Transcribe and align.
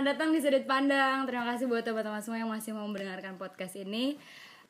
selamat 0.00 0.16
datang 0.16 0.32
di 0.32 0.40
Sudut 0.40 0.64
Pandang. 0.64 1.28
Terima 1.28 1.44
kasih 1.52 1.68
buat 1.68 1.84
teman-teman 1.84 2.24
semua 2.24 2.40
yang 2.40 2.48
masih 2.48 2.72
mau 2.72 2.88
mendengarkan 2.88 3.36
podcast 3.36 3.76
ini. 3.76 4.16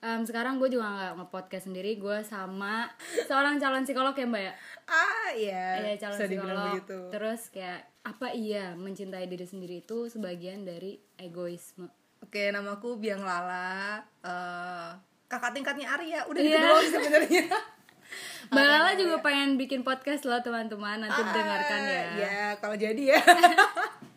Em, 0.03 0.27
sekarang 0.27 0.59
gue 0.59 0.67
juga 0.67 0.91
nggak 0.91 1.23
nge-podcast 1.23 1.71
sendiri, 1.71 2.03
gue 2.03 2.19
sama 2.27 2.91
seorang 3.31 3.63
calon 3.63 3.87
psikolog 3.87 4.11
ya 4.11 4.27
mbak 4.27 4.43
ya. 4.43 4.53
Ah 4.91 5.31
iya. 5.39 5.67
Iya 5.87 5.95
calon 6.03 6.19
Bisa 6.19 6.27
psikolog. 6.27 6.59
begitu. 6.75 6.99
Terus 7.15 7.41
kayak 7.55 7.81
apa 8.03 8.35
iya 8.35 8.75
mencintai 8.75 9.31
diri 9.31 9.47
sendiri 9.47 9.87
itu 9.87 10.11
sebagian 10.11 10.67
dari 10.67 10.99
egoisme. 11.15 11.87
Oke, 12.27 12.51
namaku 12.51 12.99
Biang 12.99 13.23
Lala. 13.23 14.03
Eh, 14.27 14.89
kakak 15.31 15.55
tingkatnya 15.55 15.95
Arya. 15.95 16.27
Udah 16.27 16.43
gitu 16.43 16.59
doang 16.59 16.91
sebenarnya. 16.91 17.47
Mbak 18.51 18.67
Lala 18.67 18.91
juga 18.99 19.23
pengen 19.23 19.55
bikin 19.55 19.87
podcast 19.87 20.27
loh 20.27 20.43
teman-teman 20.43 21.07
nanti 21.07 21.23
dengarkan 21.23 21.81
ya. 21.87 22.03
Ah, 22.03 22.19
Ya, 22.19 22.43
kalau 22.59 22.75
jadi 22.75 23.15
ya. 23.15 23.23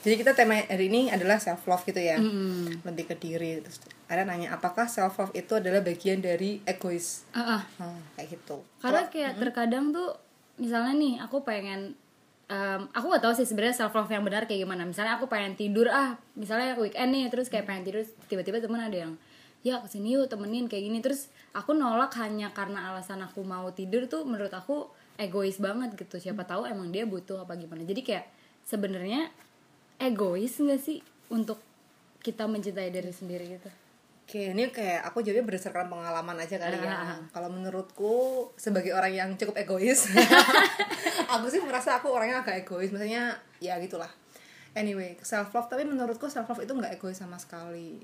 jadi 0.00 0.14
kita 0.16 0.32
tema 0.32 0.56
hari 0.64 0.88
ini 0.88 1.12
adalah 1.12 1.36
self 1.36 1.68
love 1.68 1.84
gitu 1.84 2.00
ya. 2.00 2.16
Mm. 2.16 2.80
Lebih 2.88 3.04
ke 3.12 3.14
diri. 3.20 3.60
Terus 3.60 3.84
ada 4.08 4.24
nanya, 4.24 4.56
apakah 4.56 4.88
self 4.88 5.20
love 5.20 5.32
itu 5.36 5.52
adalah 5.52 5.84
bagian 5.84 6.24
dari 6.24 6.64
egois? 6.64 7.28
Ah, 7.36 7.60
ah. 7.60 7.62
Hmm, 7.76 8.00
kayak 8.16 8.40
gitu. 8.40 8.64
Karena 8.80 9.04
kayak 9.12 9.32
terkadang 9.36 9.92
tuh 9.92 10.16
misalnya 10.56 10.96
nih 10.96 11.14
aku 11.20 11.44
pengen 11.44 11.92
em, 12.48 12.82
aku 12.96 13.12
gak 13.12 13.24
tahu 13.28 13.34
sih 13.36 13.44
sebenarnya 13.44 13.76
self 13.76 13.92
love 13.92 14.08
yang 14.08 14.24
benar 14.24 14.48
kayak 14.48 14.64
gimana. 14.64 14.88
Misalnya 14.88 15.20
aku 15.20 15.28
pengen 15.28 15.52
tidur 15.52 15.92
ah, 15.92 16.16
misalnya 16.32 16.80
weekend 16.80 17.12
nih 17.12 17.28
terus 17.28 17.52
kayak 17.52 17.68
pengen 17.68 17.84
tidur 17.84 18.08
tiba-tiba 18.32 18.56
temen 18.64 18.80
ada 18.80 18.96
yang 18.96 19.12
ya 19.60 19.76
ke 19.84 19.92
sini 19.92 20.16
yuk 20.16 20.32
temenin 20.32 20.72
kayak 20.72 20.88
gini 20.88 20.98
terus 21.04 21.28
aku 21.52 21.76
nolak 21.76 22.16
hanya 22.16 22.48
karena 22.56 22.88
alasan 22.88 23.20
aku 23.20 23.44
mau 23.44 23.68
tidur 23.76 24.08
tuh 24.08 24.24
menurut 24.24 24.48
aku 24.56 24.88
egois 25.20 25.60
banget 25.60 25.92
gitu 26.00 26.16
siapa 26.16 26.48
tahu 26.48 26.64
emang 26.64 26.88
dia 26.88 27.04
butuh 27.04 27.44
apa 27.44 27.60
gimana 27.60 27.84
jadi 27.84 28.00
kayak 28.00 28.24
sebenarnya 28.64 29.28
egois 30.00 30.56
nggak 30.56 30.80
sih 30.80 31.04
untuk 31.28 31.60
kita 32.24 32.48
mencintai 32.48 32.90
diri 32.90 33.12
sendiri 33.12 33.46
gitu 33.46 33.70
Oke, 34.30 34.54
ini 34.54 34.70
kayak 34.70 35.10
aku 35.10 35.26
jawabnya 35.26 35.42
berdasarkan 35.42 35.90
pengalaman 35.90 36.38
aja 36.38 36.54
kali 36.54 36.78
ya. 36.78 36.94
Ah. 36.94 37.18
Kalau 37.34 37.50
menurutku 37.50 38.46
sebagai 38.54 38.94
orang 38.94 39.10
yang 39.10 39.30
cukup 39.34 39.58
egois, 39.58 40.06
aku 41.34 41.50
sih 41.50 41.58
merasa 41.58 41.98
aku 41.98 42.14
orangnya 42.14 42.38
agak 42.38 42.62
egois. 42.62 42.94
Maksudnya 42.94 43.34
ya 43.58 43.74
gitulah. 43.82 44.06
Anyway, 44.78 45.18
self 45.26 45.50
love 45.50 45.66
tapi 45.66 45.82
menurutku 45.82 46.30
self 46.30 46.46
love 46.46 46.62
itu 46.62 46.70
nggak 46.70 47.02
egois 47.02 47.18
sama 47.18 47.42
sekali. 47.42 47.98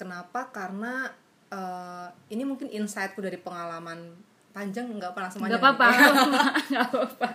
Kenapa? 0.00 0.48
Karena 0.48 1.12
eh, 1.52 2.08
ini 2.32 2.48
mungkin 2.48 2.72
insightku 2.72 3.20
dari 3.20 3.36
pengalaman 3.36 4.16
panjang 4.54 4.86
nggak 4.86 5.12
pernah 5.12 5.28
semuanya. 5.28 5.58
nggak 5.58 5.62
apa-apa 5.66 5.86
nggak 6.70 6.84
apa-apa 6.88 7.28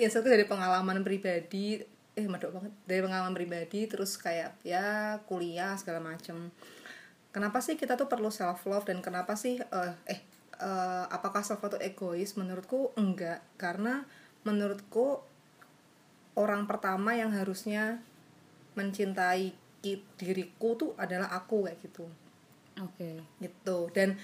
Insightku 0.00 0.30
dari 0.32 0.48
pengalaman 0.48 1.04
pribadi 1.04 1.76
eh 2.18 2.26
medok 2.26 2.58
banget. 2.58 2.74
Dari 2.82 3.00
pengalaman 3.06 3.30
pribadi 3.30 3.86
terus 3.86 4.18
kayak 4.18 4.58
ya 4.66 5.18
kuliah 5.30 5.78
segala 5.78 6.02
macem. 6.02 6.50
Kenapa 7.30 7.62
sih 7.62 7.78
kita 7.78 7.94
tuh 7.94 8.10
perlu 8.10 8.34
self 8.34 8.66
love 8.66 8.90
dan 8.90 8.98
kenapa 8.98 9.38
sih 9.38 9.62
eh 9.62 9.94
eh 10.10 10.20
eh, 10.58 11.04
apakah 11.06 11.46
self 11.46 11.62
love 11.62 11.78
itu 11.78 11.94
egois? 11.94 12.34
Menurutku 12.34 12.90
enggak. 12.98 13.38
Karena 13.54 14.02
menurutku 14.42 15.22
orang 16.34 16.66
pertama 16.66 17.14
yang 17.14 17.30
harusnya 17.30 18.02
mencintai 18.74 19.54
diriku 20.18 20.74
tuh 20.74 20.90
adalah 20.98 21.30
aku 21.30 21.70
kayak 21.70 21.78
gitu. 21.86 22.10
Oke. 22.82 23.22
Gitu. 23.38 23.78
Dan 23.94 24.18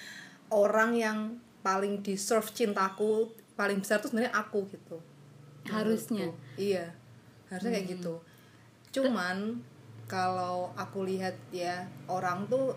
orang 0.51 0.99
yang 0.99 1.19
paling 1.63 2.03
deserve 2.03 2.51
cintaku 2.51 3.31
paling 3.55 3.79
besar 3.79 4.03
tuh 4.03 4.11
sebenarnya 4.11 4.35
aku 4.35 4.67
gitu. 4.67 4.99
Harusnya. 5.71 6.35
Menurutku. 6.35 6.59
iya 6.59 7.04
harusnya 7.55 7.73
kayak 7.73 7.89
gitu 7.93 8.15
cuman 8.93 9.59
kalau 10.05 10.71
aku 10.75 11.03
lihat 11.03 11.33
ya 11.51 11.81
orang 12.07 12.45
tuh 12.47 12.77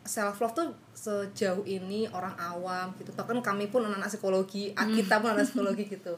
self 0.00 0.38
love 0.38 0.54
tuh 0.54 0.68
sejauh 0.90 1.60
ini 1.62 2.08
orang 2.08 2.32
awam 2.36 2.94
gitu 2.94 3.12
bahkan 3.12 3.40
kami 3.40 3.66
pun 3.66 3.82
anak-anak 3.82 4.08
psikologi 4.08 4.72
ah, 4.72 4.82
Hmm. 4.82 4.94
kita 4.94 5.18
pun 5.18 5.30
anak 5.30 5.44
psikologi 5.48 5.84
gitu 5.86 6.16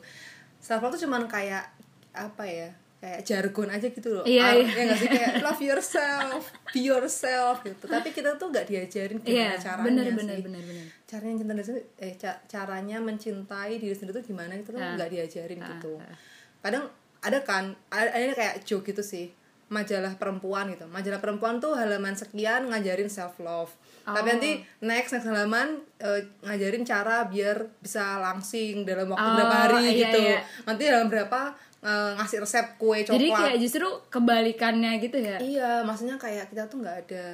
self 0.58 0.80
love 0.80 0.92
tuh 0.92 1.02
cuman 1.02 1.26
kayak 1.26 1.66
apa 2.12 2.44
ya 2.44 2.70
kayak 3.02 3.26
jargon 3.26 3.66
aja 3.66 3.82
gitu 3.84 4.14
loh 4.14 4.22
Iya, 4.22 4.42
Ah, 4.44 4.52
iya. 4.54 4.62
ya 4.68 4.82
nggak 4.86 4.98
sih 5.00 5.08
kayak 5.10 5.32
love 5.44 5.58
yourself 5.60 6.42
be 6.70 6.80
yourself 6.84 7.58
gitu 7.60 7.84
tapi 7.84 8.14
kita 8.14 8.36
tuh 8.36 8.46
nggak 8.46 8.62
diajarin 8.64 9.18
gimana 9.18 9.34
Iya, 9.34 9.50
caranya 9.58 9.82
bener 9.82 10.04
sih 10.04 10.14
bener 10.14 10.38
bener 10.41 10.62
bener. 10.62 10.86
caranya 11.02 11.34
cinta 11.36 11.52
diri 11.52 11.66
sendiri 11.66 11.84
eh 11.98 12.14
ca- 12.14 12.41
caranya 12.46 12.96
mencintai 13.00 13.72
diri 13.74 13.91
sendiri 13.91 14.14
tuh 14.14 14.24
gimana 14.24 14.54
itu 14.54 14.70
tuh 14.70 14.78
Ah. 14.78 14.94
nggak 14.94 15.10
diajarin 15.10 15.58
Ah, 15.58 15.68
gitu 15.74 15.92
ah. 15.98 16.14
kadang 16.62 16.84
ada 17.22 17.38
kan 17.41 17.65
ada, 17.88 18.10
ada 18.10 18.33
kayak 18.33 18.62
joke 18.62 18.84
gitu 18.84 19.00
sih 19.00 19.31
majalah 19.69 20.12
perempuan 20.15 20.69
gitu 20.69 20.84
majalah 20.87 21.16
perempuan 21.16 21.56
tuh 21.56 21.72
halaman 21.72 22.12
sekian 22.12 22.69
ngajarin 22.69 23.09
self 23.09 23.38
love 23.38 23.72
tapi 24.03 24.21
Oh. 24.21 24.27
nanti 24.28 24.50
next 24.81 25.10
next 25.10 25.25
halaman 25.25 25.81
eh, 25.97 26.21
ngajarin 26.43 26.83
cara 26.83 27.25
biar 27.25 27.71
bisa 27.78 28.19
langsing 28.19 28.83
dalam 28.83 29.09
waktu 29.09 29.22
Oh, 29.22 29.33
berapa 29.34 29.56
hari 29.65 29.81
iya, 29.88 29.99
gitu 30.03 30.19
iya. 30.21 30.38
nanti 30.62 30.83
dalam 30.84 31.06
berapa 31.06 31.55
eh, 31.81 32.10
ngasih 32.15 32.38
resep 32.41 32.66
kue 32.77 33.00
coklat 33.00 33.16
Jadi 33.16 33.28
kayak 33.33 33.56
justru 33.59 33.89
kebalikannya 34.12 34.93
gitu 34.99 35.16
ya. 35.16 35.37
iya 35.39 35.71
maksudnya 35.81 36.15
kayak 36.16 36.47
kita 36.49 36.66
tuh 36.66 36.78
nggak 36.78 36.97
ada 37.03 37.27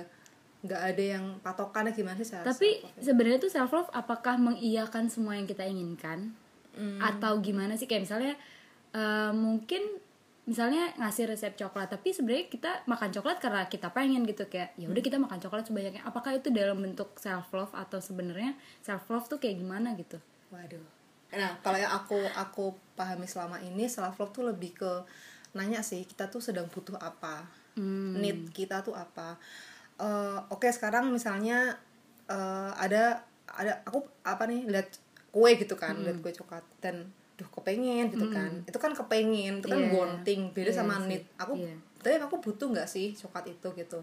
nggak 0.58 0.82
ada 0.84 1.02
yang 1.10 1.24
patokannya 1.38 1.90
gimana 1.90 2.18
sih 2.18 2.34
Tapi 2.36 2.70
sebenarnya 2.98 3.38
tuh 3.38 3.48
self 3.48 3.70
love 3.70 3.90
apakah 3.90 4.36
mengiyakan 4.36 5.06
semua 5.06 5.34
yang 5.34 5.44
kita 5.44 5.64
inginkan 5.64 6.34
Hmm. 6.70 7.02
atau 7.02 7.34
gimana 7.40 7.74
sih 7.74 7.84
kayak 7.84 8.06
misalnya 8.06 8.38
eh, 8.92 9.32
mungkin 9.32 9.82
misalnya 10.48 10.96
ngasih 10.96 11.28
resep 11.28 11.60
coklat 11.60 11.92
tapi 11.92 12.08
sebenarnya 12.16 12.48
kita 12.48 12.70
makan 12.88 13.12
coklat 13.12 13.36
karena 13.36 13.68
kita 13.68 13.92
pengen 13.92 14.24
gitu 14.24 14.48
kayak 14.48 14.72
ya 14.80 14.88
udah 14.88 15.02
kita 15.04 15.20
makan 15.20 15.36
coklat 15.36 15.68
sebanyaknya 15.68 16.00
apakah 16.08 16.32
itu 16.32 16.48
dalam 16.48 16.80
bentuk 16.80 17.12
self 17.20 17.52
love 17.52 17.68
atau 17.76 18.00
sebenarnya 18.00 18.56
self 18.80 19.04
love 19.12 19.28
tuh 19.28 19.36
kayak 19.36 19.60
gimana 19.60 19.92
gitu 19.92 20.16
Waduh. 20.48 20.80
Nah, 21.28 21.60
kalau 21.60 21.76
yang 21.76 21.92
aku 21.92 22.16
aku 22.32 22.72
pahami 22.96 23.28
selama 23.28 23.60
ini 23.60 23.84
self 23.84 24.16
love 24.16 24.32
tuh 24.32 24.48
lebih 24.48 24.72
ke 24.72 24.92
nanya 25.52 25.84
sih 25.84 26.08
kita 26.08 26.32
tuh 26.32 26.40
sedang 26.40 26.64
butuh 26.72 26.96
apa, 26.96 27.44
Hmm. 27.76 28.16
need 28.16 28.48
kita 28.56 28.80
tuh 28.80 28.96
apa. 28.96 29.36
Eh, 30.00 30.40
Oke 30.48 30.72
sekarang 30.72 31.12
misalnya 31.12 31.76
eh, 32.24 32.72
ada 32.72 33.20
ada 33.44 33.84
aku 33.84 34.00
apa 34.24 34.48
nih 34.48 34.64
lihat 34.64 34.88
kue 35.28 35.52
gitu 35.60 35.76
kan, 35.76 36.00
Hmm. 36.00 36.08
lihat 36.08 36.24
kue 36.24 36.32
coklat 36.32 36.64
dan 36.80 37.12
duh 37.38 37.48
kepengen 37.48 38.10
gitu 38.10 38.26
kan. 38.28 38.50
Itu 38.66 38.76
kan 38.76 38.90
kepengen, 38.92 39.62
itu 39.62 39.66
kan 39.66 39.78
Iya. 39.78 39.94
wanting, 39.94 40.50
beda 40.50 40.68
Iya 40.68 40.76
sama 40.76 40.98
sih. 40.98 41.06
need. 41.08 41.22
Aku 41.38 41.54
Iya. 41.54 41.72
tapi 41.98 42.14
aku 42.16 42.36
butuh 42.38 42.66
nggak 42.68 42.84
sih 42.84 43.10
coklat 43.12 43.46
itu 43.46 43.68
gitu. 43.72 43.98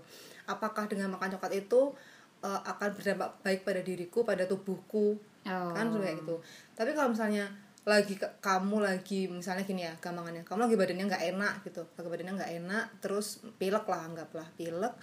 Apakah 0.46 0.88
dengan 0.88 1.12
makan 1.12 1.30
coklat 1.32 1.54
itu 1.54 1.92
eh, 2.38 2.62
akan 2.64 2.94
berdampak 2.94 3.30
baik 3.42 3.62
pada 3.62 3.82
diriku, 3.82 4.22
pada 4.22 4.46
tubuhku, 4.46 5.18
Oh. 5.44 5.72
kan 5.72 5.90
kayak 5.92 6.18
gitu 6.20 6.38
tapi 6.74 6.90
kalau 6.92 7.10
misalnya 7.10 7.46
lagi 7.82 8.18
ke- 8.18 8.34
kamu 8.40 8.82
lagi 8.82 9.26
misalnya 9.26 9.62
gini 9.62 9.82
ya 9.82 9.94
gampangannya 9.96 10.42
kamu 10.42 10.66
lagi 10.66 10.76
badannya 10.76 11.06
nggak 11.06 11.26
enak 11.32 11.54
gitu 11.62 11.86
lagi 11.88 12.06
badannya 12.08 12.34
nggak 12.36 12.54
enak 12.60 12.86
terus 12.98 13.28
pilek 13.58 13.86
lah 13.86 14.02
anggaplah 14.04 14.46
pilek 14.54 14.94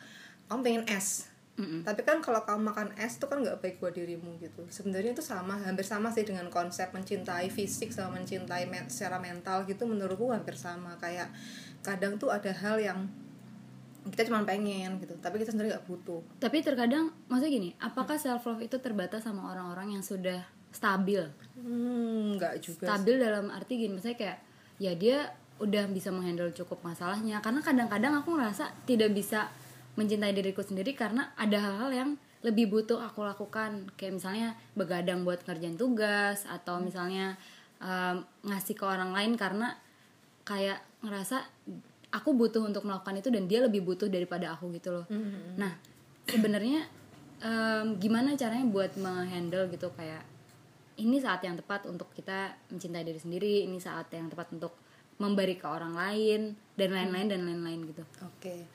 kamu 0.47 0.61
pengen 0.61 0.85
es 0.87 1.31
Mm-mm. 1.53 1.85
tapi 1.85 2.01
kan 2.01 2.25
kalau 2.25 2.41
kamu 2.49 2.73
makan 2.73 2.89
es 2.97 3.21
itu 3.21 3.29
kan 3.29 3.45
nggak 3.45 3.61
baik 3.61 3.77
buat 3.77 3.93
dirimu 3.93 4.41
gitu. 4.41 4.65
Sebenarnya 4.73 5.13
itu 5.13 5.21
sama 5.21 5.61
hampir 5.61 5.85
sama 5.85 6.09
sih 6.09 6.25
dengan 6.25 6.49
konsep 6.49 6.89
mencintai 6.97 7.53
fisik 7.53 7.93
sama 7.93 8.17
mencintai 8.17 8.65
men- 8.73 8.89
secara 8.89 9.21
mental 9.21 9.69
gitu 9.69 9.85
menurutku 9.85 10.33
hampir 10.33 10.57
sama. 10.57 10.97
Kayak 10.97 11.29
kadang 11.85 12.17
tuh 12.17 12.33
ada 12.33 12.49
hal 12.49 12.81
yang 12.81 13.05
kita 14.03 14.27
cuma 14.27 14.43
pengen 14.43 14.99
gitu 14.99 15.15
tapi 15.21 15.39
kita 15.39 15.53
sendiri 15.53 15.77
nggak 15.77 15.87
butuh. 15.87 16.25
Tapi 16.41 16.65
terkadang 16.65 17.13
maksudnya 17.29 17.53
gini 17.53 17.71
apakah 17.79 18.17
self 18.17 18.49
love 18.49 18.65
itu 18.65 18.81
terbatas 18.81 19.29
sama 19.29 19.53
orang-orang 19.53 19.95
yang 19.95 20.03
sudah 20.03 20.43
stabil? 20.73 21.21
Hmm 21.55 22.41
nggak 22.41 22.65
juga 22.65 22.89
stabil 22.89 23.21
dalam 23.21 23.53
arti 23.53 23.77
gini 23.77 24.01
misalnya 24.01 24.19
kayak 24.19 24.39
ya 24.81 24.97
dia 24.97 25.37
udah 25.63 25.87
bisa 25.93 26.11
menghandle 26.11 26.51
cukup 26.51 26.83
masalahnya. 26.83 27.39
Karena 27.39 27.63
kadang-kadang 27.63 28.19
aku 28.19 28.35
ngerasa 28.35 28.75
tidak 28.89 29.15
bisa 29.15 29.47
mencintai 29.95 30.33
diriku 30.33 30.65
sendiri 30.65 30.97
karena 30.97 31.33
ada 31.37 31.59
hal-hal 31.61 31.91
yang 31.93 32.11
lebih 32.43 32.69
butuh 32.73 32.99
aku 32.99 33.23
lakukan. 33.23 33.93
Kayak 33.95 34.23
misalnya 34.23 34.49
begadang 34.75 35.23
buat 35.23 35.45
ngerjain 35.47 35.79
tugas 35.79 36.49
atau 36.49 36.83
misalnya 36.83 37.39
um, 37.79 38.25
ngasih 38.47 38.75
ke 38.75 38.85
orang 38.85 39.15
lain 39.15 39.39
karena 39.39 39.79
kayak 40.43 40.83
ngerasa 41.07 41.47
aku 42.13 42.37
butuh 42.37 42.63
untuk 42.67 42.85
melakukan 42.85 43.19
itu 43.19 43.29
dan 43.33 43.49
dia 43.49 43.65
lebih 43.65 43.83
butuh 43.83 44.07
daripada 44.07 44.53
aku 44.53 44.71
gitu 44.77 44.93
loh. 44.93 45.07
Nah 45.57 45.73
sebenarnya 46.29 46.87
em, 47.41 47.99
gimana 47.99 48.37
caranya 48.37 48.69
buat 48.69 48.95
menghandle 49.01 49.67
gitu 49.73 49.91
kayak 49.97 50.23
ini 51.01 51.19
saat 51.19 51.41
yang 51.43 51.57
tepat 51.57 51.89
untuk 51.89 52.13
kita 52.13 52.53
mencintai 52.69 53.03
diri 53.03 53.19
sendiri 53.19 53.55
ini 53.65 53.81
saat 53.81 54.13
yang 54.13 54.29
tepat 54.29 54.53
untuk 54.53 54.77
memberi 55.17 55.57
ke 55.57 55.65
orang 55.65 55.97
lain 55.97 56.53
dan 56.77 56.91
lain-lain 56.93 57.27
dan 57.33 57.41
lain-lain 57.49 57.81
gitu. 57.89 58.05
Oke. 58.29 58.69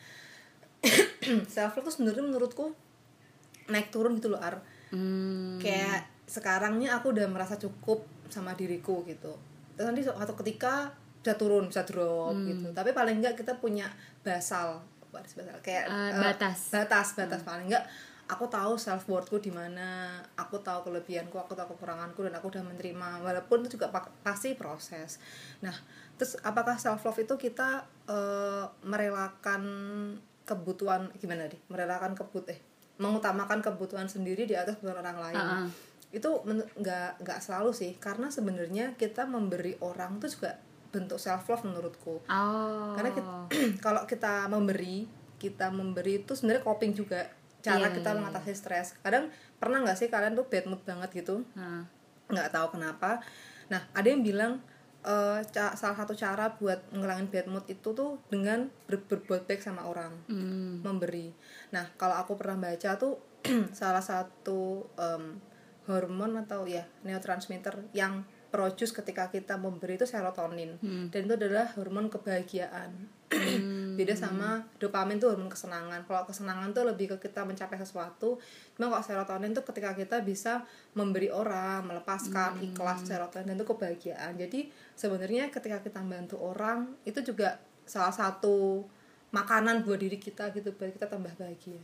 self 1.54 1.76
love 1.76 1.86
tuh 1.86 1.94
sebenarnya 1.94 2.24
menurutku 2.24 2.72
naik 3.68 3.92
turun 3.92 4.16
gitu 4.18 4.32
loh 4.32 4.40
Ar. 4.40 4.60
hmm, 4.90 5.60
Kayak 5.60 6.08
sekarangnya 6.24 6.96
aku 6.96 7.12
udah 7.12 7.28
merasa 7.28 7.56
cukup 7.56 8.04
sama 8.28 8.52
diriku 8.54 9.04
gitu. 9.04 9.32
Terus 9.76 9.86
nanti 9.88 10.02
suatu 10.02 10.36
ketika 10.36 10.92
udah 11.18 11.36
turun 11.36 11.68
bisa 11.68 11.84
drop 11.84 12.32
Hmm. 12.32 12.48
gitu 12.48 12.68
tapi 12.72 12.96
paling 12.96 13.20
enggak 13.20 13.36
kita 13.36 13.60
punya 13.60 13.84
basal 14.24 14.80
batas 15.12 15.36
basal 15.36 15.60
kayak 15.60 15.84
eh, 15.84 16.16
batas. 16.16 16.72
Hmm. 16.72 16.74
batas 16.80 17.08
batas 17.20 17.42
paling 17.44 17.68
enggak 17.68 17.84
aku 18.28 18.48
tahu 18.48 18.80
self 18.80 19.04
worthku 19.08 19.36
di 19.40 19.52
mana 19.52 20.16
aku 20.40 20.56
tahu 20.60 20.88
kelebihanku 20.88 21.36
aku 21.36 21.52
tahu 21.52 21.76
kekuranganku 21.76 22.24
dan 22.24 22.32
aku 22.36 22.48
udah 22.48 22.64
menerima 22.64 23.24
walaupun 23.24 23.64
itu 23.64 23.76
juga 23.76 23.92
pasti 24.24 24.56
proses 24.56 25.20
nah 25.60 25.76
terus 26.16 26.40
apakah 26.40 26.80
self 26.80 27.04
love 27.04 27.20
itu 27.20 27.36
kita 27.36 27.84
eh, 28.08 28.64
merelakan 28.88 29.64
kebutuhan 30.48 31.12
gimana 31.20 31.52
deh 31.52 31.60
merelakan 31.68 32.16
kebut 32.16 32.48
eh 32.48 32.60
mengutamakan 32.98 33.62
kebutuhan 33.62 34.10
sendiri 34.10 34.50
di 34.50 34.58
atas 34.58 34.82
kebutuhan 34.82 35.06
orang 35.06 35.18
lain. 35.22 35.38
Ah, 35.38 35.52
ah. 35.64 35.68
itu 36.08 36.30
nggak 36.82 37.22
nggak 37.22 37.40
selalu 37.44 37.76
sih 37.76 37.92
karena 38.00 38.32
sebenarnya 38.32 38.96
kita 38.96 39.28
memberi 39.28 39.76
orang 39.84 40.18
itu 40.18 40.40
juga 40.40 40.58
bentuk 40.90 41.20
self 41.22 41.46
love 41.52 41.68
menurutku. 41.68 42.24
Oh. 42.26 42.96
Karena 42.98 43.12
kita, 43.14 43.32
kalau 43.86 44.08
kita 44.10 44.50
memberi 44.50 45.06
kita 45.38 45.70
memberi 45.70 46.26
itu 46.26 46.34
sebenarnya 46.34 46.66
coping 46.66 46.98
juga 46.98 47.30
cara 47.62 47.92
Iya, 47.92 47.96
kita 48.02 48.10
iya, 48.10 48.18
mengatasi 48.18 48.54
stres. 48.58 48.98
Kadang 49.06 49.30
pernah 49.62 49.86
nggak 49.86 49.98
sih 50.00 50.10
kalian 50.10 50.34
tuh 50.34 50.50
bad 50.50 50.66
mood 50.66 50.82
banget 50.82 51.10
gitu? 51.14 51.46
Nggak 52.32 52.50
tahu 52.50 52.80
kenapa. 52.80 53.22
Nah 53.70 53.86
ada 53.94 54.08
yang 54.08 54.26
bilang 54.26 54.64
ca- 55.46 55.74
salah 55.74 55.96
satu 55.96 56.12
cara 56.12 56.52
buat 56.54 56.92
ngilangin 56.92 57.28
bad 57.28 57.48
mood 57.48 57.66
itu 57.66 57.90
tuh 57.92 58.20
dengan 58.28 58.68
ber- 58.84 59.02
berbuat 59.02 59.46
baik 59.46 59.60
sama 59.60 59.84
orang 59.84 60.12
Hmm. 60.26 60.82
memberi. 60.82 61.32
Nah, 61.70 61.88
kalau 61.96 62.16
aku 62.16 62.36
pernah 62.36 62.60
baca 62.62 62.96
tuh 62.96 63.16
salah 63.72 64.02
satu 64.02 64.60
em, 64.94 65.40
hormon 65.86 66.36
atau 66.38 66.66
ya 66.66 66.84
neurotransmitter 67.02 67.88
yang 67.92 68.22
produce 68.48 68.92
ketika 68.94 69.28
kita 69.28 69.56
memberi 69.56 69.96
itu 69.96 70.04
serotonin 70.04 70.80
dan 71.10 71.20
itu 71.22 71.34
adalah 71.34 71.68
hormon 71.74 72.08
kebahagiaan. 72.08 72.96
Beda 74.00 74.16
sama 74.16 74.50
dopamin 74.78 75.18
tuh 75.18 75.32
hormon 75.32 75.48
kesenangan. 75.48 76.04
Kalau 76.04 76.24
kesenangan 76.24 76.72
tuh 76.72 76.86
lebih 76.86 77.12
ke 77.14 77.28
kita 77.28 77.44
mencapai 77.44 77.76
sesuatu. 77.76 78.40
Cuma 78.74 78.88
kalau 78.90 79.02
serotonin 79.02 79.52
tuh 79.52 79.64
ketika 79.64 79.92
kita 79.94 80.22
bisa 80.22 80.64
memberi 80.94 81.28
orang, 81.28 81.84
melepaskan 81.86 82.64
ikhlas 82.64 83.04
serotonin 83.04 83.48
dan 83.48 83.56
itu 83.56 83.66
kebahagiaan. 83.66 84.32
Jadi 84.38 84.72
sebenarnya 84.98 85.54
ketika 85.54 85.80
kita 85.86 86.02
bantu 86.02 86.42
orang 86.42 86.98
itu 87.06 87.22
juga 87.22 87.62
salah 87.86 88.12
satu 88.12 88.84
makanan 89.30 89.86
buat 89.86 90.02
diri 90.02 90.18
kita 90.18 90.50
gitu 90.52 90.74
biar 90.74 90.90
kita 90.90 91.06
tambah 91.06 91.32
bahagia. 91.38 91.78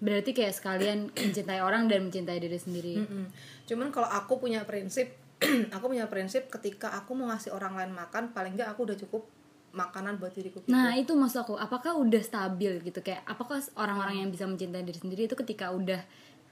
berarti 0.00 0.30
kayak 0.32 0.56
sekalian 0.56 1.12
mencintai 1.28 1.60
orang 1.60 1.86
dan 1.86 2.08
mencintai 2.08 2.40
diri 2.40 2.58
sendiri 2.58 3.04
Mm-mm. 3.04 3.26
Cuman 3.68 3.92
kalau 3.92 4.08
aku 4.08 4.40
punya 4.40 4.64
prinsip, 4.64 5.12
aku 5.76 5.92
punya 5.92 6.08
prinsip 6.08 6.48
ketika 6.48 6.88
aku 6.96 7.12
mau 7.12 7.28
ngasih 7.28 7.52
orang 7.52 7.76
lain 7.76 7.92
makan, 7.92 8.32
paling 8.32 8.56
nggak 8.56 8.72
aku 8.72 8.88
udah 8.88 8.96
cukup 8.96 9.28
makanan 9.76 10.16
buat 10.16 10.32
diriku. 10.32 10.64
Gitu. 10.64 10.72
Nah 10.72 10.96
itu 10.96 11.12
maksud 11.12 11.44
aku, 11.44 11.54
apakah 11.60 12.00
udah 12.00 12.22
stabil 12.24 12.80
gitu 12.80 13.04
kayak 13.04 13.20
apakah 13.28 13.60
orang-orang 13.76 14.24
yang 14.24 14.32
bisa 14.32 14.48
mencintai 14.48 14.80
diri 14.80 14.96
sendiri 14.96 15.28
itu 15.28 15.36
ketika 15.36 15.68
udah 15.68 16.00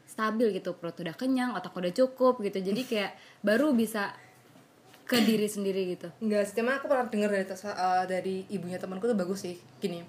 stabil 0.04 0.52
gitu 0.52 0.76
perut 0.76 1.00
udah 1.00 1.16
kenyang, 1.16 1.56
otak 1.56 1.72
udah 1.72 1.90
cukup 1.90 2.38
gitu, 2.44 2.60
jadi 2.60 2.82
kayak 2.84 3.12
baru 3.40 3.72
bisa 3.72 4.12
ke 5.06 5.22
diri 5.22 5.46
sendiri 5.46 5.94
gitu. 5.94 6.10
Enggak 6.18 6.50
sih, 6.50 6.58
cuma 6.58 6.76
aku 6.76 6.90
pernah 6.90 7.06
dengar 7.06 7.30
dari 7.30 7.46
eh, 7.46 8.04
dari 8.10 8.36
ibunya 8.50 8.76
temanku 8.76 9.06
tuh 9.06 9.14
bagus 9.14 9.46
sih. 9.46 9.54
Gini, 9.78 10.02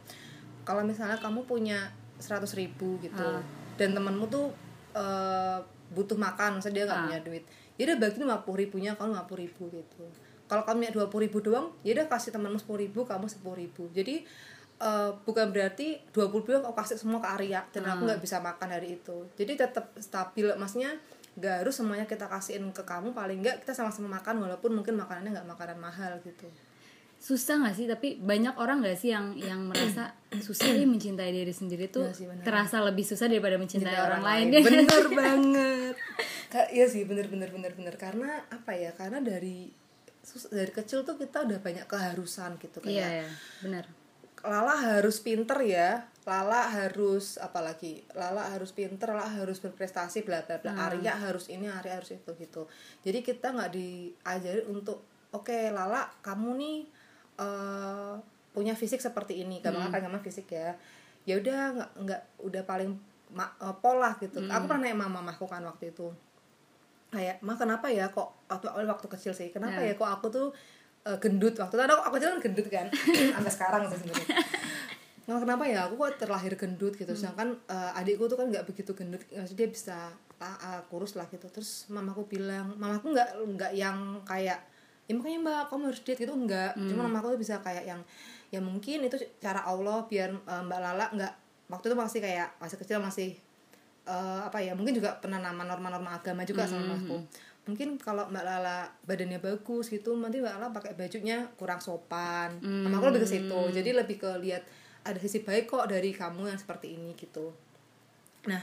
kalau 0.65 0.81
misalnya 0.81 1.21
kamu 1.21 1.45
punya 1.45 1.93
100 2.17 2.57
ribu 2.57 2.97
gitu, 2.99 3.21
Ah. 3.21 3.45
dan 3.77 3.93
temanmu 3.93 4.25
tuh 4.27 4.49
eh, 4.97 5.59
butuh 5.93 6.17
makan, 6.17 6.57
misalnya 6.57 6.75
dia 6.75 6.85
nggak 6.89 6.97
Ah. 6.97 7.05
punya 7.05 7.19
duit, 7.21 7.43
ya 7.77 7.83
udah 7.85 7.97
bagi 8.01 8.17
50 8.17 8.57
ribunya, 8.57 8.91
kamu 8.97 9.13
50 9.13 9.37
ribu 9.37 9.63
gitu. 9.69 10.03
Kalau 10.49 10.65
kamu 10.65 10.77
punya 10.81 10.91
20 10.97 11.21
ribu 11.29 11.37
doang, 11.45 11.69
ya 11.85 11.93
udah 11.93 12.07
kasih 12.09 12.33
temanmu 12.33 12.57
10 12.57 12.81
ribu, 12.81 13.05
kamu 13.05 13.29
10 13.29 13.53
ribu. 13.53 13.85
Jadi 13.93 14.25
eh, 14.77 15.11
bukan 15.25 15.49
berarti 15.53 16.01
20 16.13 16.41
ribu 16.45 16.61
aku 16.61 16.73
kasih 16.77 16.97
semua 16.97 17.17
ke 17.17 17.25
Arya 17.25 17.65
dan 17.69 17.81
aku 17.85 18.05
nggak 18.05 18.21
bisa 18.21 18.37
makan 18.41 18.69
dari 18.69 18.97
itu. 18.97 19.25
Jadi 19.33 19.57
tetap 19.57 19.89
stabil, 19.97 20.45
maksudnya 20.53 20.93
gak 21.37 21.61
harus 21.63 21.73
semuanya 21.77 22.09
kita 22.09 22.25
kasihin 22.25 22.73
ke 22.73 22.81
kamu 22.81 23.13
paling 23.13 23.45
nggak 23.45 23.61
kita 23.61 23.73
sama-sama 23.77 24.17
makan 24.17 24.41
walaupun 24.41 24.73
mungkin 24.73 24.97
makanannya 24.97 25.37
nggak 25.37 25.49
makanan 25.49 25.77
mahal 25.77 26.17
gitu 26.25 26.49
Susah 27.17 27.57
gak 27.65 27.73
sih? 27.73 27.89
Tapi 27.89 28.21
banyak 28.21 28.53
orang 28.61 28.85
gak 28.85 28.93
sih 28.93 29.09
yang 29.09 29.33
yang 29.33 29.65
merasa 29.65 30.13
susah 30.45 30.69
ya 30.69 30.85
mencintai 30.85 31.33
diri 31.33 31.49
sendiri 31.49 31.89
tuh 31.89 32.05
Iya 32.05 32.13
sih, 32.13 32.25
benar. 32.29 32.45
terasa 32.45 32.77
lebih 32.85 33.01
susah 33.01 33.25
daripada 33.25 33.57
mencintai 33.57 33.89
Cinta 33.89 34.05
orang, 34.05 34.21
lain. 34.21 34.45
ya. 34.53 34.61
bener 34.69 35.05
banget 35.09 35.95
iya 36.73 36.85
sih 36.89 37.03
bener 37.05 37.27
bener 37.29 37.49
bener 37.53 37.73
bener 37.77 37.95
karena 37.97 38.45
apa 38.49 38.71
ya 38.73 38.93
karena 38.93 39.21
dari 39.21 39.69
dari 40.51 40.71
kecil 40.73 41.07
tuh 41.07 41.15
kita 41.17 41.47
udah 41.47 41.59
banyak 41.61 41.85
keharusan 41.89 42.59
gitu 42.61 42.77
Iya 42.85 42.85
kayak 42.85 43.11
ya, 43.23 43.27
benar. 43.63 43.85
Lala 44.45 44.75
harus 44.77 45.17
pinter 45.23 45.57
ya 45.65 46.05
Lala 46.27 46.67
harus 46.67 47.39
apalagi 47.39 48.03
Lala 48.11 48.51
harus 48.51 48.75
pinter 48.75 49.15
Lala 49.15 49.31
harus 49.31 49.63
berprestasi 49.63 50.27
bla 50.27 50.43
bla 50.43 50.59
bla. 50.59 50.75
Arya 50.75 51.15
harus 51.15 51.47
ini 51.47 51.71
Arya 51.71 51.95
harus 52.03 52.11
itu 52.11 52.31
gitu. 52.35 52.67
Jadi 52.99 53.23
kita 53.23 53.55
nggak 53.55 53.71
diajari 53.71 54.67
untuk 54.67 55.07
oke 55.31 55.71
Lala 55.71 56.03
kamu 56.19 56.49
nih 56.59 56.77
eh, 57.39 58.13
punya 58.51 58.75
fisik 58.75 58.99
seperti 58.99 59.39
ini. 59.47 59.63
Gampang 59.63 59.87
kan 59.87 59.99
gampang 60.03 60.23
fisik 60.27 60.51
ya. 60.51 60.75
Ya 61.23 61.39
udah 61.39 61.59
nggak 61.79 61.89
nggak 62.03 62.21
udah 62.43 62.63
paling 62.67 62.91
ma- 63.31 63.55
eh, 63.63 63.75
pola 63.79 64.11
gitu. 64.19 64.43
Aku 64.51 64.67
pernah 64.67 64.83
nanya 64.83 64.99
sama 64.99 65.23
mamaku 65.23 65.47
kan 65.47 65.63
waktu 65.63 65.95
itu. 65.95 66.11
Kayak 67.07 67.39
mah 67.39 67.55
kenapa 67.55 67.87
ya 67.87 68.11
kok 68.11 68.35
waktu 68.51 68.67
waktu 68.67 69.07
kecil 69.07 69.31
sih? 69.31 69.47
Kenapa 69.55 69.79
ya 69.79 69.95
kok 69.95 70.11
aku 70.11 70.27
tuh 70.27 70.47
eh, 71.07 71.15
gendut? 71.23 71.55
Waktu 71.55 71.71
itu 71.79 71.83
aku, 71.87 72.03
aku 72.03 72.13
kecil 72.19 72.29
kan 72.35 72.39
gendut 72.43 72.67
kan? 72.67 72.87
Sampai 73.39 73.51
sekarang 73.55 73.81
sih 73.87 74.03
sebenarnya 74.03 74.43
Nggak 75.27 75.43
kenapa 75.43 75.63
ya? 75.67 75.79
Aku 75.91 75.99
kok 75.99 76.15
terlahir 76.23 76.55
gendut 76.55 76.95
gitu. 76.95 77.11
Sedangkan 77.11 77.59
eh, 77.67 77.99
adikku 77.99 78.31
tuh 78.31 78.39
kan 78.39 78.47
nggak 78.47 78.63
begitu 78.63 78.95
gendut. 78.95 79.19
Maksudnya 79.27 79.59
dia 79.59 79.69
bisa 79.69 79.97
ah, 80.39 80.81
kurus 80.87 81.19
lah 81.19 81.27
gitu. 81.27 81.51
Terus 81.51 81.91
mamaku 81.91 82.39
bilang 82.39 82.79
mamaku 82.79 83.11
nggak 83.11 83.29
nggak 83.43 83.71
yang 83.75 84.23
kayak 84.23 84.63
ya 85.07 85.15
makanya 85.15 85.39
mbak 85.39 85.61
kamu 85.71 85.83
harus 85.91 86.01
diet 86.03 86.19
gitu. 86.19 86.31
Enggak 86.31 86.79
cuma 86.79 87.07
mamaku 87.07 87.35
tuh 87.35 87.39
bisa 87.43 87.59
kayak 87.59 87.83
yang 87.83 88.01
ya 88.47 88.63
mungkin 88.63 89.03
itu 89.03 89.19
cara 89.43 89.63
Allah 89.67 90.07
biar 90.07 90.31
eh, 90.31 90.63
mbak 90.63 90.79
Lala 90.79 91.05
nggak 91.11 91.33
waktu 91.67 91.85
itu 91.91 91.95
masih 91.99 92.19
kayak 92.23 92.47
masih 92.63 92.77
kecil 92.79 92.97
masih 93.03 93.29
eh, 94.07 94.41
apa 94.47 94.63
ya 94.63 94.71
mungkin 94.79 94.95
juga 94.95 95.19
penanaman 95.19 95.67
norma-norma 95.67 96.23
agama 96.23 96.47
juga 96.47 96.63
sama 96.63 96.95
mamaku. 96.95 97.19
Mungkin 97.67 97.99
kalau 97.99 98.31
mbak 98.31 98.47
Lala 98.47 98.87
badannya 99.03 99.43
bagus 99.43 99.91
gitu 99.91 100.15
nanti 100.15 100.39
mbak 100.39 100.55
Lala 100.55 100.71
pakai 100.71 100.95
bajunya 100.95 101.51
kurang 101.59 101.83
sopan. 101.83 102.63
Mamaku 102.63 103.11
lebih 103.11 103.27
ke 103.27 103.29
situ. 103.35 103.59
Jadi 103.75 103.91
lebih 103.91 104.23
ke 104.23 104.31
lihat 104.39 104.63
ada 105.07 105.19
sisi 105.19 105.39
baik 105.41 105.67
kok 105.67 105.87
dari 105.87 106.11
kamu 106.11 106.51
yang 106.51 106.59
seperti 106.59 106.93
ini 106.93 107.15
gitu. 107.15 107.51
Nah 108.47 108.61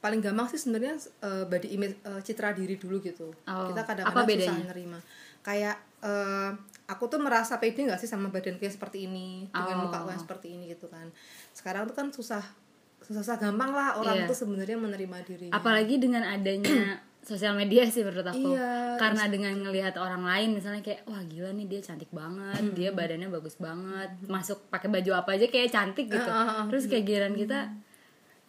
paling 0.00 0.24
gampang 0.24 0.48
sih 0.48 0.56
sebenarnya 0.56 0.96
eh, 1.20 1.44
body 1.44 1.68
image 1.76 1.96
eh, 2.02 2.20
citra 2.24 2.56
diri 2.56 2.80
dulu 2.80 3.02
gitu. 3.04 3.28
Oh, 3.44 3.68
kita 3.68 3.84
kadang-kadang 3.84 4.26
susah 4.48 4.58
nerima. 4.72 4.98
Kayak 5.44 5.76
eh, 6.00 6.50
aku 6.88 7.04
tuh 7.06 7.20
merasa 7.20 7.60
pede 7.60 7.84
gak 7.84 8.00
sih 8.00 8.08
sama 8.08 8.32
badanku 8.32 8.64
yang 8.64 8.72
seperti 8.72 9.04
ini? 9.04 9.44
Dengan 9.52 9.76
Oh. 9.76 9.92
muka 9.92 10.08
yang 10.08 10.22
seperti 10.22 10.56
ini 10.56 10.72
gitu 10.72 10.88
kan. 10.88 11.10
Sekarang 11.52 11.84
tuh 11.84 11.94
kan 11.94 12.08
susah 12.08 12.40
susah 13.00 13.36
gampang 13.42 13.74
lah 13.74 13.98
orang 13.98 14.22
Iya. 14.22 14.28
tuh 14.30 14.36
sebenarnya 14.38 14.78
menerima 14.78 15.18
diri 15.26 15.48
Apalagi 15.50 15.98
dengan 15.98 16.22
adanya 16.22 17.02
sosial 17.20 17.52
media 17.54 17.84
sih 17.86 18.00
menurut 18.02 18.26
aku. 18.26 18.56
Iya, 18.56 18.96
Karena 18.96 19.28
dengan 19.28 19.54
ngelihat 19.60 19.94
orang 20.00 20.24
lain 20.24 20.56
misalnya 20.56 20.80
kayak 20.80 21.04
wah 21.04 21.20
gila 21.24 21.52
nih 21.52 21.66
dia 21.68 21.80
cantik 21.84 22.10
banget, 22.10 22.62
dia 22.72 22.90
badannya 22.90 23.28
bagus 23.28 23.60
banget, 23.60 24.10
masuk 24.26 24.66
pakai 24.72 24.88
baju 24.88 25.10
apa 25.20 25.36
aja 25.36 25.46
kayak 25.46 25.70
cantik 25.70 26.08
gitu. 26.08 26.30
Terus 26.72 26.84
kayak 26.88 27.04
giliran 27.04 27.36
kita 27.36 27.70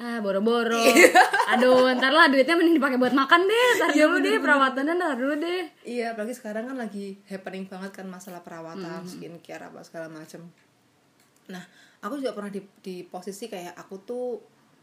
ah 0.02 0.18
boro-boro. 0.18 0.82
Aduh, 1.54 1.94
ntar 1.94 2.10
lah 2.10 2.26
duitnya 2.26 2.58
mending 2.58 2.82
dipakai 2.82 2.98
buat 2.98 3.14
makan 3.14 3.46
deh, 3.46 3.68
ntar 3.78 3.90
dulu 3.94 4.18
deh 4.18 4.42
perawatannya 4.42 4.94
ntar 4.98 5.14
dulu 5.14 5.38
deh. 5.38 5.62
Iya, 5.86 6.18
apalagi 6.18 6.34
sekarang 6.34 6.74
kan 6.74 6.78
lagi 6.82 7.22
happening 7.30 7.70
banget 7.70 8.02
kan 8.02 8.10
masalah 8.10 8.42
perawatan, 8.42 9.06
skincare 9.06 9.70
apa 9.70 9.86
segala 9.86 10.10
macem. 10.10 10.42
Nah, 11.54 11.62
aku 12.02 12.18
juga 12.18 12.34
pernah 12.34 12.50
di, 12.50 12.66
di 12.82 13.06
posisi 13.06 13.46
kayak 13.46 13.78
aku 13.78 13.96
tuh 14.02 14.26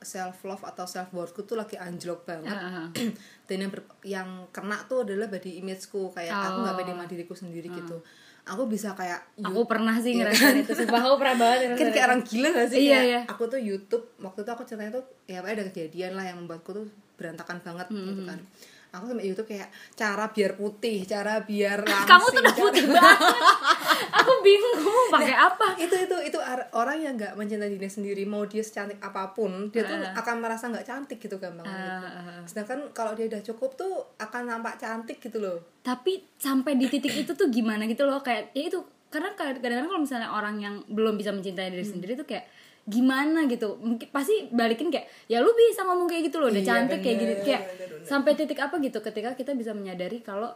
self 0.00 0.38
love 0.42 0.62
atau 0.62 0.84
self 0.84 1.10
worthku 1.10 1.42
tuh 1.42 1.54
lagi 1.54 1.74
anjlok 1.74 2.22
banget. 2.24 2.50
Ah, 2.50 2.84
ah. 2.84 2.88
Dan 3.46 3.56
yang 3.58 3.70
ber- 3.70 3.98
yang 4.02 4.28
kena 4.48 4.78
tuh 4.84 5.02
adalah 5.02 5.26
body 5.26 5.58
imageku 5.58 6.10
kayak 6.10 6.30
aku 6.30 6.58
nggak 6.60 6.72
Oh. 6.72 6.78
pede 6.78 6.92
sama 6.92 7.04
diriku 7.04 7.34
sendiri 7.34 7.68
gitu. 7.68 7.98
Aku 8.46 8.64
bisa 8.64 8.92
kayak 8.92 9.20
Aku 9.38 9.64
pernah 9.64 9.92
sih 9.94 10.16
ngerasain 10.16 10.56
itu, 10.58 10.72
sumpah 10.72 11.02
aku 11.02 11.16
pernah 11.16 11.36
banget 11.36 11.76
kan 11.76 11.88
kayak 11.90 12.06
orang 12.06 12.22
gila 12.22 12.48
gak 12.50 12.68
sih 12.68 12.80
Iya, 12.82 13.00
iya. 13.02 13.20
aku 13.26 13.44
tuh 13.44 13.60
YouTube 13.60 14.00
waktu 14.16 14.40
itu 14.40 14.50
aku 14.50 14.64
ceritanya 14.64 14.92
tuh 14.94 15.04
ya 15.24 15.42
ada 15.42 15.60
kejadian 15.62 16.12
lah 16.12 16.24
yang 16.24 16.40
membuatku 16.40 16.72
tuh 16.72 16.88
berantakan 17.14 17.60
banget 17.60 17.92
Hmm, 17.92 18.08
gitu 18.08 18.24
kan 18.24 18.40
aku 18.88 19.04
sama 19.04 19.20
YouTube 19.20 19.44
kayak 19.46 19.68
cara 19.92 20.32
biar 20.32 20.56
putih 20.56 21.04
cara 21.04 21.44
biar 21.44 21.84
langsing 21.84 22.08
Kamu 22.08 22.24
tuh 22.24 22.40
udah 22.40 22.44
cara- 22.46 22.56
putih 22.64 22.82
banget. 22.88 23.20
aku 24.08 24.32
bingung 24.40 24.78
pakai 25.08 25.34
apa. 25.34 25.66
itu 25.76 25.94
itu 25.94 26.16
itu 26.24 26.38
orang 26.70 26.98
yang 26.98 27.14
nggak 27.14 27.34
mencintai 27.34 27.70
diri 27.70 27.86
sendiri 27.86 28.22
mau 28.22 28.44
dia 28.44 28.60
secantik 28.60 28.98
apa 28.98 29.32
pun 29.32 29.68
dia 29.68 29.82
tuh 29.82 29.94
akan 29.94 30.34
merasa 30.38 30.66
nggak 30.66 30.84
cantik 30.84 31.18
gitu 31.18 31.36
gampang 31.36 31.64
Ah, 31.64 32.00
ah, 32.00 32.18
ah. 32.30 32.40
sedangkan 32.44 32.92
kalau 32.92 33.12
dia 33.12 33.26
udah 33.26 33.42
cukup 33.42 33.74
tuh 33.74 33.92
akan 34.16 34.42
nampak 34.48 34.76
cantik 34.76 35.18
gitu 35.18 35.38
loh 35.38 35.58
tapi 35.80 36.24
sampai 36.34 36.74
di 36.74 36.86
titik 36.86 37.14
itu 37.16 37.32
tuh 37.32 37.48
gimana 37.48 37.84
gitu 37.84 38.04
loh 38.04 38.20
kayak 38.20 38.52
ya 38.52 38.68
itu 38.68 38.78
karena 39.08 39.32
kadang-kadang 39.32 39.88
kalau 39.88 40.02
misalnya 40.04 40.28
orang 40.28 40.56
yang 40.58 40.74
belum 40.86 41.16
bisa 41.16 41.32
mencintai 41.32 41.72
diri 41.72 41.82
sendiri 41.82 42.12
tuh 42.14 42.24
kayak 42.24 42.44
gimana 42.84 43.44
gitu 43.44 43.76
mungkin 43.78 44.08
pasti 44.08 44.48
balikin 44.48 44.88
kayak 44.88 45.08
ya 45.26 45.40
lu 45.40 45.52
bisa 45.52 45.84
ngomong 45.84 46.08
kayak 46.08 46.32
gitu 46.32 46.40
loh 46.40 46.48
udah 46.48 46.60
Iya, 46.60 46.68
cantik 46.70 47.00
kayak 47.00 47.16
bener, 47.16 47.28
gini 47.36 47.44
kayak 47.44 47.62
bener, 47.68 47.88
bener. 47.94 48.06
sampai 48.08 48.32
titik 48.32 48.56
apa 48.56 48.80
gitu 48.80 48.98
ketika 48.98 49.36
kita 49.36 49.52
bisa 49.52 49.72
menyadari 49.72 50.24
kalau 50.24 50.48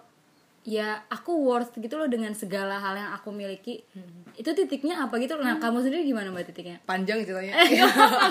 ya 0.62 1.02
aku 1.11 1.42
worth 1.42 1.75
gitu 1.75 1.99
loh 1.99 2.07
dengan 2.07 2.31
segala 2.38 2.78
hal 2.78 2.95
yang 2.95 3.11
aku 3.14 3.35
miliki. 3.35 3.83
Itu 4.38 4.54
titiknya 4.54 5.02
apa 5.02 5.19
gitu 5.19 5.35
nah 5.38 5.59
kamu 5.59 5.83
sendiri 5.83 6.07
gimana 6.07 6.31
mbak 6.31 6.54
titiknya? 6.54 6.78
Panjang 6.87 7.26
ceritanya 7.26 7.54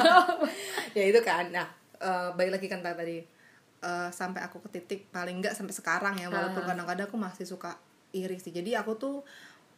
ya 0.98 1.04
itu 1.04 1.20
kan. 1.20 1.52
Nah 1.52 1.68
eh, 2.00 2.30
balik 2.36 2.60
lagi 2.60 2.68
kan 2.72 2.80
tadi 2.80 3.20
eh, 3.84 4.10
sampai 4.10 4.42
aku 4.48 4.64
ke 4.64 4.80
titik 4.80 5.00
paling 5.12 5.44
enggak 5.44 5.54
sampai 5.54 5.76
sekarang 5.76 6.16
ya 6.18 6.32
walaupun 6.32 6.64
kadang-kadang 6.64 7.06
aku 7.12 7.20
masih 7.20 7.44
suka 7.44 7.76
iri 8.16 8.40
sih. 8.40 8.56
Jadi 8.56 8.80
aku 8.80 8.96
tuh 8.96 9.28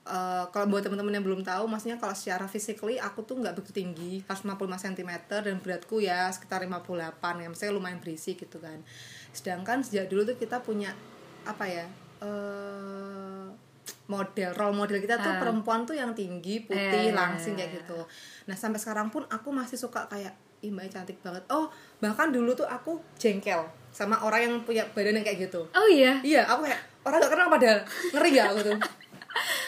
eh, 0.05 0.45
kalau 0.53 0.69
buat 0.69 0.85
teman-teman 0.85 1.17
yang 1.17 1.25
belum 1.25 1.41
tahu 1.41 1.65
maksudnya 1.65 1.97
kalau 1.97 2.13
secara 2.13 2.45
physically 2.45 3.01
aku 3.01 3.25
tuh 3.25 3.41
nggak 3.41 3.57
begitu 3.57 3.81
tinggi 3.81 4.21
155 4.29 4.61
cm 4.61 5.11
dan 5.25 5.57
beratku 5.57 6.05
ya 6.05 6.29
sekitar 6.29 6.61
58 6.61 7.17
ya. 7.17 7.47
Maksudnya 7.49 7.73
lumayan 7.73 7.97
berisi 7.97 8.37
gitu 8.37 8.61
kan. 8.61 8.77
Sedangkan 9.33 9.81
sejak 9.81 10.05
dulu 10.05 10.21
tuh 10.21 10.37
kita 10.37 10.61
punya 10.61 10.93
apa 11.43 11.65
ya 11.65 11.85
eh 12.23 13.45
model 14.05 14.51
role 14.53 14.75
model 14.75 14.99
kita 14.99 15.15
tuh 15.17 15.29
Ah. 15.29 15.39
perempuan 15.39 15.83
tuh 15.83 15.93
yang 15.93 16.11
tinggi 16.11 16.59
putih 16.61 17.09
Eh. 17.09 17.13
langsing 17.13 17.55
kayak 17.55 17.83
gitu. 17.83 17.99
Nah 18.45 18.53
sampai 18.53 18.77
sekarang 18.77 19.07
pun 19.09 19.23
aku 19.27 19.49
masih 19.49 19.75
suka 19.75 20.07
kayak 20.07 20.31
ih 20.59 20.69
mbak 20.69 20.87
cantik 20.89 21.19
banget. 21.19 21.43
Oh 21.49 21.67
bahkan 21.99 22.29
dulu 22.29 22.51
tuh 22.53 22.65
aku 22.65 22.99
jengkel 23.15 23.63
sama 23.89 24.19
orang 24.19 24.41
yang 24.41 24.53
punya 24.63 24.83
badan 24.89 25.15
yang 25.15 25.25
kayak 25.25 25.47
gitu. 25.47 25.61
Oh 25.69 25.87
iya? 25.87 26.19
Iya 26.19 26.43
aku 26.45 26.63
kayak 26.63 26.79
orang 27.03 27.19
gak 27.19 27.31
kenal 27.31 27.47
padahal. 27.47 27.79
Ngeri 28.11 28.29
gak 28.31 28.47
aku 28.49 28.59
tuh 28.65 28.77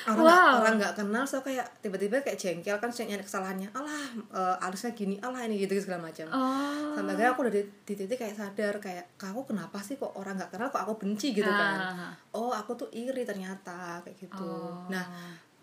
orang 0.07 0.21
Wow. 0.21 0.53
orang 0.59 0.73
nggak 0.77 0.93
kenal 0.95 1.23
so 1.23 1.39
kayak 1.39 1.65
tiba-tiba 1.79 2.19
kayak 2.19 2.35
jengkel 2.35 2.77
kan 2.77 2.89
saya 2.89 3.09
nyari 3.09 3.21
kesalahannya 3.21 3.69
alah 3.71 4.05
eh, 4.31 4.55
alisnya 4.61 4.91
gini 4.91 5.15
alah 5.17 5.41
ini 5.41 5.57
gitu 5.59 5.75
segala 5.79 6.05
macam 6.05 6.25
oh 6.27 6.93
sampai 6.93 7.11
akhirnya 7.11 7.31
aku 7.31 7.41
udah 7.41 7.53
di, 7.53 7.61
di 7.81 7.93
titik 7.95 8.17
kayak 8.17 8.35
sadar 8.35 8.73
kayak 8.77 9.05
aku 9.17 9.41
kenapa 9.45 9.77
sih 9.79 9.95
kok 9.95 10.13
orang 10.13 10.35
nggak 10.35 10.49
kenal 10.49 10.69
kok 10.69 10.79
aku 10.79 10.93
benci 10.97 11.33
gitu 11.33 11.47
kan 11.47 11.77
Ah. 11.77 12.13
oh 12.31 12.49
aku 12.49 12.71
tuh 12.75 12.89
iri 12.91 13.23
ternyata 13.23 13.99
kayak 13.99 14.17
gitu 14.19 14.45
Oh. 14.45 14.85
nah 14.87 15.05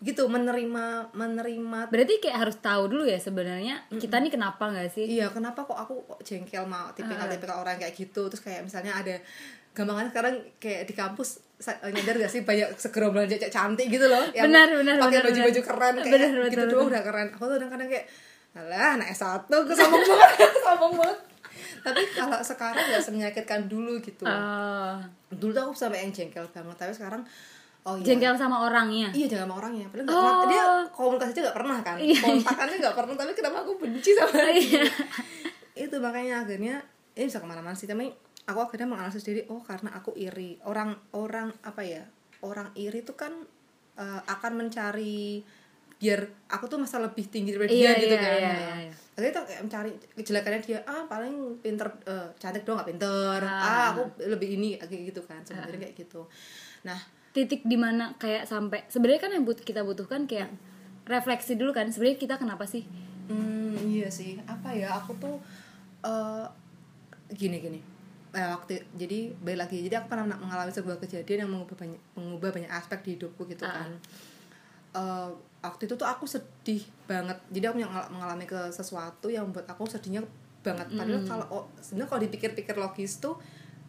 gitu 0.03 0.27
menerima 0.27 0.85
menerima 1.11 1.79
berarti 1.87 2.19
kayak 2.19 2.37
harus 2.37 2.57
tahu 2.57 2.87
dulu 2.87 3.03
ya 3.03 3.15
sebenarnya 3.15 3.87
kita 3.93 4.19
nih 4.19 4.29
kenapa 4.29 4.67
nggak 4.67 4.91
sih 4.91 5.07
Iya, 5.09 5.31
kenapa 5.31 5.63
kok 5.63 5.73
aku 5.73 5.95
kok 6.05 6.19
jengkel 6.21 6.63
mau 6.63 6.91
tipikal-tipikal 6.91 7.57
orang 7.57 7.75
kayak 7.77 7.93
gitu. 7.93 8.27
Terus 8.27 8.41
kayak 8.41 8.61
misalnya 8.61 8.93
ada 8.93 9.15
gampangan 9.71 10.05
sekarang 10.07 10.33
kayak 10.57 10.83
di 10.83 10.93
kampus 10.93 11.29
sa- 11.55 11.79
nyadar 11.81 12.13
gak 12.15 12.29
sih 12.29 12.41
banyak 12.41 12.75
segerombolan 12.75 13.25
cewek 13.25 13.47
cantik 13.47 13.87
gitu 13.87 14.05
loh 14.05 14.21
yang 14.31 14.45
Benar, 14.45 14.69
benar, 14.69 14.95
pakai 14.99 15.09
benar, 15.15 15.23
baju-baju 15.25 15.49
benar. 15.55 15.65
keren 15.65 15.95
kayak 15.95 16.13
Benar, 16.13 16.29
betul, 16.29 16.51
gitu 16.51 16.65
doang 16.69 16.87
udah 16.87 17.01
keren. 17.01 17.27
Aku 17.29 17.43
tuh 17.43 17.55
kadang-kadang 17.55 17.89
kayak 17.89 18.05
alah 18.53 18.89
anak 18.93 19.07
S1 19.09 19.39
gue 19.47 19.73
sombong 19.73 20.03
banget, 20.03 20.29
sombong 20.67 20.93
banget. 20.95 21.19
Tapi 21.81 22.01
kalau 22.11 22.39
sekarang 22.39 22.83
gak 22.85 23.01
semenyakitkan 23.01 23.61
dulu 23.65 23.97
gitu. 23.99 24.23
Oh. 24.23 24.93
Dulu 25.29 25.49
tuh 25.49 25.63
aku 25.63 25.73
sampai 25.73 25.99
yang 26.01 26.11
jengkel 26.11 26.45
banget, 26.45 26.75
tapi 26.77 26.91
sekarang 26.91 27.23
oh 27.83 27.95
iya. 27.95 28.05
jengkel 28.05 28.33
sama 28.33 28.63
orangnya 28.63 29.11
Iya 29.11 29.27
jangan 29.27 29.43
sama 29.45 29.55
orangnya, 29.59 29.85
padahal 29.87 30.05
nggak 30.05 30.15
Oh. 30.15 30.23
pernah, 30.23 30.47
dia 30.47 30.63
komunikasi 30.89 31.31
aja 31.31 31.41
gak 31.43 31.57
pernah 31.57 31.77
kan, 31.79 31.95
Iya, 31.95 32.07
iya. 32.09 32.19
kontakannya 32.21 32.75
gak 32.79 32.95
pernah, 32.95 33.13
tapi 33.13 33.31
kenapa 33.33 33.57
aku 33.61 33.73
benci 33.75 34.09
sama 34.11 34.31
dia? 34.39 34.51
Iya. 34.55 34.83
itu 35.75 35.95
makanya 35.97 36.35
akhirnya 36.41 36.75
ini 37.11 37.25
bisa 37.25 37.37
ke 37.37 37.45
mana-mana 37.45 37.73
sih 37.73 37.85
tapi 37.85 38.07
aku 38.43 38.59
akhirnya 38.61 38.87
menganalisis 38.87 39.21
diri 39.21 39.41
oh 39.47 39.59
karena 39.59 39.89
aku 39.91 40.13
iri 40.13 40.61
orang 40.63 40.93
orang 41.11 41.49
apa 41.61 41.81
ya 41.81 42.03
orang 42.41 42.69
iri 42.73 43.01
tuh 43.01 43.15
kan 43.15 43.33
eh, 43.95 44.21
akan 44.23 44.51
mencari 44.55 45.41
biar 45.95 46.19
aku 46.47 46.67
tuh 46.67 46.77
masa 46.77 46.99
lebih 46.99 47.25
tinggi 47.25 47.51
daripada 47.51 47.71
Iya, 47.71 47.89
dia 47.89 48.01
gitu 48.01 48.11
iya, 48.11 48.19
kan 48.19 48.29
iya, 48.29 48.41
Nah, 48.43 48.53
iya, 48.53 48.75
iya. 48.81 48.93
akhirnya 49.13 49.31
tuh 49.33 49.43
kayak 49.45 49.61
mencari 49.61 49.89
kejelekannya 50.13 50.59
dia 50.61 50.79
ah 50.83 51.03
paling 51.05 51.33
pinter 51.57 51.87
eh, 52.03 52.27
cantik 52.35 52.63
doang 52.63 52.77
gak 52.77 52.89
pinter 52.89 53.39
Ah. 53.39 53.57
ah. 53.57 53.85
aku 53.91 54.01
lebih 54.21 54.49
ini 54.53 54.69
kayak 54.77 55.09
gitu 55.09 55.21
kan 55.21 55.39
sebenarnya 55.41 55.79
kayak 55.81 55.95
gitu 55.97 56.21
nah 56.83 56.99
titik 57.33 57.61
di 57.61 57.75
mana 57.75 58.13
kayak 58.15 58.45
sampai 58.45 58.85
sebenarnya 58.87 59.19
kan 59.19 59.31
yang 59.31 59.43
but 59.43 59.57
kita 59.57 59.81
butuhkan 59.81 60.23
kayak 60.23 60.53
refleksi 61.03 61.53
dulu 61.53 61.73
kan 61.73 61.89
sebenarnya 61.89 62.17
kita 62.17 62.35
kenapa 62.37 62.63
sih 62.63 62.85
Hmm, 63.23 63.79
iya 63.79 64.11
sih. 64.11 64.35
Apa 64.43 64.75
ya? 64.75 64.99
Aku 64.99 65.15
tuh 65.15 65.39
eh 66.01 66.43
gini 67.31 67.55
gini. 67.57 67.79
Eh, 68.29 68.43
waktu 68.43 68.83
jadi 68.93 69.31
balik 69.37 69.63
lagi. 69.63 69.79
Jadi 69.79 69.95
aku 69.95 70.11
pernah 70.11 70.27
mengalami 70.27 70.67
sebuah 70.69 70.99
kejadian 70.99 71.47
yang 71.47 71.51
mengubah 71.53 71.77
banyak 71.77 72.01
mengubah 72.13 72.51
banyak 72.51 72.67
aspek 72.67 72.99
di 72.99 73.09
hidupku 73.15 73.47
gitu 73.47 73.63
Ah. 73.63 73.79
kan. 73.79 73.91
Eh, 74.93 75.29
waktu 75.63 75.87
itu 75.87 75.95
tuh 75.95 76.03
aku 76.03 76.27
sedih 76.27 76.83
banget. 77.05 77.39
Jadi 77.47 77.63
aku 77.63 77.75
mengal- 77.79 78.11
mengalami 78.11 78.43
ke 78.43 78.59
sesuatu 78.69 79.31
yang 79.31 79.47
membuat 79.47 79.71
aku 79.71 79.87
sedihnya 79.87 80.27
banget. 80.59 80.91
Padahal 80.91 81.23
kalau 81.23 81.45
oh, 81.49 81.63
sebenarnya 81.79 82.09
kalau 82.09 82.21
dipikir-pikir 82.21 82.75
logis 82.75 83.17
tuh 83.17 83.39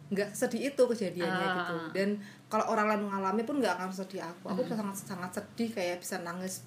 nggak 0.07 0.29
sedih 0.31 0.69
itu 0.69 0.83
kejadiannya 0.83 1.33
Ah. 1.43 1.55
gitu. 1.59 1.75
Dan 1.91 2.09
kalau 2.45 2.65
orang 2.67 2.85
lain 2.87 3.01
mengalami 3.03 3.41
pun 3.41 3.57
nggak 3.57 3.73
akan 3.75 3.89
sedih 3.89 4.21
aku. 4.21 4.45
Aku 4.47 4.61
bisa 4.61 4.75
sangat 4.75 4.95
sangat 4.99 5.31
sedih 5.33 5.69
kayak 5.71 5.97
bisa 5.97 6.19
nangis 6.19 6.61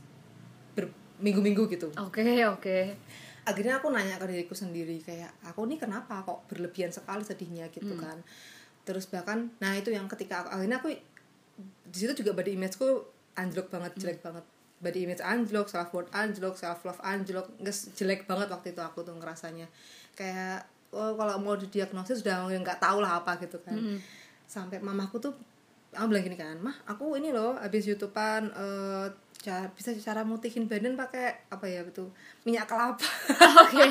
berminggu-minggu 0.75 1.66
gitu 1.68 1.88
oke 1.92 2.23
oke 2.49 2.78
akhirnya 3.42 3.80
aku 3.80 3.88
nanya 3.88 4.14
ke 4.14 4.26
diriku 4.26 4.54
sendiri 4.54 5.00
kayak 5.00 5.33
aku 5.42 5.64
nih 5.64 5.75
kenapa 5.75 6.21
kok 6.21 6.47
berlebihan 6.47 6.92
sekali 6.92 7.25
sedihnya 7.25 7.66
gitu 7.68 7.90
Hmm. 7.90 8.02
kan 8.04 8.18
terus 8.85 9.09
bahkan 9.09 9.50
nah 9.59 9.75
itu 9.75 9.90
yang 9.90 10.07
ketika 10.07 10.45
aku, 10.45 10.49
akhirnya 10.54 10.78
aku 10.78 10.95
di 11.85 11.97
situ 11.97 12.12
juga 12.16 12.33
body 12.33 12.54
imageku 12.54 13.02
anjlok 13.35 13.66
banget 13.68 13.92
Hmm. 13.92 14.00
jelek 14.00 14.21
banget 14.21 14.45
body 14.78 14.99
image 15.02 15.18
anjlok 15.18 15.66
self 15.66 15.90
worth 15.90 16.12
anjlok 16.12 16.54
self 16.54 16.87
love 16.87 17.02
anjlok 17.02 17.50
nggak 17.59 17.75
jelek 17.99 18.23
banget 18.25 18.47
waktu 18.47 18.71
itu 18.71 18.78
aku 18.78 19.02
tuh 19.02 19.11
ngerasanya 19.12 19.66
kayak 20.14 20.62
oh, 20.92 21.12
kalau 21.16 21.37
mau 21.40 21.54
didiagnosis 21.54 22.25
sudah 22.25 22.49
nggak 22.49 22.80
tahu 22.80 23.00
lah 23.04 23.21
apa 23.21 23.37
gitu 23.42 23.61
kan. 23.62 23.76
Hmm. 23.76 24.00
sampai 24.49 24.80
mamaku 24.80 25.21
tuh 25.21 25.37
aku 25.92 26.09
bilang 26.09 26.25
gini 26.25 26.40
kan 26.40 26.57
mah 26.57 26.73
aku 26.88 27.21
ini 27.21 27.37
loh 27.37 27.61
habis 27.61 27.85
youtubean 27.85 28.49
eh, 28.49 29.07
cara 29.38 29.68
bisa 29.76 29.92
cara 30.00 30.25
mutihin 30.25 30.64
badan 30.66 30.99
pakai 30.99 31.47
apa 31.52 31.64
ya 31.71 31.87
itu 31.87 32.11
minyak 32.42 32.66
kelapa. 32.66 33.07
Oke. 33.62 33.87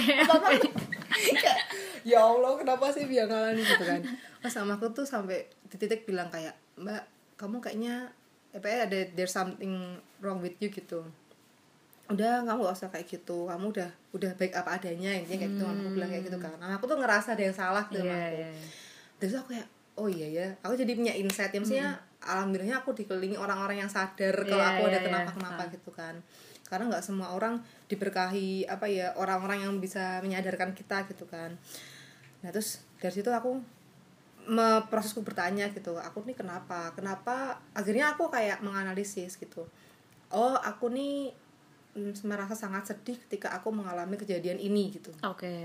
Kayak, 1.08 1.60
ya 2.04 2.20
allah 2.20 2.60
kenapa 2.60 2.92
sih 2.92 3.08
biar 3.08 3.32
ngalamin 3.32 3.64
gitu 3.64 3.86
kan. 3.88 4.02
Pas 4.44 4.52
sama 4.52 4.76
aku 4.76 4.92
tuh 4.92 5.08
sampai 5.08 5.48
di 5.72 5.76
titik 5.80 6.04
bilang 6.04 6.28
kayak 6.28 6.58
mbak 6.76 7.08
kamu 7.40 7.64
kayaknya 7.64 8.12
apa 8.52 8.68
ya 8.68 8.78
ada 8.90 9.00
there's 9.14 9.32
something 9.32 10.02
wrong 10.20 10.42
with 10.42 10.58
you 10.60 10.68
gitu 10.74 11.06
udah 12.08 12.48
kamu 12.48 12.60
gak 12.64 12.78
usah 12.80 12.90
kayak 12.90 13.08
gitu. 13.08 13.46
Kamu 13.46 13.66
udah 13.76 13.90
udah 14.16 14.32
baik 14.36 14.54
apa 14.56 14.80
adanya 14.80 15.12
intinya 15.12 15.44
kayak 15.44 15.52
gitu. 15.56 15.64
Aku 15.64 15.88
bilang 15.92 16.10
kayak 16.10 16.24
gitu 16.26 16.38
kan. 16.40 16.56
Nah, 16.58 16.76
aku 16.76 16.86
tuh 16.88 16.98
ngerasa 16.98 17.36
ada 17.36 17.44
yang 17.44 17.56
salah 17.56 17.84
gitu 17.92 18.00
Iya, 18.00 18.08
sama 18.08 18.16
aku. 18.16 18.36
iya, 18.36 18.48
iya. 18.54 18.68
terus 19.18 19.34
aku 19.36 19.48
kayak 19.52 19.68
oh 19.98 20.08
iya 20.08 20.28
ya. 20.30 20.48
Aku 20.64 20.74
jadi 20.74 20.92
punya 20.94 21.14
insight. 21.14 21.52
Ya 21.52 21.60
maksudnya 21.60 21.90
alhamdulillahnya 22.18 22.78
aku 22.82 22.92
dikelilingi 22.94 23.38
orang-orang 23.38 23.82
yang 23.82 23.92
sadar 23.92 24.34
kalau 24.42 24.62
Iya, 24.62 24.70
aku 24.74 24.82
ada 24.86 25.00
iya, 25.00 25.06
kenapa 25.06 25.30
iya. 25.30 25.36
kenapa 25.36 25.62
gitu 25.70 25.90
kan. 25.92 26.16
Karena 26.68 26.84
nggak 26.92 27.04
semua 27.04 27.28
orang 27.32 27.60
diberkahi 27.88 28.68
apa 28.68 28.86
ya 28.88 29.16
orang-orang 29.16 29.64
yang 29.64 29.74
bisa 29.80 30.20
menyadarkan 30.20 30.72
kita 30.72 31.08
gitu 31.08 31.24
kan. 31.26 31.56
Nah 32.44 32.50
terus 32.52 32.84
dari 33.00 33.14
situ 33.14 33.32
aku 33.32 33.56
me- 34.48 34.84
prosesku 34.88 35.24
bertanya 35.24 35.68
gitu 35.72 35.96
aku 35.96 36.24
nih 36.24 36.36
kenapa? 36.36 36.92
Kenapa? 36.96 37.60
Akhirnya 37.72 38.14
aku 38.14 38.28
kayak 38.28 38.64
menganalisis 38.64 39.36
gitu. 39.36 39.64
Oh 40.30 40.56
aku 40.56 40.92
nih 40.92 41.32
merasa 42.24 42.54
sangat 42.54 42.86
sedih 42.88 43.18
ketika 43.20 43.52
aku 43.52 43.70
mengalami 43.70 44.16
kejadian 44.16 44.58
ini 44.58 44.90
gitu 44.92 45.10
oke 45.20 45.58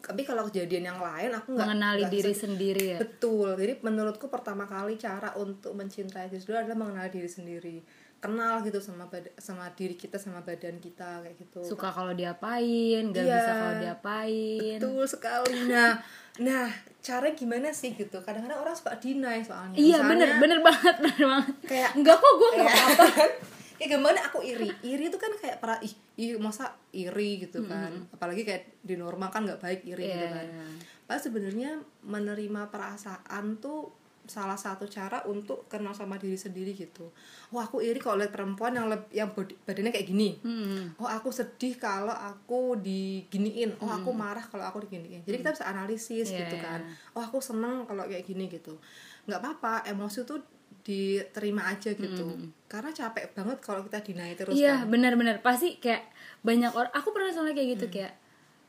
tapi 0.00 0.20
kalau 0.20 0.44
kejadian 0.44 0.84
yang 0.86 1.00
lain 1.00 1.32
aku 1.32 1.48
nggak 1.50 1.64
mengenali 1.66 2.00
nggak 2.02 2.12
diri 2.12 2.28
sedih. 2.28 2.42
sendiri 2.44 2.84
ya 2.86 2.98
Betul. 3.00 3.48
Jadi 3.54 3.72
menurutku 3.80 4.28
pertama 4.28 4.64
kali 4.64 4.96
cara 4.96 5.32
untuk 5.34 5.72
mencintai 5.72 6.28
diri 6.28 6.36
sendiri 6.38 6.60
adalah 6.60 6.76
mengenal 6.78 7.08
diri 7.08 7.24
sendiri. 7.26 7.76
Kenal 8.14 8.60
gitu 8.60 8.80
sama 8.80 9.04
bad- 9.06 9.32
sama 9.38 9.64
diri 9.70 9.92
kita 9.94 10.16
sama 10.16 10.40
badan 10.40 10.76
kita 10.76 11.24
kayak 11.24 11.36
gitu. 11.38 11.60
suka 11.62 11.88
kalau 11.88 12.12
diapain 12.12 13.00
gak 13.06 13.16
Iya. 13.18 13.32
bisa 13.34 13.52
kalau 13.54 13.74
diapain 13.80 14.76
Betul 14.76 15.04
sekali. 15.06 15.56
Nah, 15.66 15.96
nah, 16.38 16.68
cara 17.00 17.32
gimana 17.32 17.68
sih 17.70 17.92
gitu? 17.92 18.16
Kadang-kadang 18.18 18.60
orang 18.60 18.72
suka 18.74 18.92
deny 18.98 19.40
soalnya. 19.40 19.72
iya 19.74 19.98
Misalnya, 19.98 20.08
bener 20.10 20.28
bener 20.38 20.58
banget 20.62 20.94
bener 21.00 21.24
banget 21.26 21.54
Kayak 21.64 21.90
enggak 21.94 22.16
kok 22.18 22.32
gue 22.34 22.50
nggak 22.54 22.68
Iya. 22.68 22.84
apa 22.92 23.04
kayak 23.74 23.90
gimana 23.92 24.18
aku 24.22 24.38
iri 24.40 24.70
iri 24.82 25.06
itu 25.06 25.16
kan 25.16 25.30
kayak 25.34 25.58
para 25.58 25.76
ih, 25.78 25.90
ih 26.16 26.34
masa 26.36 26.64
iri 26.90 27.42
gitu 27.42 27.62
kan 27.64 27.90
apalagi 28.10 28.42
kayak 28.42 28.80
di 28.80 28.94
normal 28.94 29.28
kan 29.28 29.42
nggak 29.42 29.58
baik 29.58 29.80
iri 29.84 30.04
gitu 30.04 30.20
Iya, 30.20 30.30
kan 30.32 30.46
iya. 30.46 30.64
Padahal 31.04 31.20
sebenarnya 31.20 31.70
menerima 32.02 32.62
perasaan 32.68 33.58
tuh 33.58 33.92
salah 34.24 34.56
satu 34.56 34.88
cara 34.88 35.20
untuk 35.24 35.68
kenal 35.68 35.92
sama 35.92 36.16
diri 36.16 36.32
sendiri 36.34 36.72
gitu. 36.72 37.12
Oh 37.50 37.60
aku 37.60 37.84
iri 37.84 38.00
kalau 38.00 38.16
lihat 38.16 38.32
perempuan 38.32 38.72
yang 38.72 38.88
leb- 38.88 39.12
yang 39.12 39.28
badannya 39.36 39.92
kayak 39.92 40.08
gini. 40.08 40.40
Hmm. 40.40 40.96
Oh 40.96 41.04
aku 41.04 41.28
sedih 41.28 41.76
kalau 41.76 42.08
aku 42.08 42.80
diginiin. 42.80 43.76
Oh 43.78 43.90
aku 43.90 44.16
marah 44.16 44.40
kalau 44.42 44.64
aku 44.64 44.80
diginiin. 44.80 45.20
Jadi 45.22 45.36
kita 45.38 45.52
bisa 45.52 45.68
analisis 45.68 46.32
Iya, 46.32 46.40
gitu 46.40 46.56
iya. 46.56 46.64
kan. 46.64 46.80
Oh 47.12 47.20
aku 47.20 47.36
seneng 47.38 47.84
kalau 47.84 48.08
kayak 48.08 48.24
gini 48.24 48.48
gitu. 48.48 48.80
Nggak 49.28 49.44
apa-apa 49.44 49.84
emosi 49.86 50.24
tuh 50.24 50.40
diterima 50.84 51.66
aja 51.66 51.90
gitu. 51.90 52.36
Karena 52.68 52.92
capek 52.92 53.32
banget 53.32 53.58
kalau 53.58 53.80
kita 53.82 54.04
deny 54.04 54.36
terus 54.36 54.52
iya 54.52 54.84
kan. 54.84 54.92
benar-benar. 54.92 55.40
Pasti 55.40 55.80
kayak 55.80 56.04
banyak 56.44 56.70
orang 56.70 56.92
aku 56.92 57.08
pernah 57.10 57.32
soalnya 57.32 57.56
kayak 57.56 57.80
gitu 57.80 57.86
kayak 57.90 58.12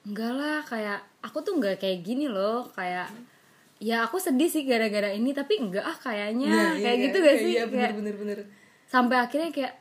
enggak 0.05 0.31
lah 0.31 0.59
kayak 0.63 0.99
aku 1.19 1.43
tuh 1.43 1.59
enggak 1.59 1.75
kayak 1.77 2.01
gini 2.01 2.31
loh 2.31 2.65
kayak 2.71 3.11
ya 3.77 4.07
aku 4.07 4.15
sedih 4.15 4.47
sih 4.47 4.63
gara-gara 4.63 5.11
ini 5.11 5.35
tapi 5.35 5.59
enggak 5.59 5.83
ah 5.83 5.97
kayaknya 5.97 6.47
Nah, 6.47 6.71
kayak 6.79 6.95
iya, 6.95 7.03
gitu 7.09 7.17
gak 7.19 7.35
iya, 7.35 7.41
sih? 7.43 7.51
iya 7.51 7.63
bener 7.67 7.81
Kayak 7.83 7.95
bener 7.99 8.15
bener 8.15 8.37
sampai 8.85 9.17
akhirnya 9.19 9.49
kayak 9.51 9.73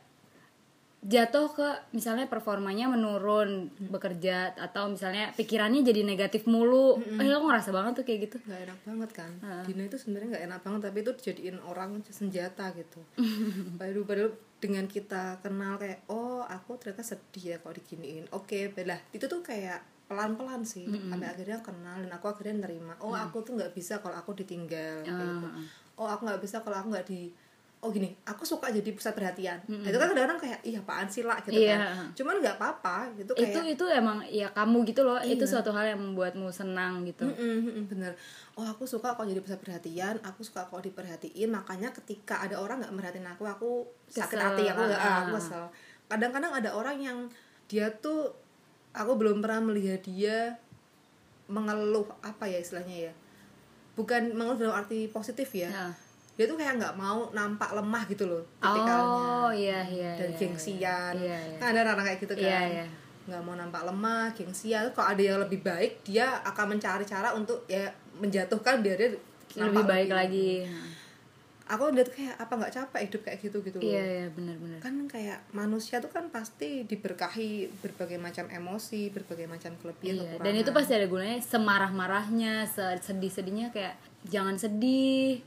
jatuh 1.05 1.53
ke 1.53 1.67
misalnya 1.93 2.25
performanya 2.25 2.89
menurun 2.89 3.69
bekerja 3.77 4.57
atau 4.57 4.89
misalnya 4.89 5.29
pikirannya 5.37 5.85
jadi 5.85 6.01
negatif 6.01 6.49
mulu. 6.49 6.97
Eh 6.97 7.29
aku 7.29 7.45
ngerasa 7.45 7.69
banget 7.69 8.01
tuh 8.01 8.05
kayak 8.09 8.19
gitu. 8.25 8.37
Nggak 8.41 8.61
enak 8.65 8.79
banget 8.81 9.09
kan? 9.13 9.31
Dina 9.69 9.85
itu 9.85 9.97
sebenarnya 10.01 10.27
nggak 10.33 10.45
enak 10.49 10.59
banget 10.65 10.81
tapi 10.89 10.97
itu 11.05 11.11
dijadiin 11.13 11.57
orang 11.61 12.01
senjata 12.09 12.73
gitu. 12.73 12.99
Padahal 13.79 14.03
padahal 14.09 14.31
dengan 14.57 14.89
kita 14.89 15.45
kenal 15.45 15.77
kayak 15.77 16.09
oh 16.09 16.41
aku 16.41 16.81
ternyata 16.81 17.05
sedih 17.05 17.53
ya 17.53 17.57
kalau 17.61 17.77
diginiin. 17.77 18.25
Oke 18.33 18.73
belah. 18.73 18.97
Itu 19.13 19.29
tuh 19.29 19.45
kayak 19.45 20.09
pelan 20.09 20.37
pelan 20.37 20.61
sih 20.65 20.85
sampai 20.85 21.33
akhirnya 21.33 21.61
kenal 21.61 22.01
dan 22.01 22.11
aku 22.17 22.33
akhirnya 22.33 22.65
nerima. 22.65 22.97
Oh 22.97 23.13
aku 23.13 23.45
tuh 23.45 23.61
nggak 23.61 23.77
bisa 23.77 24.01
kalau 24.01 24.17
aku 24.17 24.33
ditinggal. 24.33 25.05
Kayak 25.05 25.21
gitu. 25.21 25.47
oh 26.01 26.09
aku 26.09 26.27
nggak 26.27 26.41
bisa 26.41 26.65
kalau 26.65 26.81
aku 26.81 26.97
nggak 26.97 27.07
di 27.07 27.29
oh 27.85 27.93
gini 27.93 28.09
aku 28.25 28.41
suka 28.41 28.73
jadi 28.73 28.89
pusat 28.97 29.13
perhatian. 29.13 29.61
Nah, 29.69 29.85
itu 29.85 29.93
kan 30.01 30.09
kadang-kadang 30.09 30.41
kayak 30.41 30.59
iya 30.65 30.81
apaan 30.81 31.05
sih 31.05 31.21
lah 31.21 31.37
gitu 31.45 31.53
Iya. 31.53 31.77
kan. 31.77 32.09
cuman 32.17 32.41
nggak 32.41 32.57
apa-apa 32.57 33.13
gitu 33.13 33.31
itu 33.37 33.59
kayak 33.61 33.77
itu 33.77 33.85
emang 33.93 34.17
ya 34.25 34.49
kamu 34.49 34.81
gitu 34.89 35.05
loh. 35.05 35.21
Itu 35.21 35.45
suatu 35.45 35.69
hal 35.69 35.93
yang 35.93 36.01
membuatmu 36.01 36.49
senang 36.49 37.05
gitu. 37.05 37.29
Mm-mm, 37.29 37.57
mm-mm, 37.61 37.83
bener. 37.85 38.17
Oh 38.57 38.65
aku 38.65 38.89
suka 38.89 39.13
kalau 39.13 39.29
jadi 39.29 39.45
pusat 39.45 39.61
perhatian. 39.61 40.17
Aku 40.25 40.41
suka 40.41 40.65
kalau 40.65 40.81
diperhatiin. 40.81 41.53
Makanya 41.53 41.93
ketika 41.93 42.41
ada 42.41 42.57
orang 42.57 42.81
nggak 42.81 42.93
merhatiin 42.97 43.29
aku 43.29 43.45
aku 43.45 43.69
sakit 44.09 44.33
Kesel, 44.33 44.41
hati 44.41 44.63
aku 44.65 44.81
nggak 44.81 45.01
ah, 45.05 45.13
aku 45.21 45.29
kesel. 45.37 45.63
Kadang-kadang 46.09 46.51
ada 46.57 46.69
orang 46.73 46.97
yang 46.97 47.17
dia 47.69 47.93
tuh 48.01 48.33
aku 48.97 49.13
belum 49.13 49.45
pernah 49.45 49.61
melihat 49.61 50.01
dia 50.01 50.57
mengeluh 51.45 52.09
apa 52.25 52.49
ya 52.49 52.57
istilahnya 52.57 53.11
ya. 53.11 53.13
Bukan 53.93 54.33
mengeluh 54.33 54.57
dalam 54.57 54.75
arti 54.81 55.05
positif 55.13 55.53
ya. 55.53 55.69
Ya. 55.69 55.87
Dia 56.35 56.45
tuh 56.45 56.59
kayak 56.59 56.75
nggak 56.75 56.95
mau 56.99 57.31
nampak 57.31 57.71
lemah 57.71 58.03
gitu 58.11 58.27
loh 58.27 58.43
oh 58.43 58.59
tipikalnya 58.59 59.55
iya 59.55 59.79
iya 59.87 60.11
dan 60.19 60.29
iya, 60.29 60.37
gengsian. 60.37 61.13
iya, 61.15 61.37
iya. 61.47 61.57
kan 61.63 61.71
ada 61.71 61.95
orang 61.95 62.05
kayak 62.11 62.19
gitu 62.19 62.33
kan. 62.35 62.43
Iya, 62.43 62.59
iya. 62.67 62.85
nggak 63.25 63.41
mau 63.41 63.55
nampak 63.55 63.81
lemah 63.87 64.25
gengsian 64.35 64.85
kalau 64.91 65.07
ada 65.15 65.23
yang 65.23 65.39
lebih 65.39 65.63
baik 65.63 66.03
dia 66.03 66.43
akan 66.43 66.75
mencari 66.75 67.07
cara 67.07 67.31
untuk 67.31 67.63
ya 67.71 67.87
menjatuhkan 68.19 68.83
biar 68.83 68.97
dia 68.99 69.11
lebih 69.55 69.83
baik 69.87 70.11
lagi. 70.11 70.67
Aku 71.65 71.89
lihat 71.89 72.13
kayak 72.13 72.37
apa 72.37 72.53
nggak 72.61 72.73
capek 72.77 73.01
hidup 73.09 73.21
kayak 73.25 73.39
gitu? 73.41 73.57
gitu 73.65 73.81
loh. 73.81 73.89
Iya 73.89 74.03
iya 74.05 74.27
benar-benar 74.29 74.77
kan 74.85 74.95
kayak 75.09 75.39
manusia 75.49 75.97
tuh 75.97 76.13
kan 76.13 76.29
pasti 76.29 76.85
diberkahi 76.85 77.81
berbagai 77.81 78.21
macam 78.21 78.45
emosi 78.45 79.09
berbagai 79.09 79.49
macam 79.49 79.73
kelebihan 79.81 80.13
Iya, 80.13 80.21
kekurangan. 80.37 80.45
dan 80.45 80.53
itu 80.61 80.69
pasti 80.69 80.91
ada 80.93 81.07
gunanya 81.09 81.39
semarah-marahnya, 81.41 82.53
sedih-sedihnya 83.01 83.73
kayak 83.73 83.97
jangan 84.29 84.61
sedih, 84.61 85.41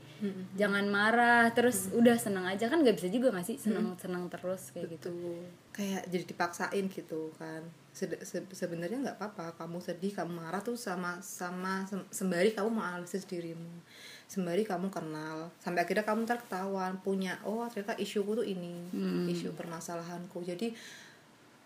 jangan 0.53 0.85
marah, 0.87 1.47
terus 1.51 1.87
udah 1.91 2.15
seneng 2.19 2.43
aja. 2.43 2.67
Kan 2.67 2.83
nggak 2.83 2.99
bisa 2.99 3.07
juga 3.07 3.31
nggak 3.31 3.47
sih? 3.47 3.57
Seneng-seneng 3.57 4.27
terus 4.27 4.71
kayak 4.71 4.99
gitu. 4.99 5.09
gitu 5.11 5.35
kayak 5.71 6.11
jadi 6.11 6.23
dipaksain 6.27 6.85
gitu 6.91 7.31
kan. 7.39 7.63
Sed- 7.95 8.19
se- 8.21 8.51
sebenarnya 8.51 8.99
nggak 8.99 9.17
apa-apa. 9.17 9.55
Kamu 9.55 9.79
sedih 9.79 10.11
kamu 10.11 10.31
marah 10.35 10.59
tuh 10.59 10.75
sama 10.75 11.23
sama 11.23 11.87
sem- 11.87 12.09
sembari 12.11 12.51
kamu 12.51 12.69
menganalisis 12.69 13.23
dirimu. 13.23 13.79
Sembari 14.27 14.61
kamu 14.61 14.91
kenal. 14.91 15.49
Sampai 15.57 15.87
akhirnya 15.87 16.03
kamu 16.03 16.27
ntar 16.27 16.43
ketahuan 16.43 16.99
punya 16.99 17.39
oh 17.43 17.63
ternyata 17.67 17.95
isuku 17.95 18.31
tuh 18.35 18.45
ini. 18.45 18.91
Isu 19.31 19.55
permasalahanku. 19.55 20.43
Jadi 20.43 20.75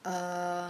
eh 0.03 0.69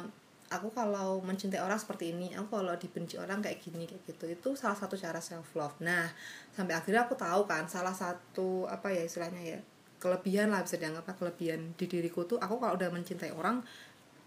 aku 0.53 0.69
kalau 0.69 1.19
mencintai 1.25 1.59
orang 1.61 1.81
seperti 1.81 2.13
ini 2.13 2.33
aku 2.37 2.61
kalau 2.61 2.73
dibenci 2.77 3.17
orang 3.17 3.41
kayak 3.41 3.57
gini 3.61 3.89
kayak 3.89 4.05
gitu 4.05 4.25
itu 4.29 4.49
salah 4.53 4.77
satu 4.77 4.93
cara 4.93 5.17
self 5.17 5.57
love 5.57 5.77
nah 5.81 6.05
sampai 6.53 6.77
akhirnya 6.77 7.09
aku 7.09 7.17
tahu 7.17 7.49
kan 7.49 7.65
salah 7.65 7.93
satu 7.93 8.69
apa 8.69 8.93
ya 8.93 9.03
istilahnya 9.03 9.41
ya 9.41 9.59
kelebihan 9.97 10.51
lah 10.51 10.61
bisa 10.61 10.75
dianggap 10.75 11.15
kelebihan 11.15 11.73
di 11.79 11.85
diriku 11.87 12.27
tuh 12.27 12.35
aku 12.35 12.59
kalau 12.59 12.75
udah 12.75 12.91
mencintai 12.91 13.31
orang 13.31 13.63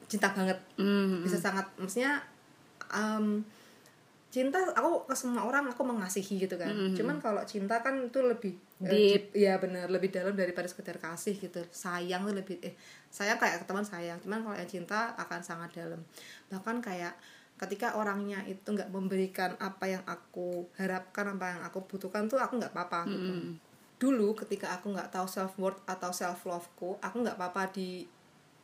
cinta 0.07 0.31
banget. 0.33 0.59
Hmm, 0.79 1.27
bisa 1.27 1.37
sangat 1.37 1.67
maksudnya 1.77 2.23
em, 2.95 3.43
cinta 4.37 4.61
aku 4.77 5.09
ke 5.09 5.17
semua 5.17 5.49
orang 5.49 5.65
aku 5.73 5.81
mengasihi 5.81 6.45
gitu 6.45 6.61
kan. 6.61 6.69
Cuman 6.93 7.17
kalau 7.25 7.41
cinta 7.49 7.81
kan 7.81 7.97
itu 8.05 8.21
lebih 8.21 8.53
eh, 8.85 8.93
Deep. 8.93 9.23
Iya 9.33 9.57
benar 9.57 9.89
lebih 9.89 10.13
dalam 10.13 10.37
daripada 10.37 10.69
sekedar 10.69 11.01
kasih 11.01 11.41
gitu. 11.41 11.65
Sayang 11.73 12.29
tuh 12.29 12.37
lebih 12.37 12.61
eh 12.61 12.77
sayang 13.09 13.41
kayak 13.41 13.65
ke 13.65 13.65
teman 13.65 13.81
sayang 13.81 14.21
cuman 14.21 14.45
kalau 14.45 14.53
yang 14.61 14.69
cinta 14.69 15.17
akan 15.17 15.41
sangat 15.41 15.73
dalam. 15.73 16.05
Bahkan 16.53 16.85
kayak 16.85 17.17
ketika 17.57 17.97
orangnya 17.97 18.45
itu 18.45 18.69
nggak 18.69 18.93
memberikan 18.93 19.57
apa 19.57 19.89
yang 19.89 20.05
aku 20.05 20.69
harapkan 20.77 21.33
apa 21.33 21.57
yang 21.57 21.63
aku 21.65 21.89
butuhkan 21.89 22.29
tuh 22.29 22.37
aku 22.37 22.61
nggak 22.61 22.77
apa-apa 22.77 23.09
gitu. 23.09 23.33
Dulu 23.97 24.37
ketika 24.37 24.77
aku 24.77 24.93
nggak 24.93 25.09
tahu 25.17 25.25
self 25.25 25.57
worth 25.57 25.81
atau 25.89 26.13
self 26.13 26.45
loveku 26.45 27.01
aku 27.01 27.25
nggak 27.25 27.41
apa-apa 27.41 27.73
di 27.73 28.05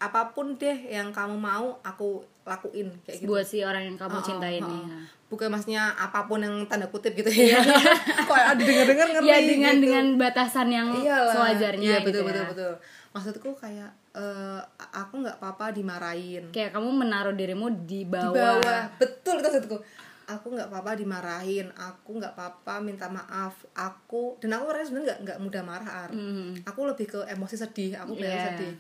apa 0.03 0.37
pun 0.37 0.59
deh 0.61 0.93
yang 0.93 1.15
kamu 1.15 1.41
mau 1.41 1.81
aku 1.81 2.27
lakuin 2.45 2.89
kayak 3.01 3.17
gitu 3.19 3.29
buat 3.29 3.43
si 3.43 3.61
orang 3.61 3.83
yang 3.85 3.97
kamu 3.97 4.13
Oh, 4.13 4.21
cintai 4.21 4.59
oh, 4.59 4.67
oh. 4.67 4.83
ya. 4.83 4.99
bukan 5.27 5.49
maksudnya 5.49 5.83
apa 5.93 6.25
pun 6.25 6.39
yang 6.39 6.55
tanda 6.67 6.87
kutip 6.87 7.13
gitu 7.13 7.29
ya 7.29 7.57
kok 8.29 8.35
ada 8.35 8.59
dengar-dengar 8.59 9.09
ngerti 9.11 9.25
Ya 9.25 9.39
dengan 9.41 9.75
gitu. 9.75 9.83
dengan 9.85 10.05
batasan 10.17 10.69
yang 10.69 10.89
Iyalah. 10.93 11.33
sewajarnya 11.33 11.87
iya, 11.89 11.99
gitu 12.01 12.09
betul 12.13 12.23
ya. 12.23 12.27
betul 12.27 12.47
betul 12.49 12.73
maksudku 13.13 13.51
kayak 13.55 13.91
eh, 14.13 14.61
aku 14.91 15.15
nggak 15.19 15.37
apa-apa 15.37 15.71
dimarahin 15.71 16.51
Kayak 16.51 16.73
kamu 16.73 16.89
menaruh 16.93 17.33
dirimu 17.33 17.67
di 17.81 18.03
di 18.03 18.05
bawah. 18.05 18.59
bawah 18.59 18.83
betul 18.97 19.35
itu 19.35 19.47
maksudku 19.47 19.77
aku 20.25 20.47
nggak 20.51 20.67
apa-apa 20.67 20.93
dimarahin 20.95 21.69
aku 21.73 22.11
nggak 22.15 22.33
apa-apa 22.33 22.75
minta 22.81 23.07
maaf 23.07 23.55
aku 23.73 24.37
dan 24.39 24.55
aku 24.55 24.65
orangnya 24.67 24.87
sebenarnya 24.87 25.07
nggak 25.07 25.21
nggak 25.23 25.39
mudah 25.41 25.63
marah 25.63 25.91
Ar. 25.99 26.11
Hmm. 26.11 26.53
aku 26.63 26.81
lebih 26.85 27.07
ke 27.07 27.21
emosi 27.27 27.55
sedih 27.55 27.95
aku 27.97 28.13
bilang 28.15 28.33
Iya. 28.33 28.47
sedih 28.51 28.73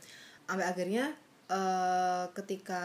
sampai 0.42 0.66
akhirnya 0.66 1.04
eh, 1.46 2.24
ketika 2.32 2.82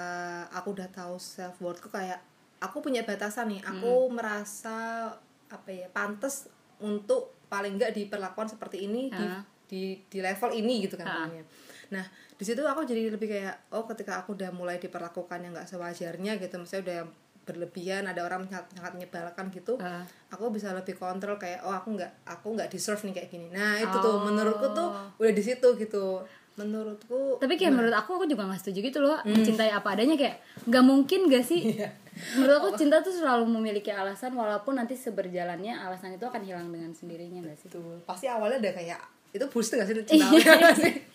aku 0.49 0.73
udah 0.73 0.89
tahu 0.89 1.15
self 1.15 1.57
worthku 1.59 1.87
kayak 1.87 2.19
aku 2.57 2.79
punya 2.79 3.01
batasan 3.01 3.49
nih. 3.49 3.61
Aku 3.63 4.09
merasa 4.09 5.09
apa 5.47 5.69
ya 5.69 5.87
pantas 5.89 6.49
untuk 6.77 7.31
paling 7.47 7.75
nggak 7.75 7.95
diperlakukan 7.95 8.51
seperti 8.51 8.83
ini 8.83 9.07
di, 9.07 9.23
di 9.65 9.81
di 10.05 10.19
level 10.19 10.51
ini 10.51 10.83
gitu 10.83 10.95
kan 10.95 11.07
namanya. 11.07 11.43
nah 11.87 12.03
di 12.35 12.43
situ 12.43 12.59
aku 12.59 12.83
jadi 12.83 13.07
lebih 13.07 13.31
kayak 13.31 13.71
oh 13.71 13.87
ketika 13.87 14.19
aku 14.19 14.35
udah 14.35 14.51
mulai 14.51 14.75
diperlakukan 14.75 15.39
yang 15.39 15.55
nggak 15.55 15.63
sewajarnya 15.65 16.35
gitu 16.35 16.59
misalnya 16.59 16.83
udah 16.83 16.99
berlebihan 17.47 18.03
ada 18.03 18.27
orang 18.27 18.43
sangat, 18.43 18.67
sangat 18.75 18.91
menyebalkan 18.93 19.47
gitu 19.49 19.79
aku 20.27 20.51
bisa 20.51 20.75
lebih 20.75 20.99
kontrol 20.99 21.39
kayak 21.39 21.63
oh 21.63 21.71
aku 21.71 21.95
nggak 21.95 22.11
aku 22.27 22.59
nggak 22.59 22.67
deserve 22.67 22.99
nih 23.07 23.15
kayak 23.15 23.29
gini. 23.31 23.47
Nah 23.47 23.79
itu 23.79 23.95
tuh 23.97 24.11
Oh. 24.11 24.27
menurutku 24.27 24.67
tuh 24.75 24.91
udah 25.15 25.31
di 25.31 25.39
situ 25.39 25.67
gitu 25.79 26.19
menurutku 26.57 27.37
Tapi 27.37 27.53
kayak 27.53 27.69
menurut 27.71 27.93
aku 27.93 28.17
aku 28.17 28.25
juga 28.25 28.45
gak 28.45 28.59
setuju 28.59 28.79
gitu 28.83 28.99
loh 28.99 29.21
mencintai 29.23 29.69
apa 29.69 29.93
adanya 29.93 30.13
kayak 30.13 30.41
nggak 30.63 30.83
mungkin 30.83 31.19
gak 31.27 31.41
sih? 31.43 31.61
Iya. 31.71 31.93
Menurut 32.33 32.55
aku 32.57 32.69
cinta 32.81 32.99
tuh 32.99 33.13
selalu 33.13 33.45
memiliki 33.47 33.89
alasan 33.89 34.33
walaupun 34.33 34.75
nanti 34.75 34.93
seberjalannya 34.93 35.77
alasan 35.77 36.11
itu 36.11 36.23
akan 36.23 36.41
hilang 36.41 36.67
dengan 36.67 36.91
sendirinya 36.91 37.45
gak 37.45 37.57
sih? 37.57 37.69
tuh 37.69 38.01
pasti 38.03 38.25
awalnya 38.25 38.57
ada 38.59 38.73
kayak 38.73 38.99
itu 39.29 39.45
bullshit 39.45 39.75
gak 39.75 39.85
sih 39.85 39.95
cinta 40.03 40.27
Iya. 40.27 40.53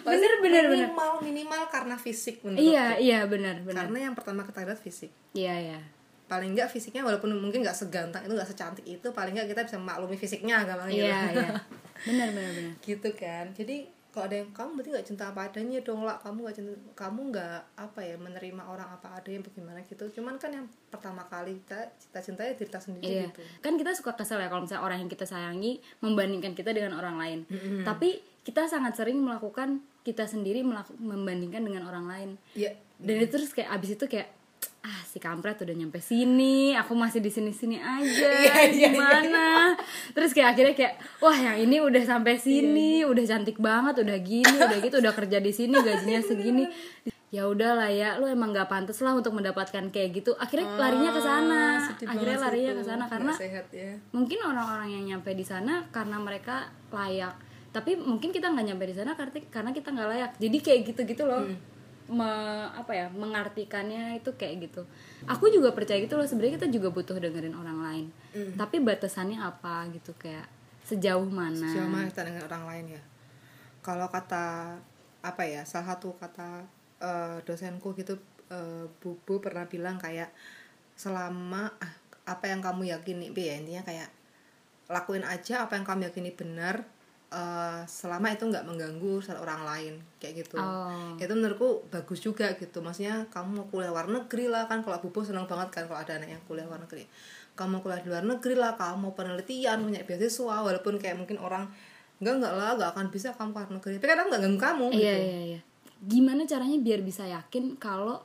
Pasti 0.00 0.16
Bener, 0.16 0.34
bener, 0.40 0.64
bener. 0.66 0.88
minimal 0.88 1.10
minimal 1.20 1.62
karena 1.68 1.94
fisik 1.94 2.40
menurut 2.40 2.62
Iya 2.64 2.96
iya 2.96 3.18
benar 3.24 3.60
benar. 3.60 3.84
karena 3.84 3.98
yang 4.02 4.14
pertama 4.14 4.42
kita 4.42 4.64
lihat 4.64 4.80
fisik 4.80 5.10
Iya 5.32 5.54
iya. 5.60 5.80
paling 6.24 6.54
nggak 6.54 6.70
fisiknya 6.70 7.02
walaupun 7.02 7.34
mungkin 7.34 7.60
nggak 7.60 7.74
seganteng 7.76 8.22
itu 8.22 8.32
nggak 8.32 8.46
secantik 8.46 8.86
itu 8.86 9.02
paling 9.10 9.34
nggak 9.34 9.50
kita 9.50 9.62
bisa 9.66 9.76
maklumi 9.76 10.14
fisiknya 10.14 10.62
gampang 10.62 10.88
gitu 10.88 11.04
Iya 11.04 11.20
iya. 11.36 11.48
Benar 12.00 12.28
benar 12.30 12.50
benar. 12.50 12.72
gitu 12.80 13.08
kan 13.12 13.46
jadi 13.52 13.76
kalau 14.10 14.26
ada 14.26 14.36
yang 14.36 14.50
kamu 14.50 14.70
berarti 14.72 14.90
nggak 14.90 15.06
cinta 15.06 15.24
apa 15.26 15.40
adanya 15.44 15.78
dong 15.80 16.02
lah 16.02 16.18
kamu 16.18 16.38
nggak 16.40 16.56
cinta 16.56 16.70
kamu 16.94 17.20
nggak 17.30 17.58
apa 17.76 18.00
ya 18.00 18.16
menerima 18.16 18.62
orang 18.64 18.88
apa 18.90 19.08
adanya 19.14 19.40
bagaimana 19.42 19.78
gitu 19.82 20.04
cuman 20.12 20.34
kan 20.34 20.50
yang 20.50 20.66
pertama 20.88 21.22
kali 21.24 21.58
kita 21.60 21.78
cinta 21.96 22.18
cinta 22.20 22.42
ya 22.42 22.52
diri 22.52 22.66
kita 22.66 22.80
sendiri 22.80 23.06
Iya. 23.06 23.22
gitu 23.28 23.40
Kan 23.60 23.72
kita 23.74 23.90
suka 23.92 24.12
kesel 24.12 24.38
ya 24.38 24.46
kalau 24.46 24.62
misalnya 24.62 24.82
orang 24.82 24.98
yang 24.98 25.08
kita 25.08 25.22
sayangi 25.24 25.72
membandingkan 26.00 26.52
kita 26.52 26.70
dengan 26.70 26.94
orang 26.94 27.16
lain. 27.16 27.38
Tapi 27.80 28.10
kita 28.40 28.66
sangat 28.66 28.94
sering 28.94 29.20
melakukan 29.20 29.78
kita 30.00 30.24
sendiri 30.24 30.62
melaku- 30.62 30.96
membandingkan 30.96 31.60
dengan 31.60 31.84
orang 31.84 32.04
lain. 32.04 32.30
ya 32.52 32.72
Dan 32.96 33.20
itu 33.20 33.30
terus 33.32 33.52
kayak 33.52 33.70
abis 33.70 33.94
itu 33.94 34.04
kayak 34.06 34.32
ah 34.80 35.00
si 35.04 35.20
kampret 35.20 35.60
udah 35.60 35.76
nyampe 35.76 36.00
sini, 36.00 36.72
aku 36.72 36.96
masih 36.96 37.20
di 37.20 37.28
sini-sini 37.28 37.76
aja. 37.76 38.28
Iya, 38.40 38.56
iya, 38.72 38.88
gimana? 38.90 39.76
Terus 40.16 40.32
kayak 40.32 40.56
akhirnya 40.56 40.72
kayak 40.72 40.94
wah 41.20 41.36
yang 41.36 41.60
ini 41.60 41.84
udah 41.84 42.00
sampai 42.00 42.40
sini, 42.40 43.04
udah 43.04 43.20
cantik 43.20 43.60
banget, 43.60 44.00
udah 44.00 44.18
gini, 44.18 44.56
udah 44.56 44.78
gitu, 44.80 44.96
udah 44.98 45.12
kerja 45.12 45.38
di 45.38 45.52
sini, 45.52 45.76
gajinya 45.76 46.20
segini. 46.32 46.64
Ya 47.30 47.46
udahlah 47.46 47.92
ya, 47.92 48.18
lu 48.18 48.26
emang 48.26 48.50
gak 48.50 48.66
pantas 48.66 48.98
lah 49.04 49.14
untuk 49.14 49.36
mendapatkan 49.36 49.86
kayak 49.92 50.10
gitu. 50.16 50.34
Akhirnya 50.34 50.66
larinya 50.74 51.14
ke 51.14 51.22
sana. 51.22 51.62
Ah, 51.78 52.10
Akhirnya 52.10 52.38
larinya 52.40 52.72
ke 52.74 52.82
sana 52.82 53.04
karena 53.06 53.32
sehat 53.36 53.66
ya 53.70 53.92
mungkin 54.10 54.38
orang-orang 54.42 54.88
yang 54.90 55.04
nyampe 55.06 55.30
di 55.32 55.44
sana 55.44 55.86
karena 55.88 56.16
mereka 56.18 56.68
layak 56.90 57.36
tapi 57.70 57.94
mungkin 57.94 58.34
kita 58.34 58.50
nggak 58.50 58.66
nyampe 58.66 58.82
di 58.82 58.96
sana 58.98 59.14
karena 59.14 59.30
karena 59.46 59.70
kita 59.70 59.88
nggak 59.94 60.08
layak 60.10 60.30
jadi 60.42 60.58
kayak 60.58 60.80
gitu 60.90 61.00
gitu 61.06 61.22
loh 61.22 61.46
me- 62.10 62.70
apa 62.74 62.92
ya 62.92 63.06
mengartikannya 63.14 64.18
itu 64.18 64.34
kayak 64.34 64.66
gitu. 64.66 64.82
Aku 65.30 65.46
juga 65.46 65.70
percaya 65.70 66.02
gitu 66.02 66.18
loh 66.18 66.26
sebenarnya 66.26 66.58
kita 66.58 66.68
juga 66.68 66.90
butuh 66.90 67.16
dengerin 67.16 67.54
orang 67.54 67.78
lain. 67.78 68.06
Tapi 68.58 68.82
batasannya 68.82 69.38
apa 69.38 69.86
gitu 69.94 70.12
kayak 70.18 70.50
sejauh 70.82 71.30
mana? 71.30 71.54
Sejauh 71.54 71.86
mana 71.86 72.10
kita 72.10 72.26
dengan 72.26 72.42
orang 72.50 72.64
lain 72.66 72.84
ya? 72.98 73.02
Kalau 73.80 74.10
kata 74.10 74.76
apa 75.22 75.42
ya 75.46 75.62
salah 75.62 75.94
satu 75.94 76.18
kata 76.18 76.66
eh, 76.98 77.38
dosenku 77.46 77.94
gitu 77.94 78.18
eh, 78.50 78.90
bubu 78.98 79.38
pernah 79.38 79.70
bilang 79.70 79.96
kayak 79.96 80.34
selama 80.98 81.70
ah, 81.80 81.92
apa 82.28 82.44
yang 82.50 82.60
kamu 82.60 82.92
yakini 82.92 83.32
Bi, 83.32 83.48
ya 83.48 83.56
intinya 83.56 83.86
kayak 83.86 84.10
lakuin 84.90 85.22
aja 85.22 85.64
apa 85.64 85.78
yang 85.78 85.86
kamu 85.86 86.10
yakini 86.10 86.34
benar 86.34 86.82
eh, 87.30 87.80
selama 87.86 88.34
itu 88.34 88.44
nggak 88.46 88.66
mengganggu 88.66 89.22
orang 89.38 89.62
lain 89.62 89.94
kayak 90.18 90.44
gitu. 90.44 90.58
Oh. 90.58 91.14
itu 91.14 91.30
menurutku 91.30 91.86
bagus 91.88 92.18
juga 92.18 92.50
gitu. 92.58 92.82
Maksudnya 92.82 93.30
kamu 93.30 93.48
mau 93.62 93.66
kuliah 93.70 93.90
luar 93.94 94.10
negeri 94.10 94.50
lah 94.50 94.66
kan 94.66 94.82
kalau 94.82 94.98
bubu 94.98 95.22
seneng 95.22 95.46
banget 95.46 95.70
kan 95.70 95.84
kalau 95.86 96.02
ada 96.02 96.18
anak 96.18 96.34
yang 96.34 96.42
kuliah 96.50 96.66
luar 96.66 96.82
negeri. 96.82 97.06
Kamu 97.54 97.78
mau 97.78 97.80
kuliah 97.80 98.02
di 98.02 98.08
luar 98.10 98.24
negeri 98.26 98.54
lah 98.58 98.74
kamu 98.74 98.96
mau 98.98 99.12
penelitian 99.14 99.78
punya 99.86 100.02
beasiswa 100.02 100.56
walaupun 100.66 100.98
kayak 100.98 101.16
mungkin 101.16 101.38
orang 101.38 101.70
enggak 102.20 102.34
enggak 102.42 102.52
lah 102.52 102.70
enggak 102.76 102.90
akan 102.98 103.06
bisa 103.14 103.28
kamu 103.38 103.50
luar 103.54 103.68
negeri. 103.78 103.92
Tapi 104.02 104.08
kadang 104.10 104.26
nggak 104.28 104.40
ganggu 104.42 104.60
kamu 104.60 104.86
iya 104.90 105.14
gitu. 105.14 105.22
iya 105.22 105.40
iya. 105.54 105.60
Gimana 106.00 106.42
caranya 106.48 106.78
biar 106.82 107.00
bisa 107.04 107.24
yakin 107.28 107.76
kalau 107.78 108.18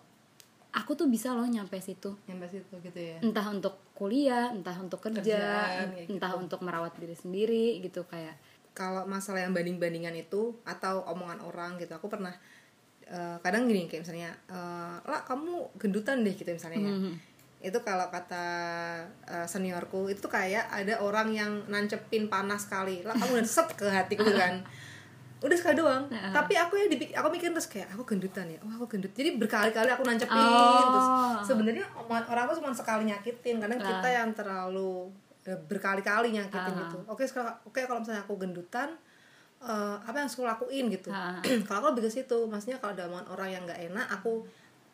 aku 0.76 0.92
tuh 0.98 1.08
bisa 1.08 1.32
loh 1.32 1.48
nyampe 1.48 1.80
situ? 1.80 2.18
Nyampe 2.28 2.50
situ 2.52 2.74
gitu 2.84 3.00
ya. 3.00 3.18
Entah 3.24 3.48
untuk 3.54 3.80
kuliah 3.96 4.52
entah 4.52 4.76
untuk 4.76 5.00
kerja 5.00 5.24
Kerjaan, 5.24 5.88
kayak 5.96 6.12
entah 6.12 6.32
gitu. 6.36 6.42
untuk 6.44 6.60
merawat 6.68 6.94
diri 7.00 7.16
sendiri 7.16 7.80
gitu 7.80 8.04
kayak 8.04 8.36
kalau 8.76 9.04
masalah 9.06 9.40
yang 9.40 9.52
banding-bandingan 9.52 10.12
itu 10.14 10.42
atau 10.64 11.02
omongan 11.08 11.40
orang 11.40 11.80
gitu 11.80 11.92
aku 11.92 12.06
pernah 12.06 12.36
eh, 13.02 13.38
kadang 13.40 13.66
gini 13.66 13.88
kayak 13.88 14.04
misalnya 14.04 14.30
eh, 14.46 14.96
lah 15.02 15.24
kamu 15.24 15.74
gendutan 15.76 16.22
deh 16.22 16.32
gitu 16.32 16.50
misalnya 16.50 16.80
ya. 16.82 16.92
Mhm. 16.92 17.14
itu 17.62 17.80
kalau 17.82 18.06
kata 18.08 18.46
eh, 19.26 19.46
seniorku 19.46 20.06
itu 20.08 20.28
kayak 20.28 20.68
ada 20.68 21.00
orang 21.00 21.32
yang 21.32 21.64
nancepin 21.66 22.28
panas 22.28 22.64
sekali 22.64 23.02
lah 23.02 23.14
kamu 23.14 23.40
udah 23.40 23.48
set 23.48 23.72
ke 23.74 23.88
hatiku 23.88 24.28
kan 24.38 24.62
udah 25.38 25.54
sekali 25.54 25.76
doang 25.76 26.06
Heeh. 26.08 26.32
tapi 26.32 26.54
aku 26.54 26.74
ya 26.76 26.86
dipik- 26.88 27.14
aku 27.14 27.28
mikir 27.30 27.50
terus 27.52 27.66
kayak 27.66 27.88
aku 27.90 28.04
gendutan 28.04 28.48
ya 28.48 28.58
oh 28.60 28.72
aku 28.74 28.86
gendut 28.88 29.12
jadi 29.12 29.36
berkali-kali 29.36 29.88
aku 29.88 30.02
nancepin 30.02 30.34
Oh. 30.34 30.90
terus 30.90 31.08
sebenarnya 31.46 31.86
orang 32.02 32.46
tuh 32.48 32.58
cuma 32.58 32.74
sekali 32.74 33.06
nyakitin 33.06 33.58
kadang 33.58 33.78
kita 33.80 34.08
yang 34.10 34.30
terlalu 34.32 35.10
eh, 35.46 35.60
berkali-kali 35.62 36.30
nyakitin 36.32 36.74
Ah. 36.74 36.80
gitu 36.84 36.98
oke 37.06 37.24
sekarang 37.24 37.54
oke 37.64 37.80
kalau 37.80 38.00
misalnya 38.00 38.22
aku 38.22 38.34
gendutan 38.36 38.90
eh, 39.58 39.96
apa 39.98 40.14
yang 40.14 40.26
harus 40.26 40.36
aku 40.36 40.46
lakuin 40.46 40.86
gitu 40.90 41.10
Ah. 41.10 41.38
kalau 41.66 41.78
aku 41.80 41.88
lebih 41.94 42.04
ke 42.06 42.12
situ 42.16 42.38
maksudnya 42.46 42.78
kalau 42.78 42.94
ada 42.94 43.06
omongan 43.06 43.28
orang 43.30 43.50
yang 43.50 43.62
nggak 43.64 43.82
enak 43.86 44.08
aku 44.12 44.42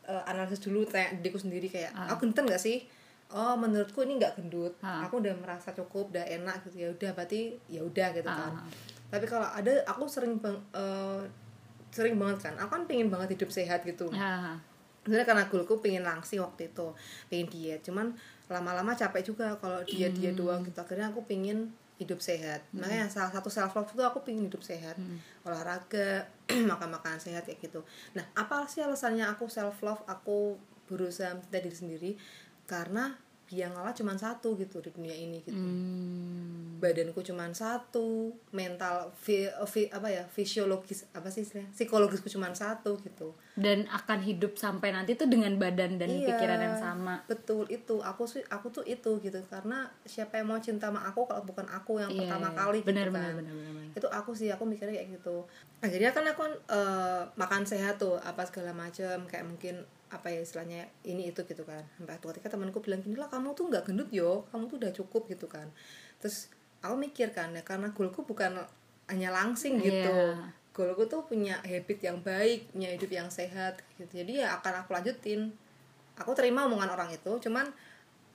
eh, 0.04 0.24
analisis 0.26 0.60
dulu 0.60 0.84
tanya 0.84 1.16
diriku 1.16 1.38
sendiri 1.38 1.68
kayak 1.68 1.92
aku 2.08 2.26
gendutan 2.26 2.46
nggak 2.48 2.62
sih 2.62 2.84
oh 3.32 3.56
menurutku 3.56 4.02
ini 4.02 4.20
nggak 4.20 4.34
gendut 4.36 4.76
Ah. 4.80 5.04
aku 5.04 5.20
udah 5.20 5.32
merasa 5.36 5.72
cukup 5.72 6.12
udah 6.12 6.26
enak 6.26 6.62
gitu 6.66 6.76
ya 6.78 6.90
udah 6.90 7.12
berarti 7.14 7.40
ya 7.66 7.82
udah 7.82 8.08
gitu 8.12 8.28
kan 8.28 8.52
Ah. 8.54 8.68
tapi 9.08 9.24
kalau 9.26 9.48
ada 9.48 9.72
aku 9.86 10.04
sering 10.06 10.36
bang 10.38 10.58
eh, 10.74 11.24
sering 11.92 12.16
banget 12.16 12.40
kan 12.42 12.56
aku 12.58 12.72
kan 12.72 12.84
pengen 12.86 13.08
banget 13.08 13.36
hidup 13.36 13.48
sehat 13.50 13.84
gitu 13.84 14.12
Ah. 14.12 14.56
sebenarnya 15.02 15.26
karena 15.26 15.44
goalku 15.46 15.80
pengen 15.80 16.04
langsing 16.04 16.40
waktu 16.40 16.68
itu 16.68 16.88
pengen 17.28 17.48
diet 17.48 17.82
cuman 17.82 18.12
lama-lama 18.52 18.92
capek 18.94 19.24
juga 19.32 19.56
kalau 19.58 19.82
diet 19.88 20.12
diet 20.14 20.36
doang 20.36 20.62
gitu. 20.68 20.78
Akhirnya 20.84 21.10
aku 21.10 21.24
pengen 21.24 21.72
hidup 22.02 22.18
sehat. 22.18 22.66
Makanya 22.74 23.08
salah 23.14 23.30
satu 23.30 23.54
self 23.54 23.78
love 23.78 23.94
itu 23.94 24.02
aku 24.02 24.26
pengen 24.26 24.50
hidup 24.50 24.66
sehat. 24.66 24.98
Olahraga 25.46 26.26
makan 26.72 26.90
makanan 26.98 27.22
sehat 27.22 27.46
kayak 27.46 27.62
gitu. 27.62 27.86
Nah 28.18 28.26
apa 28.34 28.66
sih 28.66 28.82
alasannya 28.82 29.30
aku 29.30 29.46
self 29.48 29.80
love 29.86 30.02
aku 30.10 30.58
berusaha 30.90 31.32
mencintai 31.38 31.62
diri 31.64 31.78
sendiri 31.78 32.12
karena 32.68 33.16
yang 33.54 33.72
ngalah 33.72 33.92
cuma 33.92 34.16
satu 34.16 34.56
gitu 34.56 34.80
di 34.80 34.90
dunia 34.90 35.12
ini 35.14 35.40
gitu. 35.42 35.54
Hmm. 35.54 36.80
badanku 36.82 37.22
cuma 37.22 37.46
satu 37.52 38.34
mental 38.50 39.14
fi, 39.14 39.46
fi- 39.66 39.86
apa 39.88 40.10
ya 40.10 40.26
fisiologis 40.26 41.06
apa 41.12 41.30
sih 41.30 41.46
istilahnya? 41.46 41.70
Psikologisku 41.70 42.26
cuma 42.28 42.50
satu 42.52 42.98
gitu. 42.98 43.38
Dan 43.54 43.86
akan 43.86 44.18
hidup 44.20 44.58
sampai 44.58 44.90
nanti 44.90 45.14
tuh 45.14 45.30
dengan 45.30 45.54
badan 45.56 46.02
dan 46.02 46.10
Iya, 46.10 46.34
pikiran 46.34 46.58
yang 46.58 46.74
sama. 46.76 47.22
betul 47.28 47.70
itu. 47.70 48.02
Aku 48.02 48.26
sih 48.26 48.42
aku 48.48 48.72
tuh 48.72 48.82
itu 48.82 49.14
gitu. 49.20 49.38
Karena 49.46 49.86
siapa 50.04 50.42
yang 50.42 50.50
mau 50.50 50.58
cinta 50.58 50.90
sama 50.90 51.06
aku 51.06 51.22
kalau 51.24 51.44
bukan 51.44 51.70
aku 51.70 52.02
yang 52.02 52.10
Iya, 52.10 52.18
pertama 52.26 52.50
iya. 52.50 52.58
kali 52.58 52.80
benar 52.82 53.06
gitu 53.06 53.14
benar 53.14 53.32
kan. 53.32 53.46
itu 53.92 54.08
aku 54.10 54.32
sih 54.34 54.50
aku 54.50 54.64
mikirnya 54.66 54.98
kayak 54.98 55.22
gitu. 55.22 55.46
Akhirnya 55.80 56.10
kan 56.10 56.26
aku 56.26 56.42
eh, 56.50 57.22
makan 57.36 57.62
sehat 57.62 58.02
tuh 58.02 58.18
apa 58.18 58.42
segala 58.44 58.74
macam 58.74 59.22
kayak 59.26 59.46
mungkin 59.46 59.86
apa 60.12 60.28
ya 60.28 60.44
istilahnya 60.44 60.92
ini 61.08 61.32
itu 61.32 61.42
gitu 61.48 61.64
kan. 61.64 61.82
Sampai 61.96 62.20
suatu 62.20 62.36
ketika 62.36 62.52
temanku 62.52 62.84
bilang 62.84 63.00
gini 63.00 63.16
lah 63.16 63.32
kamu 63.32 63.56
tuh 63.56 63.72
nggak 63.72 63.88
gendut 63.88 64.12
yo. 64.12 64.44
Kamu 64.52 64.68
tuh 64.68 64.78
udah 64.84 64.92
cukup 64.92 65.26
gitu 65.32 65.48
kan. 65.48 65.72
Terus 66.20 66.52
aku 66.84 67.00
mikir 67.00 67.32
kan 67.32 67.56
ya 67.56 67.64
karena 67.64 67.96
goalku 67.96 68.28
bukan 68.28 68.60
hanya 69.08 69.30
langsing 69.32 69.80
gitu. 69.80 70.12
Iya. 70.12 70.60
goalku 70.72 71.04
tuh 71.04 71.28
punya 71.28 71.60
habit 71.68 72.00
yang 72.00 72.24
baik 72.24 72.72
punya 72.72 72.96
hidup 72.96 73.12
yang 73.12 73.28
sehat 73.28 73.84
gitu. 74.00 74.24
Jadi 74.24 74.44
ya 74.44 74.60
akan 74.60 74.84
aku 74.84 74.96
lanjutin. 74.96 75.52
Aku 76.20 76.32
terima 76.36 76.68
omongan 76.68 76.92
orang 76.92 77.10
itu 77.12 77.32
cuman 77.44 77.72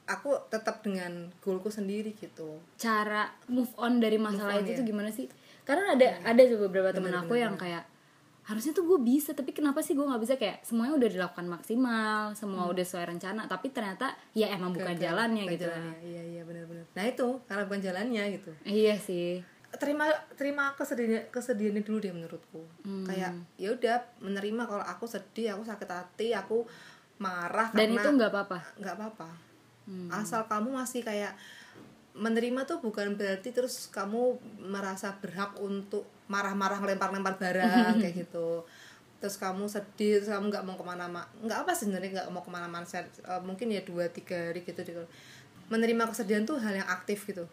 aku 0.06 0.38
tetap 0.48 0.80
dengan 0.80 1.28
goalku 1.42 1.68
sendiri 1.68 2.14
gitu. 2.16 2.60
Cara 2.78 3.32
move 3.50 3.72
on 3.76 3.98
dari 3.98 4.16
masalah 4.16 4.60
on, 4.60 4.62
itu 4.64 4.72
ya. 4.72 4.78
tuh 4.80 4.86
gimana 4.86 5.10
sih? 5.10 5.26
Karena 5.66 5.98
ada 5.98 6.08
ada 6.22 6.40
tuh 6.46 6.60
beberapa 6.62 6.94
Bener, 6.94 7.26
aku 7.26 7.34
bener, 7.34 7.44
yang 7.50 7.54
kayak 7.58 7.84
harusnya 8.46 8.70
tuh 8.70 8.86
gue 8.86 8.98
bisa 9.02 9.34
tapi 9.34 9.50
kenapa 9.50 9.82
sih 9.82 9.98
gue 9.98 10.06
nggak 10.06 10.22
bisa? 10.22 10.34
Kayak 10.38 10.62
semuanya 10.62 10.94
udah 10.94 11.08
dilakukan 11.10 11.46
maksimal 11.50 12.30
semua 12.38 12.70
udah 12.70 12.84
sesuai 12.86 13.10
rencana 13.10 13.50
tapi 13.50 13.74
ternyata 13.74 14.14
ya 14.38 14.54
emang 14.54 14.70
bukan 14.70 14.94
Gagal, 14.94 15.02
jalannya 15.10 15.42
bukan 15.44 15.54
gitu 15.58 15.66
jalannya. 15.66 15.96
iya 16.06 16.22
iya 16.22 16.42
benar-benar. 16.46 16.86
Nah 16.94 17.04
itu 17.10 17.28
karena 17.50 17.62
bukan 17.66 17.82
jalannya 17.82 18.22
gitu. 18.38 18.50
Iya 18.62 18.94
sih. 19.02 19.42
Terima 19.76 20.06
terima 20.38 20.72
kesedihan 20.78 21.26
kesedihannya 21.28 21.82
dulu 21.82 21.98
deh 21.98 22.14
menurutku. 22.14 22.62
Hmm. 22.86 23.02
kayak 23.02 23.34
ya 23.58 23.74
udah 23.74 23.98
menerima 24.22 24.62
kalau 24.62 24.84
aku 24.86 25.10
sedih 25.10 25.58
aku 25.58 25.66
sakit 25.66 25.90
hati 25.90 26.30
aku 26.30 26.62
marah 27.18 27.74
dan 27.74 27.90
karena 27.90 27.98
itu 27.98 28.08
nggak 28.14 28.30
apa-apa? 28.30 28.58
nggak 28.78 28.94
apa-apa. 28.94 29.28
Hmm. 29.86 30.10
asal 30.10 30.46
kamu 30.46 30.70
masih 30.74 31.02
kayak 31.02 31.34
menerima 32.16 32.64
tuh 32.64 32.80
bukan 32.80 33.14
berarti 33.14 33.52
terus 33.52 33.92
kamu 33.92 34.40
merasa 34.58 35.12
berhak 35.20 35.54
untuk 35.60 36.08
marah-marah 36.26 36.80
lempar-lempar 36.80 37.36
barang 37.36 37.96
kayak 38.02 38.26
gitu. 38.26 38.64
Terus 39.20 39.36
kamu 39.36 39.68
sedih 39.68 40.20
terus 40.20 40.32
kamu 40.32 40.48
nggak 40.48 40.64
mau 40.64 40.76
ke 40.76 40.84
mana-mana 40.84 41.28
nggak 41.44 41.58
apa 41.64 41.72
sebenarnya 41.76 42.10
nggak 42.20 42.28
mau 42.32 42.42
ke 42.44 42.50
mana-mana 42.52 42.84
eh, 42.88 43.40
mungkin 43.44 43.68
ya 43.72 43.84
dua 43.84 44.08
tiga 44.08 44.50
hari 44.52 44.64
gitu 44.64 44.80
gitu 44.80 45.04
menerima 45.66 46.06
kesedihan 46.06 46.46
tuh 46.46 46.62
hal 46.62 46.78
yang 46.78 46.88
aktif 46.88 47.26
gitu. 47.26 47.44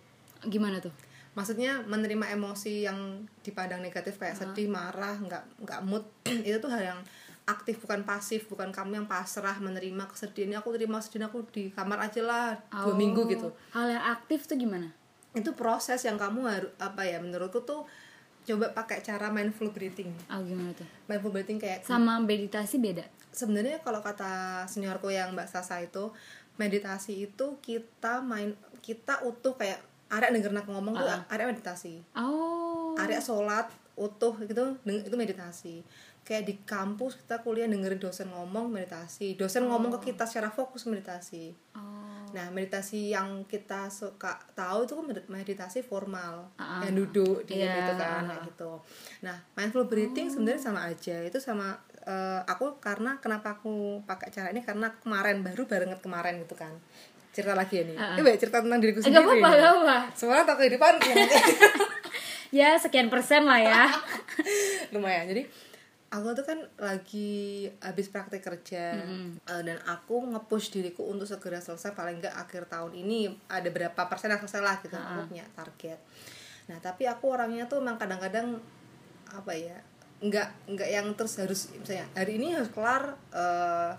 Gimana 0.46 0.78
tuh? 0.78 0.94
Maksudnya 1.34 1.82
menerima 1.90 2.30
emosi 2.38 2.86
yang 2.86 3.26
dipandang 3.42 3.82
negatif 3.82 4.22
kayak 4.22 4.38
sedih 4.38 4.70
marah 4.70 5.18
nggak 5.18 5.66
nggak 5.66 5.82
mood 5.82 6.06
itu 6.48 6.58
tuh 6.62 6.70
hal 6.70 6.94
yang 6.94 7.00
aktif 7.44 7.84
bukan 7.84 8.04
pasif 8.04 8.48
bukan 8.48 8.72
kamu 8.72 9.04
yang 9.04 9.08
pasrah 9.08 9.60
menerima 9.60 10.08
kesedihan 10.08 10.60
aku 10.60 10.72
terima 10.74 10.98
kesedihan 10.98 11.28
aku 11.28 11.44
di 11.52 11.68
kamar 11.70 12.00
aja 12.00 12.22
lah 12.24 12.56
dua 12.72 12.92
Oh, 12.92 12.96
minggu 12.96 13.28
gitu. 13.28 13.52
hal 13.72 13.88
yang 13.90 14.04
aktif 14.10 14.48
tuh 14.48 14.56
gimana? 14.56 14.96
Itu 15.34 15.52
proses 15.52 16.00
yang 16.02 16.16
kamu 16.16 16.40
harus 16.48 16.72
apa 16.78 17.04
ya 17.04 17.20
menurutku 17.20 17.60
tuh 17.62 17.84
coba 18.44 18.72
pakai 18.72 19.00
cara 19.00 19.28
mindful 19.28 19.72
breathing. 19.72 20.12
Oh 20.28 20.40
gimana 20.40 20.72
tuh? 20.72 20.88
Mindful 21.08 21.32
breathing 21.32 21.60
kayak 21.60 21.84
sama 21.84 22.16
meditasi 22.18 22.80
beda? 22.80 23.04
Sebenarnya 23.32 23.82
kalau 23.82 24.00
kata 24.00 24.64
seniorku 24.64 25.10
yang 25.10 25.32
Mbak 25.32 25.48
Sasa 25.48 25.80
itu 25.80 26.12
meditasi 26.56 27.26
itu 27.26 27.58
kita 27.60 28.22
main 28.22 28.54
kita 28.80 29.20
utuh 29.24 29.58
kayak 29.58 29.82
area 30.08 30.30
denger 30.30 30.54
nak 30.54 30.70
ngomong 30.70 30.94
tuh 30.94 31.10
area 31.28 31.50
meditasi. 31.50 32.00
Oh. 32.14 32.94
Area 32.96 33.18
sholat 33.18 33.68
utuh 33.94 34.34
gitu 34.40 34.78
itu 34.86 35.14
meditasi 35.14 35.86
kayak 36.24 36.44
di 36.44 36.56
kampus 36.62 37.20
kita 37.20 37.40
kuliah 37.40 37.68
dengerin 37.68 38.00
dosen 38.00 38.28
ngomong 38.28 38.68
meditasi. 38.68 39.36
Dosen 39.36 39.68
ngomong 39.68 39.92
ke 39.94 40.10
kita 40.10 40.24
secara 40.24 40.48
fokus 40.48 40.84
meditasi. 40.86 41.52
Oh. 41.76 42.24
Nah 42.32 42.48
meditasi 42.50 43.12
yang 43.12 43.44
kita 43.44 43.88
suka 43.88 44.36
tahu 44.54 44.84
itu 44.84 44.94
kan 44.94 45.06
med- 45.06 45.28
meditasi 45.28 45.80
formal. 45.82 46.48
Ah, 46.56 46.80
yang 46.82 46.96
duduk 46.98 47.44
di 47.44 47.60
iya, 47.60 47.76
gitu 47.78 47.94
kan 47.96 48.24
kayak 48.26 48.42
gitu. 48.48 48.72
Nah 49.22 49.36
mindful 49.54 49.84
breathing 49.84 50.28
sebenarnya 50.28 50.64
sama 50.64 50.88
aja. 50.88 51.20
Itu 51.22 51.38
sama 51.38 51.76
eh, 52.02 52.42
aku 52.44 52.80
karena 52.80 53.20
kenapa 53.20 53.56
aku 53.56 54.02
pakai 54.04 54.32
cara 54.32 54.48
ini? 54.50 54.60
Karena 54.60 54.96
kemarin 54.96 55.44
baru 55.44 55.64
banget 55.64 56.00
kemarin 56.00 56.40
gitu 56.40 56.56
kan. 56.56 56.72
Cerita 57.30 57.52
lagi 57.52 57.78
ya 57.78 57.84
nih. 57.84 57.98
Ah. 57.98 58.16
Coba 58.16 58.32
cerita 58.34 58.58
tentang 58.60 58.80
diriku 58.80 59.00
Eh, 59.00 59.04
sendiri. 59.04 59.20
gak 59.20 59.28
apa-apa 59.28 59.50
gak 59.52 59.74
apa 59.76 59.98
semuanya 60.16 60.44
tak 60.46 60.58
kehidupan. 60.58 60.94
Ya 62.54 62.78
sekian 62.78 63.10
persen 63.10 63.50
lah 63.50 63.58
ya. 63.58 63.90
Lumayan. 64.94 65.26
Jadi 65.26 65.50
aku 66.14 66.30
tuh 66.32 66.46
kan 66.46 66.60
lagi 66.78 67.32
habis 67.80 68.06
praktek 68.08 68.38
kerja 68.40 68.94
eh, 68.94 69.62
dan 69.62 69.78
aku 69.84 70.30
nge-push 70.30 70.70
diriku 70.72 71.04
untuk 71.04 71.26
segera 71.26 71.58
selesai 71.58 71.92
paling 71.92 72.22
enggak 72.22 72.38
akhir 72.38 72.66
tahun 72.68 72.94
ini 72.94 73.34
ada 73.48 73.66
berapa 73.68 73.98
persen 74.06 74.30
yang 74.30 74.38
selesai 74.40 74.62
lah 74.62 74.76
gitu 74.80 74.94
aku 74.94 75.26
punya 75.26 75.42
target 75.52 75.98
nah 76.64 76.78
tapi 76.78 77.04
aku 77.04 77.28
orangnya 77.28 77.66
tuh 77.66 77.82
emang 77.82 77.98
kadang-kadang 77.98 78.62
apa 79.28 79.52
ya 79.52 79.74
nggak 80.22 80.48
nggak 80.70 80.88
yang 80.88 81.08
terus 81.14 81.36
harus 81.36 81.68
misalnya 81.74 82.08
hari 82.14 82.38
ini 82.38 82.54
harus 82.54 82.70
kelar 82.70 83.12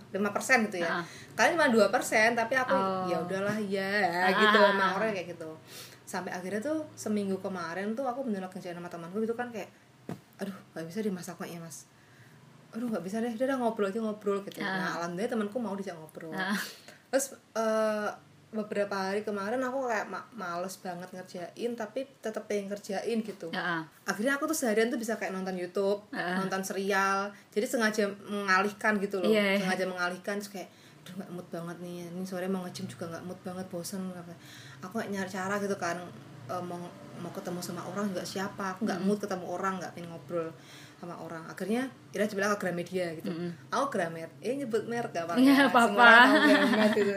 lima 0.08 0.30
persen 0.30 0.64
gitu 0.64 0.80
ya 0.80 0.88
Ah. 0.94 1.04
kalian 1.34 1.58
cuma 1.58 1.68
dua 1.68 1.86
persen 1.90 2.32
tapi 2.32 2.54
aku 2.54 2.72
Oh. 2.72 3.04
ya 3.04 3.20
udahlah 3.20 3.58
ya 3.58 4.24
Ah. 4.24 4.32
gitu 4.32 4.56
emang 4.56 4.96
orangnya 4.96 5.20
kayak 5.20 5.36
gitu 5.36 5.50
sampai 6.06 6.30
akhirnya 6.30 6.62
tuh 6.62 6.86
seminggu 6.94 7.36
kemarin 7.40 7.92
tuh 7.92 8.06
aku 8.06 8.24
bener 8.24 8.40
kerjain 8.46 8.72
sama 8.72 8.88
temanku 8.88 9.20
gitu 9.20 9.34
kan 9.34 9.50
kayak 9.50 9.68
aduh 10.38 10.54
nggak 10.72 10.86
bisa 10.86 11.00
dimasaknya 11.00 11.46
ya 11.50 11.60
mas 11.60 11.84
aduh 12.74 12.86
nggak 12.86 13.00
bisa 13.00 13.16
deh 13.18 13.30
udah 13.30 13.46
dah 13.46 13.56
ngobrol 13.56 13.86
aja 13.86 13.98
ngobrol 13.98 14.38
gitu 14.42 14.58
Ah. 14.58 14.74
nah 14.74 14.90
alhamdulillah 14.98 15.30
temanku 15.30 15.56
mau 15.56 15.72
diajak 15.72 15.94
ngobrol 15.94 16.30
Ah. 16.30 16.58
terus 17.08 17.26
eh, 17.52 18.10
beberapa 18.50 18.94
hari 18.94 19.22
kemarin 19.22 19.58
aku 19.60 19.82
kayak 19.84 20.06
ma- 20.06 20.30
males 20.32 20.78
banget 20.78 21.10
ngerjain 21.10 21.70
tapi 21.72 22.06
tetep 22.16 22.42
pengen 22.44 22.66
kerjain 22.68 23.18
gitu 23.20 23.50
ah. 23.50 23.82
akhirnya 24.04 24.34
aku 24.34 24.46
tuh 24.46 24.54
seharian 24.56 24.86
tuh 24.88 24.96
bisa 24.96 25.14
kayak 25.14 25.30
nonton 25.30 25.54
YouTube 25.54 26.02
Ah. 26.10 26.34
nonton 26.36 26.62
serial 26.62 27.30
jadi 27.48 27.64
sengaja 27.64 28.04
mengalihkan 28.24 28.98
gitu 28.98 29.18
loh 29.18 29.26
Iya, 29.28 29.54
iya. 29.54 29.60
sengaja 29.60 29.84
mengalihkan 29.84 30.36
terus 30.36 30.50
kayak 30.50 30.70
aduh 31.00 31.14
nggak 31.16 31.30
mood 31.30 31.48
banget 31.48 31.76
nih 31.80 31.96
ini 32.08 32.24
sore 32.24 32.46
mau 32.46 32.62
nge-gym 32.62 32.86
juga 32.88 33.04
nggak 33.08 33.24
mood 33.24 33.40
banget 33.42 33.66
bosen 33.68 34.00
apa 34.10 34.32
aku 34.80 34.98
kayak 34.98 35.10
nyari 35.10 35.28
cara 35.28 35.54
gitu 35.58 35.76
kan 35.76 35.98
eh, 36.46 36.62
mau 36.62 36.80
mau 37.14 37.30
ketemu 37.30 37.58
sama 37.58 37.82
orang 37.84 38.08
nggak 38.08 38.24
siapa 38.24 38.72
aku 38.72 38.82
nggak 38.84 39.00
mood 39.00 39.18
ketemu 39.18 39.44
orang 39.48 39.76
nggak 39.76 39.92
pengen 39.92 40.10
ngobrol 40.10 40.48
sama 40.96 41.18
orang. 41.18 41.44
Akhirnya 41.46 41.90
Ira 42.14 42.24
bilang 42.30 42.54
ke 42.54 42.64
Gramedia 42.64 43.12
gitu. 43.18 43.30
Aku 43.68 43.86
Gramet 43.90 44.30
eh 44.40 44.54
nyebut 44.54 44.86
merek 44.86 45.12
gak 45.12 45.26
apa-apa. 45.26 45.40
Nggak 45.40 45.68
apa-apa. 45.70 46.08
Gramet 46.44 46.92
gitu. 47.00 47.14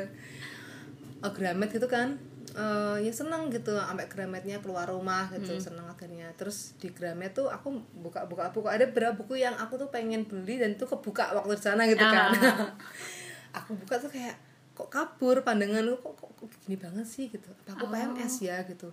Oh, 1.24 1.32
Gramet 1.34 1.70
gitu 1.72 1.88
kan? 1.88 2.18
Eh, 2.58 2.98
ya 3.06 3.12
seneng 3.14 3.54
gitu 3.54 3.78
sampai 3.78 4.10
Grametnya 4.10 4.58
keluar 4.66 4.90
rumah 4.90 5.30
gitu 5.30 5.54
seneng 5.62 5.86
akhirnya. 5.86 6.34
Terus 6.36 6.74
di 6.82 6.90
Gramet 6.90 7.38
tuh 7.38 7.48
aku 7.48 7.70
buka-buka 8.02 8.50
buku. 8.50 8.66
Ada 8.66 8.90
beberapa 8.90 9.14
buku 9.22 9.38
yang 9.38 9.54
aku 9.54 9.78
tuh 9.78 9.90
pengen 9.94 10.26
beli 10.26 10.58
dan 10.58 10.74
itu 10.74 10.90
kebuka 10.90 11.38
waktu 11.38 11.54
di 11.54 11.62
sana 11.62 11.86
gitu 11.86 12.02
kan. 12.02 12.34
Ah. 12.34 12.74
aku 13.62 13.78
buka 13.78 14.02
tuh 14.02 14.10
kayak 14.10 14.34
kok 14.74 14.90
kabur? 14.90 15.42
Pandanganku 15.46 16.02
kok, 16.02 16.14
kok, 16.18 16.32
kok 16.34 16.50
gini 16.66 16.78
banget 16.78 17.06
sih? 17.06 17.30
gitu. 17.30 17.50
Apa 17.66 17.78
aku 17.78 17.86
Oh. 17.86 17.94
PMS 17.94 18.42
ya? 18.42 18.58
gitu 18.66 18.90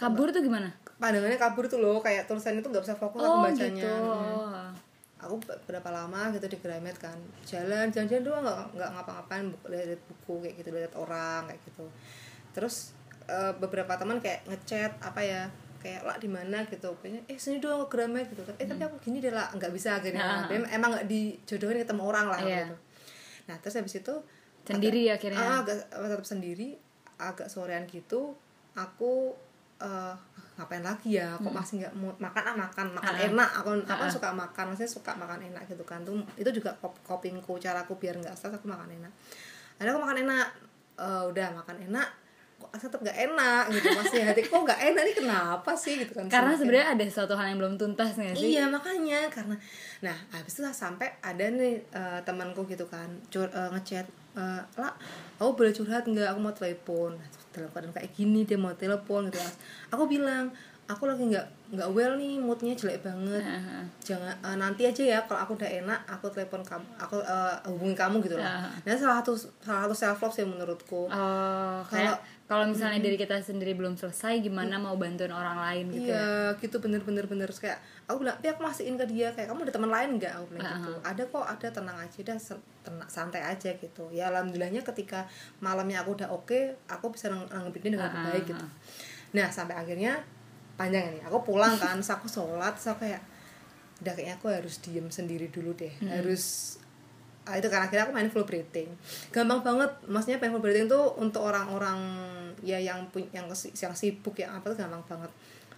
kabur 0.00 0.28
tuh 0.28 0.40
gimana? 0.40 0.72
Pandangannya 0.96 1.36
kabur 1.36 1.64
tuh 1.64 1.76
loh 1.76 2.00
kayak 2.00 2.24
tulisannya 2.24 2.58
tuh 2.58 2.70
nggak 2.70 2.80
bisa 2.82 2.94
fokus 2.94 3.20
aku 3.20 3.28
oh 3.30 3.42
bacanya. 3.42 3.68
gitu. 3.76 3.92
Hmm. 3.92 4.72
Aku 5.18 5.36
be- 5.38 5.60
berapa 5.66 5.88
lama 5.90 6.28
gitu 6.30 6.46
di 6.46 6.56
Gramet 6.56 6.96
kan 6.96 7.12
jalan 7.42 7.88
jalan-jalan 7.88 8.22
doang 8.22 8.40
nggak 8.40 8.56
nggak 8.72 8.90
ngapa-ngapain 8.90 9.44
lihat 9.66 10.00
buku 10.02 10.34
kayak 10.40 10.54
gitu 10.56 10.68
lihat 10.70 10.92
orang 10.94 11.44
kayak 11.46 11.60
gitu. 11.62 11.84
Terus 12.50 12.96
eh, 13.26 13.52
beberapa 13.54 13.92
teman 13.94 14.16
kayak 14.18 14.44
ngechat 14.46 14.96
apa 14.98 15.20
ya 15.20 15.42
kayak 15.78 16.02
lah 16.02 16.16
di 16.16 16.28
mana? 16.28 16.64
gitu. 16.64 16.96
Kayaknya 16.98 17.20
eh 17.26 17.36
sini 17.36 17.56
doang 17.56 17.84
ke 17.84 17.92
Gramet 17.92 18.26
gitu 18.26 18.40
kan. 18.42 18.56
Eh 18.56 18.64
tapi 18.64 18.80
aku 18.82 18.96
gini 18.98 19.20
deh 19.20 19.30
lah 19.30 19.48
nggak 19.50 19.68
bisa 19.70 19.96
akhirnya. 19.96 20.48
Hmm. 20.48 20.48
Ah. 20.58 20.68
emang 20.70 20.90
nggak 20.90 21.06
dijodohin 21.06 21.76
ketemu 21.78 22.02
orang 22.02 22.26
lah 22.26 22.38
Iya. 22.38 22.64
gitu. 22.64 22.76
Nah 23.46 23.56
terus 23.58 23.76
habis 23.76 23.94
itu 23.94 24.14
Sendiri 24.62 25.08
agak- 25.08 25.16
akhirnya? 25.18 25.40
ah, 25.42 25.58
agak 25.60 25.76
tetap 25.88 26.22
sendiri 26.22 26.68
agak 27.18 27.48
sorean 27.48 27.84
gitu 27.84 28.32
aku 28.72 29.34
eh, 29.80 30.14
ngapain 30.56 30.84
lagi 30.84 31.16
ya? 31.16 31.32
Kok 31.34 31.48
masih 31.50 31.80
nggak 31.80 31.92
mau 31.96 32.12
makan? 32.16 32.42
Ah 32.44 32.54
makan 32.54 32.86
makan 32.92 33.12
Hmm. 33.12 33.22
Ah. 33.24 33.28
enak. 33.32 33.48
Aku 33.64 33.68
aku 33.74 33.88
kan 33.88 34.04
Ah. 34.04 34.12
suka 34.12 34.28
makan 34.30 34.64
maksudnya 34.68 34.92
suka 34.92 35.12
makan 35.16 35.40
enak 35.42 35.62
gitu 35.66 35.80
kan. 35.82 36.04
Tuh 36.04 36.20
itu 36.36 36.50
juga 36.52 36.76
copingku 36.80 37.56
caraku 37.56 37.96
biar 37.96 38.14
nggak 38.14 38.36
stres 38.36 38.52
aku 38.52 38.68
makan 38.68 38.92
enak. 38.92 39.12
Ada 39.80 39.90
aku 39.90 40.00
makan 40.00 40.16
enak. 40.22 40.46
Eh, 41.00 41.22
udah 41.26 41.48
makan 41.56 41.76
enak. 41.88 42.08
Kok 42.60 42.76
tetap 42.76 43.00
nggak 43.00 43.18
enak 43.24 43.64
gitu? 43.72 43.88
Masih 43.96 44.20
hati 44.28 44.44
kok 44.44 44.60
nggak 44.60 44.80
enak 44.92 45.02
nih? 45.02 45.14
Kenapa 45.16 45.72
sih? 45.72 45.96
Gitu 45.96 46.12
kan 46.12 46.28
karena 46.28 46.52
sebenarnya 46.52 46.86
ada 46.92 47.04
suatu 47.08 47.32
hal 47.32 47.48
yang 47.48 47.56
belum 47.56 47.80
tuntas 47.80 48.20
nggak 48.20 48.36
sih? 48.36 48.52
Iya 48.52 48.68
makanya. 48.68 49.32
Karena 49.32 49.56
nah 50.04 50.16
habis 50.28 50.52
itu 50.52 50.68
sampai 50.68 51.08
ada 51.24 51.40
nih 51.48 51.80
eh, 51.88 52.20
temanku 52.20 52.68
gitu 52.68 52.84
kan 52.84 53.08
cur 53.32 53.48
eh, 53.48 53.68
ngechat 53.72 54.04
eh, 54.36 54.62
lah 54.78 54.92
aku 55.40 55.50
boleh 55.56 55.72
curhat 55.74 56.04
nggak? 56.06 56.28
Aku 56.34 56.38
mau 56.38 56.54
telepon. 56.54 57.16
Nah, 57.16 57.28
dalam 57.50 57.68
keadaan 57.74 57.94
kayak 57.94 58.10
gini 58.14 58.46
dia 58.46 58.54
mau 58.54 58.70
telepon 58.78 59.26
gitu 59.26 59.42
Mas. 59.42 59.58
aku 59.90 60.06
bilang 60.06 60.54
aku 60.90 61.06
lagi 61.06 61.22
nggak 61.22 61.46
nggak 61.70 61.88
well 61.94 62.14
nih 62.18 62.38
moodnya 62.42 62.74
jelek 62.74 63.02
banget. 63.02 63.42
Jangan 64.02 64.34
eh, 64.42 64.56
nanti 64.58 64.82
aja 64.86 65.02
ya 65.02 65.18
kalau 65.26 65.46
aku 65.46 65.54
udah 65.54 65.70
enak 65.70 66.00
aku 66.06 66.26
telepon 66.34 66.62
kamu 66.66 66.86
aku 66.98 67.22
eh, 67.22 67.54
hubungi 67.70 67.94
kamu 67.94 68.18
gitu 68.26 68.34
loh. 68.38 68.46
Nah 68.82 68.94
salah 68.98 69.22
satu 69.22 69.38
salah 69.62 69.86
satu 69.86 69.94
self 69.94 70.18
love 70.22 70.34
sih 70.34 70.46
menurutku. 70.46 71.06
Oh, 71.06 71.78
kayak 71.86 72.18
kalau 72.50 72.66
misalnya 72.66 72.98
dari 72.98 73.14
kita 73.14 73.38
sendiri 73.38 73.78
belum 73.78 73.94
selesai, 73.94 74.42
gimana 74.42 74.74
mau 74.76 74.98
bantuin 74.98 75.30
orang 75.30 75.54
lain 75.56 75.84
gitu? 75.94 76.10
ya? 76.10 76.18
Iya, 76.18 76.26
gitu 76.58 76.82
bener-bener 76.82 77.24
bener 77.24 77.46
kayak 77.46 77.78
aku 78.04 78.20
bilang, 78.20 78.34
tapi 78.34 78.50
aku 78.50 78.60
masihin 78.60 78.98
ke 78.98 79.06
dia 79.06 79.30
kayak 79.30 79.46
kamu 79.46 79.62
ada 79.62 79.70
teman 79.70 79.86
lain 79.86 80.18
nggak? 80.18 80.32
Aku 80.34 80.44
bilang 80.50 80.66
gitu. 80.76 80.90
Ada 81.06 81.22
kok, 81.24 81.46
ada 81.46 81.66
tenang 81.70 81.98
aja, 82.02 82.18
dah 82.20 82.38
sen- 82.42 82.66
tenang, 82.82 83.06
santai 83.06 83.42
aja 83.46 83.70
gitu. 83.70 84.10
Ya 84.10 84.26
alhamdulillahnya 84.28 84.82
ketika 84.82 85.30
malamnya 85.62 86.02
aku 86.02 86.18
udah 86.18 86.28
oke, 86.28 86.58
aku 86.90 87.14
bisa 87.14 87.30
nang- 87.30 87.46
nanggepinnya 87.46 87.94
dengan 87.94 88.10
Ah, 88.10 88.24
baik 88.26 88.44
gitu. 88.48 88.66
Nah 89.30 89.46
sampai 89.46 89.78
akhirnya 89.78 90.18
panjang 90.74 91.06
ini, 91.06 91.22
aku 91.22 91.46
pulang 91.46 91.70
kan, 91.78 92.02
aku 92.02 92.26
sholat, 92.26 92.74
aku 92.74 92.98
kayak 92.98 93.22
udah 94.00 94.10
kayaknya 94.10 94.34
aku 94.34 94.48
harus 94.48 94.80
diem 94.80 95.06
sendiri 95.06 95.46
dulu 95.46 95.70
deh, 95.76 95.92
harus 96.10 96.74
ah, 96.74 96.79
itu 97.54 97.66
kan 97.66 97.80
akhirnya 97.80 98.04
aku 98.04 98.12
main 98.12 98.28
full 98.28 98.44
breathing. 98.44 98.90
Gampang 99.28 99.60
banget 99.60 99.90
maksudnya 100.04 100.36
main 100.36 100.50
full 100.50 100.60
breathing 100.60 100.86
tuh 100.86 101.14
untuk 101.16 101.42
orang-orang 101.42 101.98
ya 102.60 102.76
yang 102.76 103.08
punya 103.08 103.26
yang 103.32 103.46
yang 103.48 103.94
sibuk 103.94 104.34
yang 104.34 104.52
apa 104.52 104.68
tuh 104.68 104.76
gampang 104.76 105.00
banget. 105.02 105.30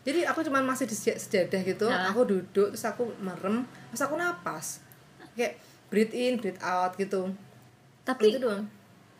Jadi 0.02 0.26
aku 0.26 0.42
cuman 0.42 0.66
masih 0.66 0.84
di 0.84 0.92
seja- 0.92 1.14
sejadah 1.14 1.62
gitu 1.62 1.86
Nah. 1.86 2.10
aku 2.10 2.26
duduk 2.26 2.74
terus 2.74 2.82
aku 2.82 3.06
merem 3.18 3.62
terus 3.88 4.02
aku 4.02 4.14
napas. 4.16 4.82
Kayak 5.32 5.62
breathe 5.88 6.12
in 6.12 6.32
breathe 6.36 6.58
out 6.58 6.96
gitu. 6.96 7.30
Tapi 8.02 8.34
itu 8.34 8.42
doang. 8.42 8.66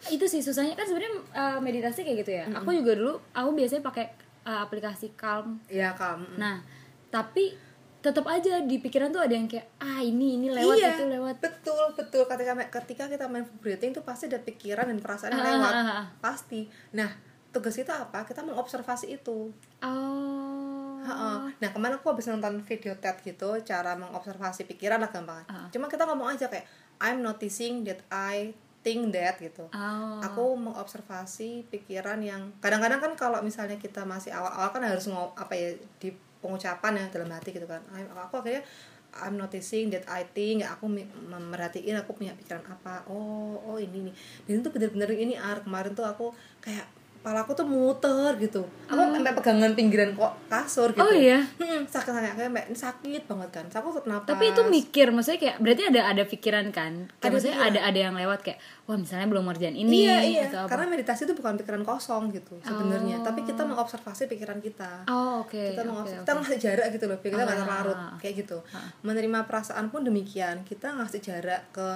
itu 0.03 0.27
sih 0.27 0.43
susahnya 0.43 0.75
kan 0.75 0.83
sebenarnya 0.83 1.15
uh, 1.31 1.59
meditasi 1.63 2.03
kayak 2.03 2.27
gitu 2.27 2.33
ya. 2.35 2.45
Aku 2.59 2.75
juga 2.75 2.99
dulu, 2.99 3.15
aku 3.31 3.55
biasanya 3.55 3.87
pakai 3.87 4.11
uh, 4.43 4.59
aplikasi 4.59 5.15
Calm. 5.15 5.63
ya 5.71 5.95
kamu 5.95 6.27
Nah, 6.35 6.59
tapi 7.07 7.55
tetap 8.03 8.27
aja 8.27 8.59
di 8.67 8.83
pikiran 8.83 9.15
tuh 9.15 9.23
ada 9.23 9.31
yang 9.31 9.47
kayak 9.47 9.79
ah 9.79 10.03
ini 10.03 10.35
ini 10.35 10.51
lewat 10.51 10.75
iya, 10.75 10.99
itu 10.99 11.07
lewat. 11.07 11.39
betul 11.39 11.95
betul 11.95 12.27
ketika 12.27 12.53
ketika 12.83 13.05
kita 13.07 13.25
main 13.31 13.47
breathing 13.63 13.95
tuh 13.95 14.03
pasti 14.03 14.27
ada 14.27 14.43
pikiran 14.43 14.91
dan 14.91 14.99
perasaan 14.99 15.31
yang 15.31 15.47
Ah, 15.47 15.51
lewat 15.55 15.73
ah, 15.73 15.87
ah. 15.87 16.05
pasti 16.19 16.67
nah 16.91 17.07
tugas 17.55 17.79
kita 17.79 18.11
apa 18.11 18.27
kita 18.27 18.43
mengobservasi 18.43 19.15
itu 19.15 19.55
Oh. 19.83 21.51
Nah 21.59 21.71
kemarin 21.75 21.99
aku 21.99 22.15
habis 22.15 22.31
nonton 22.31 22.63
video 22.63 22.95
TED 22.95 23.17
gitu 23.27 23.59
cara 23.67 23.99
mengobservasi 23.99 24.71
pikiran 24.71 25.03
lah 25.03 25.11
gampang. 25.11 25.43
Ah. 25.51 25.67
Cuma 25.75 25.91
kita 25.91 26.07
ngomong 26.07 26.31
aja 26.31 26.47
kayak 26.47 26.63
I'm 27.03 27.27
noticing 27.27 27.83
that 27.83 28.07
I 28.07 28.55
think 28.87 29.11
that 29.15 29.43
gitu. 29.43 29.67
Oh. 29.71 30.19
Aku 30.23 30.55
mengobservasi 30.55 31.67
pikiran 31.71 32.23
yang 32.23 32.55
kadang-kadang 32.63 33.03
kan 33.03 33.13
kalau 33.19 33.39
misalnya 33.43 33.79
kita 33.83 34.07
masih 34.07 34.31
awal-awal 34.31 34.71
kan 34.71 34.83
harus 34.87 35.11
ngomong 35.11 35.35
apa 35.35 35.55
ya 35.59 35.71
di 35.99 36.15
pengucapan 36.43 36.93
ya 36.99 37.05
dalam 37.15 37.31
hati 37.31 37.55
gitu 37.55 37.65
kan. 37.71 37.81
I'm- 37.95 38.11
Aku 38.11 38.43
akhirnya 38.43 38.67
I'm 39.13 39.37
noticing 39.37 39.93
that 39.93 40.09
I 40.09 40.25
think 40.25 40.65
ya 40.65 40.73
aku 40.73 40.89
memerhatiin 41.29 42.01
aku 42.01 42.17
punya 42.17 42.33
pikiran 42.35 42.65
apa. 42.65 43.05
Oh, 43.07 43.61
oh 43.61 43.77
ini 43.77 44.09
nih. 44.11 44.15
Dan 44.49 44.65
itu 44.65 44.69
bener-bener 44.73 45.11
ini 45.15 45.35
ar 45.37 45.61
kemarin 45.63 45.93
tuh 45.93 46.09
aku 46.09 46.33
kayak 46.65 46.89
kepala 47.23 47.47
aku 47.47 47.55
tuh 47.55 47.63
muter 47.63 48.35
gitu. 48.43 48.67
Aku 48.91 48.99
sampai 48.99 49.31
pegangan 49.31 49.79
pinggiran 49.79 50.11
kok 50.13 50.35
kasur 50.51 50.91
gitu. 50.91 51.07
Oh 51.07 51.15
iya. 51.15 51.39
Hmm, 51.55 51.87
sakit 51.87 52.11
sakit 52.11 52.35
kayak 52.35 52.75
sakit 52.75 53.23
banget 53.31 53.51
kan. 53.55 53.65
Aku 53.71 53.95
tuh 53.95 54.03
kenapa? 54.03 54.27
Tapi 54.27 54.51
itu 54.51 54.63
mikir, 54.67 55.15
maksudnya 55.15 55.39
kayak 55.39 55.57
berarti 55.63 55.83
ada 55.87 56.01
ada 56.11 56.23
pikiran 56.27 56.67
kan? 56.75 57.07
Kayak 57.07 57.23
Ada 57.23 57.31
maksudnya 57.31 57.59
ada 57.63 57.81
ada 57.87 57.99
yang 58.03 58.15
lewat 58.19 58.43
kayak 58.43 58.59
wah 58.91 58.99
misalnya 58.99 59.31
belum 59.31 59.47
ngerjain 59.47 59.79
ini 59.79 60.03
iya 60.03 60.19
iya. 60.27 60.43
atau 60.51 60.67
apa. 60.67 60.75
Karena 60.75 60.87
meditasi 60.91 61.23
itu 61.25 61.35
bukan 61.39 61.55
pikiran 61.63 61.83
kosong 61.87 62.35
gitu 62.35 62.59
sebenarnya. 62.61 63.23
Tapi 63.23 63.47
kita 63.47 63.63
mengobservasi 63.63 64.27
pikiran 64.27 64.59
kita. 64.59 65.07
Oh, 65.07 65.47
oke. 65.47 65.55
kita 65.55 65.87
oke, 65.87 65.89
mengobservasi 65.95 66.19
oke. 66.19 66.27
kita 66.27 66.33
ngasih 66.43 66.59
jarak 66.59 66.87
gitu 66.91 67.05
loh 67.07 67.19
kita 67.23 67.35
nggak 67.39 67.55
Ah. 67.55 67.61
terlarut 67.63 67.99
kayak 68.19 68.35
gitu 68.43 68.59
menerima 69.01 69.39
perasaan 69.47 69.87
pun 69.89 70.03
demikian 70.03 70.67
kita 70.67 70.91
ngasih 70.99 71.21
jarak 71.23 71.63
ke 71.71 71.87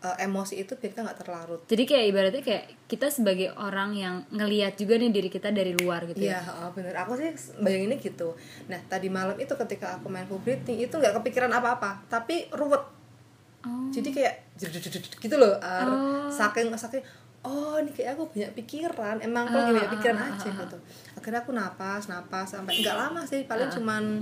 eh, 0.00 0.16
emosi 0.24 0.64
itu 0.64 0.72
biar 0.80 0.90
kita 0.96 1.00
nggak 1.04 1.18
terlarut 1.20 1.60
Jadi 1.68 1.82
kayak 1.84 2.04
ibaratnya 2.08 2.42
kayak 2.42 2.64
kita 2.88 3.12
sebagai 3.12 3.52
orang 3.52 3.92
yang 3.92 4.14
ngelihat 4.32 4.74
juga 4.80 4.96
nih 4.96 5.12
diri 5.12 5.28
kita 5.28 5.52
dari 5.52 5.76
luar 5.76 6.08
gitu 6.08 6.24
Iya, 6.24 6.40
ya. 6.40 6.50
oh, 6.64 6.70
bener. 6.72 6.96
Aku 7.04 7.14
sih 7.14 7.30
bayanginnya 7.60 8.00
gitu. 8.00 8.32
Nah, 8.66 8.80
tadi 8.88 9.12
malam 9.12 9.36
itu 9.36 9.52
ketika 9.52 10.00
aku 10.00 10.08
main 10.08 10.24
full 10.24 10.40
breathing 10.40 10.80
itu 10.80 10.94
nggak 10.96 11.20
kepikiran 11.20 11.52
apa-apa, 11.52 12.00
tapi 12.08 12.48
ruwet. 12.50 12.82
Oh. 13.60 13.92
Jadi 13.92 14.08
kayak 14.10 14.56
gitu 15.20 15.36
loh, 15.36 15.60
Ar. 15.60 15.84
Oh. 15.84 16.28
saking 16.32 16.72
saking 16.80 17.04
oh 17.40 17.80
ini 17.80 17.92
kayak 17.92 18.16
aku 18.16 18.28
banyak 18.32 18.52
pikiran, 18.56 19.16
emang 19.24 19.48
aku 19.48 19.56
lagi 19.56 19.72
banyak 19.76 19.88
Ah, 19.88 19.94
pikiran 19.96 20.16
ah, 20.16 20.28
aja 20.32 20.48
ah, 20.48 20.56
gitu. 20.64 20.76
Akhirnya 21.16 21.40
aku 21.44 21.50
napas, 21.56 22.02
napas 22.08 22.48
sampai 22.52 22.72
nggak 22.84 22.96
lama 22.96 23.20
sih, 23.24 23.44
paling 23.48 23.68
cuman 23.72 24.20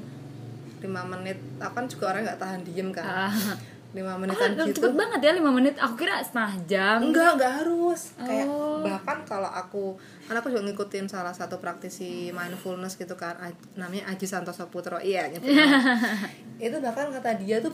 lima 0.78 1.02
menit. 1.06 1.38
Aku 1.58 1.74
kan 1.74 1.86
juga 1.90 2.14
orang 2.14 2.22
nggak 2.26 2.38
tahan 2.38 2.60
diem 2.62 2.90
kan. 2.94 3.30
Ah. 3.30 3.34
Lima 3.88 4.12
Oh, 4.12 4.20
menitan 4.20 4.52
gitu. 4.52 4.78
cepet 4.78 4.92
banget 4.92 5.20
ya 5.24 5.32
5 5.32 5.48
menit. 5.48 5.74
Aku 5.76 5.96
kira 5.96 6.20
setengah 6.20 6.52
jam. 6.64 6.98
Enggak, 7.00 7.40
enggak 7.40 7.52
harus. 7.64 8.12
Kayak 8.16 8.46
Oh. 8.46 8.78
bahkan 8.78 8.98
bahkan 9.08 9.18
kalau 9.24 9.48
aku 9.48 9.84
karena 10.22 10.38
aku 10.38 10.48
juga 10.48 10.62
ngikutin 10.64 11.06
salah 11.06 11.32
satu 11.32 11.56
praktisi 11.56 12.28
mindfulness 12.30 12.94
gitu 12.94 13.14
kan 13.14 13.34
namanya 13.74 14.06
Aji 14.06 14.22
Santoso 14.22 14.68
Putro 14.68 14.98
iya 14.98 15.26
nyebut 15.26 15.48
nama. 15.48 15.80
itu 16.60 16.76
bahkan 16.78 17.08
kata 17.08 17.38
dia 17.38 17.58
tuh 17.58 17.72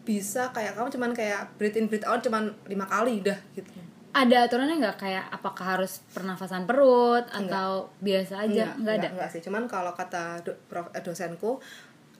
bisa 0.00 0.48
kayak 0.50 0.74
kamu 0.74 0.88
cuman 0.88 1.10
kayak 1.12 1.50
breathe 1.56 1.76
in 1.76 1.86
breathe 1.86 2.04
out 2.04 2.20
cuman 2.20 2.48
lima 2.64 2.86
kali 2.86 3.20
udah 3.20 3.36
gitu 3.52 3.68
ada 4.10 4.36
aturannya 4.42 4.80
nggak 4.80 4.98
kayak 4.98 5.24
apakah 5.28 5.76
harus 5.76 6.02
pernafasan 6.10 6.64
perut 6.64 7.26
atau 7.26 7.90
biasa 7.98 8.42
aja 8.42 8.74
nggak 8.74 8.94
ada 8.96 9.08
enggak 9.12 9.30
sih 9.30 9.40
cuman 9.40 9.66
kalau 9.66 9.92
kata 9.92 10.40
do, 10.40 10.50
prof, 10.66 10.90
eh, 10.90 10.98
dosenku 10.98 11.60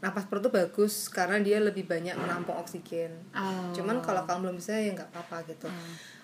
napas 0.00 0.24
perut 0.24 0.48
tuh 0.48 0.52
bagus 0.52 1.12
karena 1.12 1.36
dia 1.44 1.60
lebih 1.60 1.84
banyak 1.84 2.16
menampung 2.16 2.56
oksigen. 2.56 3.12
Oh. 3.36 3.68
cuman 3.76 4.00
kalau 4.00 4.24
kamu 4.24 4.48
belum 4.48 4.56
bisa 4.56 4.72
ya 4.76 4.96
nggak 4.96 5.12
apa-apa 5.12 5.44
gitu. 5.52 5.68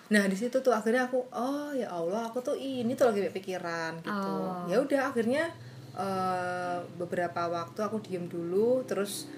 Nah 0.09 0.23
di 0.25 0.33
situ 0.33 0.57
tuh 0.65 0.73
akhirnya 0.73 1.05
aku 1.05 1.29
oh 1.29 1.69
ya 1.77 1.93
allah 1.93 2.25
aku 2.29 2.41
tuh 2.41 2.57
ini 2.57 2.97
tuh 2.97 3.13
lagi 3.13 3.29
pikiran 3.29 4.01
gitu. 4.01 4.33
Oh. 4.33 4.65
ya 4.65 4.81
udah 4.81 5.13
akhirnya 5.13 5.53
eh, 5.93 6.77
beberapa 6.97 7.45
waktu 7.53 7.79
aku 7.85 8.01
diem 8.01 8.25
dulu 8.25 8.81
terus 8.89 9.29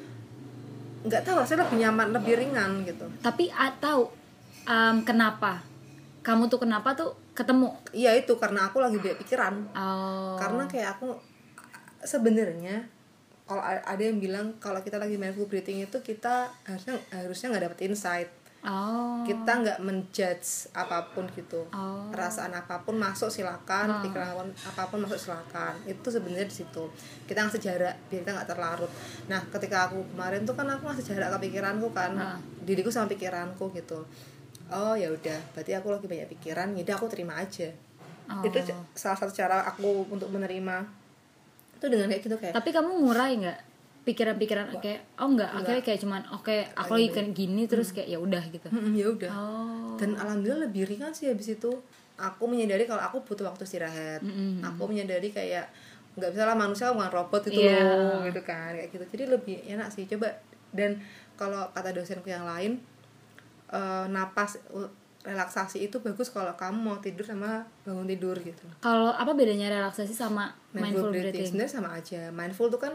nggak 0.99 1.23
tahu 1.23 1.35
rasanya 1.39 1.67
lebih 1.67 1.77
nyaman 1.83 2.07
lebih 2.15 2.33
ringan 2.39 2.71
gitu. 2.87 3.05
Tapi 3.23 3.51
atau 3.51 4.11
em, 4.67 5.03
kenapa? 5.07 5.63
Kamu 6.19 6.51
tuh 6.51 6.59
kenapa 6.63 6.91
tuh 6.95 7.15
ketemu? 7.31 7.71
Iya 7.95 8.19
itu 8.19 8.35
karena 8.35 8.67
aku 8.67 8.83
lagi 8.83 8.99
banyak 8.99 9.19
pikiran. 9.23 9.55
Oh. 9.71 10.35
Karena 10.35 10.67
kayak 10.67 10.99
aku 10.99 11.15
sebenarnya 12.03 12.98
kalau 13.49 13.65
ada 13.65 13.97
yang 13.97 14.21
bilang 14.21 14.53
kalau 14.61 14.77
kita 14.85 15.01
lagi 15.01 15.17
mindful 15.17 15.49
breathing 15.49 15.81
itu 15.81 15.97
kita 16.05 16.53
harusnya 16.69 17.01
harusnya 17.09 17.47
nggak 17.49 17.63
dapet 17.65 17.79
insight. 17.89 18.29
Oh. 18.61 19.25
Kita 19.25 19.63
nggak 19.65 19.79
menjudge 19.81 20.69
apa 20.77 21.09
pun 21.15 21.25
gitu. 21.33 21.65
Oh. 21.73 22.11
perasaan 22.13 22.53
apa 22.53 22.85
pun 22.85 22.93
masuk 23.01 23.33
silakan. 23.33 24.05
Pikiran 24.05 24.37
apa 24.53 24.83
pun, 24.91 25.01
masuk 25.01 25.17
silakan. 25.17 25.81
Itu 25.89 26.13
sebenarnya 26.13 26.45
di 26.45 26.61
situ. 26.61 26.93
Kita 27.25 27.49
ngasih 27.49 27.57
jarak 27.63 27.95
biar 28.13 28.21
kita 28.21 28.37
nggak 28.37 28.49
terlarut. 28.53 28.91
Nah 29.31 29.41
ketika 29.49 29.89
aku 29.89 30.05
kemarin 30.13 30.45
tuh 30.45 30.53
kan 30.53 30.69
aku 30.69 30.85
ngasih 30.85 31.05
jarak 31.09 31.33
ke 31.39 31.49
pikiranku 31.49 31.89
kan. 31.89 32.13
Ah. 32.21 32.37
diriku 32.61 32.93
sama 32.93 33.09
pikiranku 33.09 33.73
gitu. 33.73 34.05
Oh 34.69 34.93
ya 34.93 35.09
udah. 35.09 35.39
Berarti 35.57 35.73
aku 35.73 35.89
lagi 35.89 36.05
banyak 36.05 36.29
pikiran. 36.37 36.77
Jadi 36.77 36.91
aku 36.93 37.09
terima 37.09 37.41
aja. 37.41 37.73
Oh. 38.29 38.45
itu 38.45 38.61
salah 38.93 39.17
satu 39.17 39.33
cara 39.33 39.65
aku 39.65 40.05
untuk 40.05 40.29
menerima 40.29 40.98
itu 41.79 41.85
dengan 41.87 42.07
kayak 42.07 42.21
gitu 42.21 42.35
kayak 42.35 42.53
tapi 42.53 42.69
kamu 42.69 42.89
ngurai 42.99 43.33
nggak? 43.39 43.59
Pikiran-pikiran 43.99 44.65
kayak 44.79 44.99
oh 45.17 45.29
nggak. 45.29 45.49
Akhirnya 45.53 45.83
kayak 45.83 45.99
cuman 46.01 46.21
oke 46.31 46.55
aku 46.73 46.91
lagi 46.93 47.07
kayak 47.09 47.31
gini 47.31 47.63
terus 47.65 47.89
kayak 47.91 48.09
ya 48.09 48.17
udah 48.17 48.43
gitu. 48.47 48.67
"Mm-mm, 48.67 48.93
ya 48.93 49.05
udah. 49.07 49.31
Oh. 49.31 49.93
Dan 49.95 50.15
alhamdulillah 50.15 50.67
lebih 50.67 50.83
ringan 50.85 51.11
sih 51.11 51.29
habis 51.29 51.51
itu. 51.51 51.71
Aku 52.15 52.45
menyadari 52.45 52.83
kalau 52.83 52.99
aku 52.99 53.23
butuh 53.23 53.47
waktu 53.47 53.63
istirahat. 53.63 54.19
Mm-mm. 54.19 54.59
aku 54.59 54.87
menyadari 54.87 55.31
kayak 55.31 55.71
nggak 56.17 56.35
bisa 56.35 56.43
lah 56.43 56.57
manusia 56.57 56.91
bukan 56.91 57.07
robot 57.07 57.47
itu 57.47 57.63
Iya. 57.63 57.79
loh 57.79 58.19
gitu 58.25 58.41
kan 58.41 58.75
kayak 58.75 58.89
gitu. 58.91 59.05
Jadi 59.07 59.23
lebih 59.29 59.55
enak 59.63 59.87
sih. 59.87 60.03
Coba 60.03 60.27
dan 60.69 60.99
kalau 61.33 61.69
kata 61.71 61.93
dosenku 61.93 62.27
yang 62.27 62.43
lain 62.43 62.81
eh, 63.69 64.05
napas 64.09 64.57
uh, 64.69 64.89
relaksasi 65.29 65.85
itu 65.85 66.01
bagus 66.01 66.33
kalau 66.33 66.57
kamu 66.57 66.77
mau 66.81 66.97
tidur 66.97 67.21
sama 67.23 67.61
bangun 67.85 68.09
tidur 68.09 68.33
gitu. 68.41 68.65
Kalau 68.81 69.13
apa 69.13 69.31
bedanya 69.37 69.69
relaksasi 69.69 70.11
sama 70.11 70.49
mindful, 70.73 70.81
mindful, 70.81 71.09
breathing, 71.13 71.31
breathing, 71.31 71.47
sebenarnya 71.47 71.71
sama 71.71 71.89
aja. 71.93 72.21
Mindful 72.33 72.67
itu 72.67 72.79
kan 72.81 72.93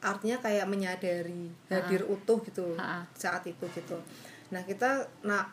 artinya 0.00 0.36
kayak 0.40 0.68
menyadari 0.68 1.48
hadir 1.68 2.04
utuh 2.04 2.40
gitu 2.44 2.76
Ha-ha. 2.76 3.04
saat 3.16 3.44
itu 3.44 3.64
gitu. 3.72 3.96
Nah 4.52 4.60
kita 4.64 5.04
nah 5.20 5.44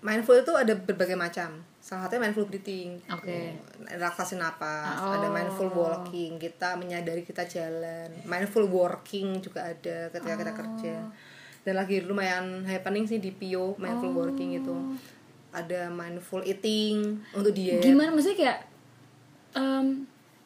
mindful 0.00 0.36
itu 0.36 0.52
ada 0.52 0.72
berbagai 0.72 1.16
macam. 1.16 1.60
Salah 1.80 2.08
satunya 2.08 2.28
mindful 2.28 2.48
breathing 2.48 2.96
Oke. 3.12 3.60
relaksasi 3.84 4.40
napas 4.40 4.96
Oh. 5.04 5.20
ada 5.20 5.28
mindful 5.28 5.68
walking 5.68 6.40
kita 6.40 6.80
menyadari 6.80 7.20
kita 7.20 7.44
jalan. 7.44 8.08
Mindful 8.24 8.64
working 8.64 9.40
juga 9.40 9.68
ada 9.68 10.08
ketika 10.08 10.36
kita 10.36 10.52
kerja. 10.52 10.94
Dan 11.64 11.80
lagi 11.80 12.04
lumayan 12.04 12.60
happening 12.64 13.08
sih 13.08 13.20
di 13.20 13.32
Pio 13.32 13.72
mindful 13.76 14.12
working 14.12 14.52
itu 14.52 14.72
ada 15.54 15.86
mindful 15.88 16.42
eating 16.42 17.22
untuk 17.30 17.54
diet. 17.54 17.78
Gimana? 17.78 18.10
Maksudnya 18.10 18.34
kayak 18.36 18.58
em, 19.54 20.02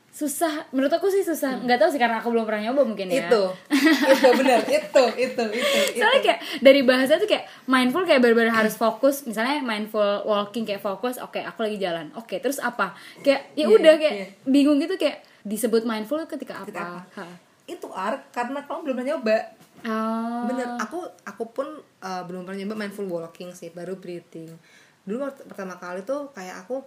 susah 0.09 0.67
menurut 0.69 0.91
aku 0.91 1.09
sih 1.09 1.23
susah. 1.23 1.63
Nggak 1.63 1.79
tahu 1.79 1.91
sih 1.91 2.01
karena 2.01 2.19
aku 2.19 2.29
belum 2.29 2.45
pernah 2.45 2.69
nyoba 2.69 2.83
mungkin 2.85 3.09
ya. 3.09 3.25
Hmm. 3.25 3.31
itu. 3.31 3.43
Itu 4.19 4.29
benar 4.35 4.61
itu 4.65 5.05
itu 5.17 5.45
itu 5.55 5.63
itu. 5.87 5.97
Soalnya 5.97 6.21
kayak 6.21 6.39
dari 6.59 6.81
bahasa 6.83 7.17
tuh 7.17 7.25
kayak 7.25 7.47
mindful 7.65 8.03
kayak 8.03 8.21
benar-benar 8.21 8.53
harus 8.53 8.75
fokus. 8.75 9.23
Misalnya 9.25 9.61
mindful 9.61 10.03
walking 10.25 10.65
kayak 10.65 10.81
fokus 10.81 11.17
oke 11.17 11.39
aku 11.39 11.63
lagi 11.63 11.79
jalan. 11.79 12.11
Oke 12.15 12.37
terus 12.39 12.59
apa? 12.59 12.93
Kayak 13.21 13.53
ya 13.55 13.65
Iya, 13.65 13.67
udah 13.71 13.95
kayak 13.97 14.15
iya. 14.15 14.27
bingung 14.45 14.77
gitu 14.77 14.97
kayak 14.97 15.23
disebut 15.41 15.87
mindful 15.87 16.19
ketika 16.27 16.61
apa, 16.61 16.67
Ketika 16.67 16.85
apa? 16.85 17.01
Ha. 17.15 17.25
itu 17.65 17.87
ar 17.93 18.25
karena 18.29 18.65
kamu 18.65 18.79
belum 18.83 18.97
pernah 18.97 19.09
nyoba. 19.15 19.39
Oh. 19.79 20.51
bener 20.51 20.75
aku 20.75 20.99
aku 21.23 21.55
pun 21.55 21.69
uh, 22.03 22.23
belum 22.27 22.43
pernah 22.43 22.59
nyoba 22.59 22.75
mindful 22.75 23.07
walking 23.07 23.55
sih 23.55 23.71
baru 23.71 23.95
breathing 23.95 24.51
dulu 25.09 25.25
pertama 25.49 25.81
kali 25.81 26.05
tuh 26.05 26.29
kayak 26.37 26.69
aku 26.69 26.85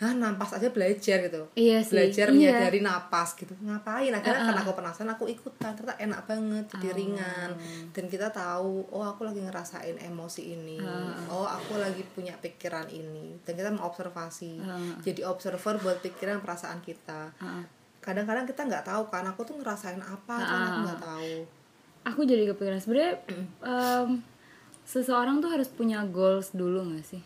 ah 0.00 0.16
napas 0.16 0.56
aja 0.56 0.72
belajar 0.72 1.20
gitu. 1.20 1.44
Iya 1.52 1.84
sih, 1.84 1.92
belajar 1.92 2.32
iya. 2.32 2.56
menyadari 2.56 2.80
napas 2.80 3.36
gitu. 3.36 3.52
Ngapain? 3.60 4.08
Akhirnya 4.08 4.48
karena 4.48 4.64
aku 4.64 4.72
penasaran 4.72 5.12
aku 5.12 5.28
ikutan 5.28 5.76
ternyata 5.76 6.00
enak 6.00 6.24
banget 6.24 6.64
jadi 6.80 6.88
Oh. 6.88 6.96
ringan. 6.96 7.50
Dan 7.92 8.04
kita 8.08 8.32
tahu 8.32 8.88
oh 8.88 9.04
aku 9.04 9.28
lagi 9.28 9.44
ngerasain 9.44 10.00
emosi 10.00 10.56
ini. 10.56 10.80
Oh 11.28 11.44
aku 11.44 11.76
lagi 11.76 12.00
punya 12.16 12.32
pikiran 12.40 12.88
ini. 12.88 13.36
Dan 13.44 13.52
kita 13.52 13.68
mengobservasi. 13.76 14.64
Jadi 15.04 15.20
observer 15.20 15.76
buat 15.76 16.00
pikiran 16.00 16.40
perasaan 16.40 16.80
kita. 16.80 17.36
Heeh. 17.36 17.64
kadang-kadang 18.00 18.48
kita 18.48 18.64
nggak 18.64 18.88
tahu 18.88 19.12
kan 19.12 19.28
aku 19.28 19.44
tuh 19.44 19.60
ngerasain 19.60 20.00
apa 20.00 20.32
kan 20.40 20.60
aku 20.64 20.78
nggak 20.88 21.02
tahu. 21.04 21.34
Aku 22.08 22.20
jadi 22.24 22.48
kepikiran 22.48 22.80
sebenarnya 22.80 23.20
em, 23.68 24.24
seseorang 24.82 25.38
tuh 25.38 25.52
harus 25.52 25.68
punya 25.68 26.00
goals 26.08 26.56
dulu 26.56 26.96
gak 26.96 27.04
sih 27.04 27.20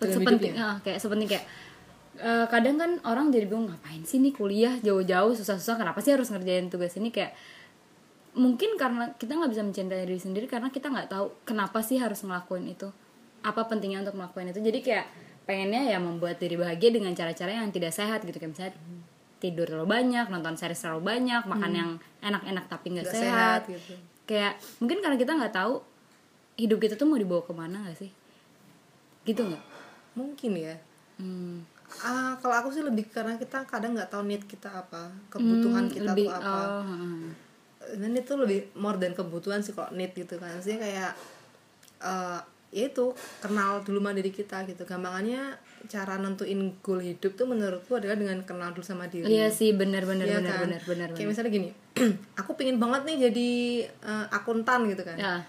sepenting 0.00 0.52
ah, 0.56 0.76
kayak 0.80 0.96
sepenting 0.96 1.28
kayak 1.28 1.44
eh, 2.16 2.46
kadang 2.48 2.76
kan 2.76 2.90
orang 3.04 3.28
jadi 3.28 3.44
bingung 3.44 3.68
ngapain 3.68 4.00
sih 4.04 4.16
nih 4.20 4.32
kuliah 4.32 4.74
jauh-jauh 4.80 5.36
susah-susah 5.36 5.76
kenapa 5.76 6.00
sih 6.00 6.12
harus 6.16 6.32
ngerjain 6.32 6.72
tugas 6.72 6.96
ini? 6.96 7.12
Kayak 7.12 7.36
mungkin 8.30 8.78
karena 8.78 9.10
kita 9.18 9.34
nggak 9.34 9.50
bisa 9.50 9.62
mencintai 9.66 10.06
diri 10.06 10.20
sendiri 10.22 10.46
karena 10.46 10.70
kita 10.70 10.86
nggak 10.86 11.08
tahu 11.10 11.34
kenapa 11.44 11.82
sih 11.82 11.98
harus 11.98 12.22
ngelakuin 12.24 12.70
itu. 12.70 12.88
Apa 13.40 13.64
pentingnya 13.66 14.04
untuk 14.04 14.20
ngelakuin 14.20 14.52
itu? 14.52 14.60
Jadi 14.60 14.78
kayak 14.84 15.06
pengennya 15.48 15.82
ya 15.88 15.98
membuat 15.98 16.36
diri 16.38 16.54
bahagia 16.60 16.92
dengan 16.92 17.10
cara-cara 17.16 17.50
yang 17.56 17.72
tidak 17.72 17.90
sehat 17.90 18.22
gitu. 18.22 18.36
Kayak 18.36 18.52
misalnya 18.54 18.74
tidur 19.40 19.64
terlalu 19.64 19.88
banyak 19.88 20.28
nonton 20.28 20.52
series 20.54 20.76
terlalu 20.76 21.02
banyak 21.16 21.42
makan 21.48 21.72
yang 21.72 21.90
enak-enak 22.20 22.68
tapi 22.68 22.92
nggak 22.92 23.08
Nggak 23.08 23.16
sehat, 23.24 23.60
sehat 23.64 23.72
gitu. 23.72 23.94
kayak 24.28 24.52
mungkin 24.84 25.00
karena 25.00 25.16
kita 25.16 25.32
nggak 25.32 25.54
tahu 25.56 25.80
hidup 26.60 26.76
kita 26.76 26.94
tuh 27.00 27.08
mau 27.08 27.16
dibawa 27.16 27.40
ke 27.40 27.56
mana 27.56 27.80
gak 27.88 27.96
sih? 28.04 28.12
Gitu 29.24 29.40
nggak 29.40 29.64
mungkin 30.12 30.52
ya 30.54 30.74
hmm. 31.16 31.58
Ah, 32.00 32.38
kalau 32.38 32.54
aku 32.54 32.70
sih 32.70 32.80
lebih 32.80 33.10
karena 33.10 33.34
kita 33.34 33.66
kadang 33.66 33.92
nggak 33.92 34.06
tahu 34.08 34.22
need 34.22 34.46
kita 34.46 34.70
apa, 34.70 35.10
kebutuhan 35.26 35.84
Hmm, 35.84 35.92
kita 35.92 36.06
lebih 36.08 36.30
tuh 36.30 36.38
apa. 36.38 36.62
oh. 36.78 37.26
Dan 37.92 38.14
itu 38.14 38.32
lebih 38.36 38.70
more 38.74 38.94
than 38.94 39.10
kebutuhan 39.10 39.58
sih 39.58 39.74
kalau 39.74 39.90
need 39.90 40.14
gitu 40.14 40.38
kan. 40.38 40.54
Sih 40.56 40.76
kayak 40.76 41.10
eh 42.00 42.38
ya 42.70 42.86
itu 42.86 43.10
kenal 43.40 43.82
dulu 43.82 43.98
sama 43.98 44.14
diri 44.14 44.30
kita 44.30 44.62
gitu. 44.64 44.86
Gampangannya 44.86 45.58
cara 45.84 46.14
nentuin 46.14 46.78
goal 46.78 47.02
hidup 47.02 47.34
tuh 47.34 47.50
menurutku 47.50 47.90
adalah 47.92 48.14
dengan 48.14 48.38
kenal 48.40 48.70
dulu 48.70 48.86
sama 48.86 49.08
diri. 49.08 49.26
iya 49.26 49.50
sih 49.50 49.74
benar 49.74 50.06
benar 50.06 50.22
Iya 50.24 50.38
benar 50.38 50.52
kan? 50.52 50.60
benar 50.62 50.82
benar 50.86 51.08
Kayak 51.10 51.28
misalnya 51.28 51.50
gini, 51.50 51.68
aku 52.38 52.54
pingin 52.54 52.78
banget 52.78 53.02
nih 53.02 53.16
jadi 53.26 53.50
eh, 53.90 54.26
akuntan 54.30 54.86
gitu 54.86 55.02
kan. 55.02 55.18
ya 55.18 55.42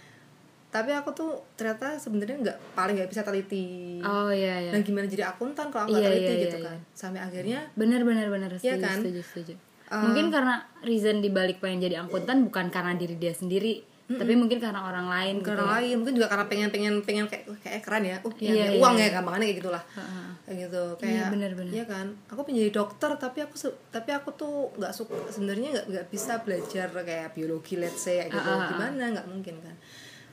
Tapi 0.71 0.89
aku 0.89 1.11
tuh 1.11 1.29
ternyata 1.53 1.93
sebenarnya 1.95 2.37
nggak 2.41 2.57
paling 2.73 2.95
nggak 2.95 3.07
bisa 3.07 3.21
teliti. 3.21 3.99
oh 3.99 4.31
iya 4.31 4.55
iya 4.57 4.71
Nah 4.71 4.79
gimana 4.79 5.05
jadi 5.05 5.27
akuntan 5.27 5.67
kalau 5.67 5.85
nggak 5.85 5.99
Iya, 5.99 6.09
teliti 6.09 6.31
iya, 6.31 6.41
gitu 6.41 6.57
iya, 6.57 6.65
kan? 6.65 6.77
Sampai 6.91 7.19
akhirnya 7.19 7.59
benar 7.75 8.01
benar 8.01 8.27
benar 8.27 8.49
Iya 8.53 8.59
setuju 8.73 8.81
kan? 8.81 8.97
setuju 8.97 9.21
setuju 9.23 9.55
Uh, 9.91 10.07
mungkin 10.07 10.31
karena 10.31 10.55
reason 10.81 11.19
dibalik 11.19 11.59
pengen 11.59 11.83
jadi 11.83 11.99
angkutan 11.99 12.47
bukan 12.47 12.71
karena 12.71 12.95
diri 12.95 13.19
dia 13.19 13.35
sendiri 13.35 13.83
tapi 14.07 14.35
mungkin 14.35 14.55
karena 14.55 14.83
orang 14.83 15.03
lain 15.03 15.35
ke 15.39 15.51
gitu 15.51 15.51
orang 15.53 15.67
ya. 15.67 15.75
lain 15.83 15.95
mungkin 15.99 16.13
juga 16.15 16.27
karena 16.27 16.45
pengen 16.47 16.69
pengen 16.71 16.93
pengen 16.99 17.25
kayak 17.27 17.43
"Wah, 17.43 17.59
kayak 17.59 17.79
keren 17.79 18.03
ya 18.03 18.17
uh 18.19 18.31
Iya, 18.33 18.51
iya, 18.51 18.65
iya, 18.71 18.79
uang 18.79 18.95
iya. 18.95 19.07
ya 19.07 19.19
gampangannya 19.19 19.45
kayak 19.47 19.59
gitulah 19.59 19.83
Heeh. 19.91 20.27
kayak 20.41 20.57
gitu 20.63 20.83
kayak 20.95 21.27
bener, 21.31 21.51
bener. 21.55 21.71
iya 21.75 21.83
kan 21.83 22.07
aku 22.27 22.39
pengen 22.43 22.59
jadi 22.63 22.71
dokter 22.71 23.11
tapi 23.15 23.39
aku 23.43 23.55
tapi 23.91 24.09
aku 24.11 24.29
tuh 24.31 24.55
nggak 24.79 24.93
suka 24.95 25.11
sebenarnya 25.27 25.67
nggak 25.75 25.85
nggak 25.91 26.05
bisa 26.07 26.33
belajar 26.39 26.87
kayak 26.91 27.27
biologi 27.35 27.75
let's 27.75 27.99
say 27.99 28.23
kayak 28.23 28.31
gitu 28.31 28.47
ah, 28.47 28.55
ah. 28.57 28.67
gimana 28.71 29.03
nggak 29.11 29.27
mungkin 29.27 29.55
kan 29.59 29.75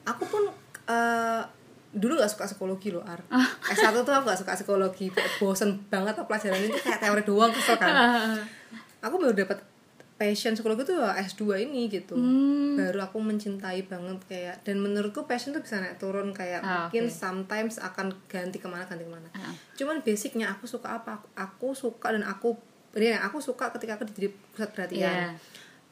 aku 0.08 0.24
pun 0.24 0.42
eh, 0.86 1.42
dulu 1.90 2.16
gak 2.16 2.28
suka 2.28 2.44
psikologi 2.46 2.88
loh 2.88 3.00
Ar 3.02 3.20
Ah. 3.28 3.48
S1 3.66 3.96
tuh 3.98 4.10
aku 4.10 4.24
gak 4.26 4.36
suka 4.38 4.52
psikologi 4.54 5.08
kayak 5.08 5.36
bosen 5.36 5.80
banget 5.86 6.12
tuh 6.14 6.24
pelajaran 6.24 6.60
itu 6.62 6.76
kayak 6.78 6.98
teori 6.98 7.22
doang 7.22 7.48
kesel 7.48 7.76
kan 7.76 7.92
aku 8.98 9.14
baru 9.16 9.32
dapat 9.34 9.58
passion 10.14 10.52
psikologi 10.52 10.82
tuh 10.84 10.98
ya 10.98 11.14
S2 11.16 11.42
ini 11.62 11.86
gitu 11.86 12.12
Hmm. 12.12 12.74
baru 12.76 12.98
aku 13.02 13.18
mencintai 13.18 13.84
banget 13.84 14.18
kayak 14.26 14.56
dan 14.62 14.78
menurutku 14.78 15.24
passion 15.24 15.50
tuh 15.50 15.60
bisa 15.60 15.78
naik 15.78 15.96
turun 15.96 16.30
kayak 16.30 16.60
Ah, 16.60 16.86
mungkin 16.86 17.06
oke. 17.06 17.14
sometimes 17.14 17.78
akan 17.78 18.10
ganti 18.26 18.58
ke 18.58 18.66
mana 18.66 18.82
ganti 18.82 19.02
ke 19.02 19.10
mana 19.10 19.28
Ah. 19.32 19.54
cuman 19.74 20.00
basicnya 20.00 20.48
aku 20.48 20.66
suka 20.66 20.90
apa 20.92 21.22
aku, 21.32 21.70
suka 21.72 22.10
dan 22.10 22.22
aku 22.22 22.58
ini 22.90 23.12
ya, 23.12 23.22
aku 23.22 23.38
suka 23.38 23.70
ketika 23.70 23.94
aku 23.94 24.04
jadi 24.10 24.28
pusat 24.50 24.70
perhatian 24.72 25.06
Iya. 25.06 25.30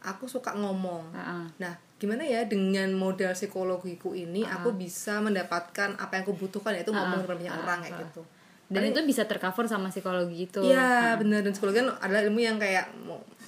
aku 0.02 0.26
suka 0.26 0.50
ngomong 0.52 1.08
Ah, 1.10 1.22
ah. 1.38 1.44
nah 1.56 1.74
gimana 1.96 2.22
ya 2.22 2.44
dengan 2.44 2.92
modal 2.92 3.32
psikologiku 3.32 4.12
ini 4.12 4.44
aku 4.44 4.76
bisa 4.76 5.16
mendapatkan 5.24 5.96
apa 5.96 6.12
yang 6.20 6.22
aku 6.28 6.36
butuhkan 6.36 6.76
yaitu 6.76 6.92
ngomong 6.92 7.24
dengan 7.24 7.40
banyak 7.40 7.54
orang 7.56 7.78
kayak 7.80 7.96
gitu. 8.08 8.22
Dan 8.66 8.82
itu 8.90 9.00
bisa 9.06 9.22
tercover 9.24 9.64
sama 9.64 9.88
psikologi 9.88 10.44
itu. 10.44 10.60
Iya 10.60 11.16
benar 11.16 11.40
dan 11.40 11.54
psikologi 11.54 11.80
kan 11.80 11.96
adalah 12.02 12.20
ilmu 12.26 12.40
yang 12.42 12.58
kayak 12.58 12.90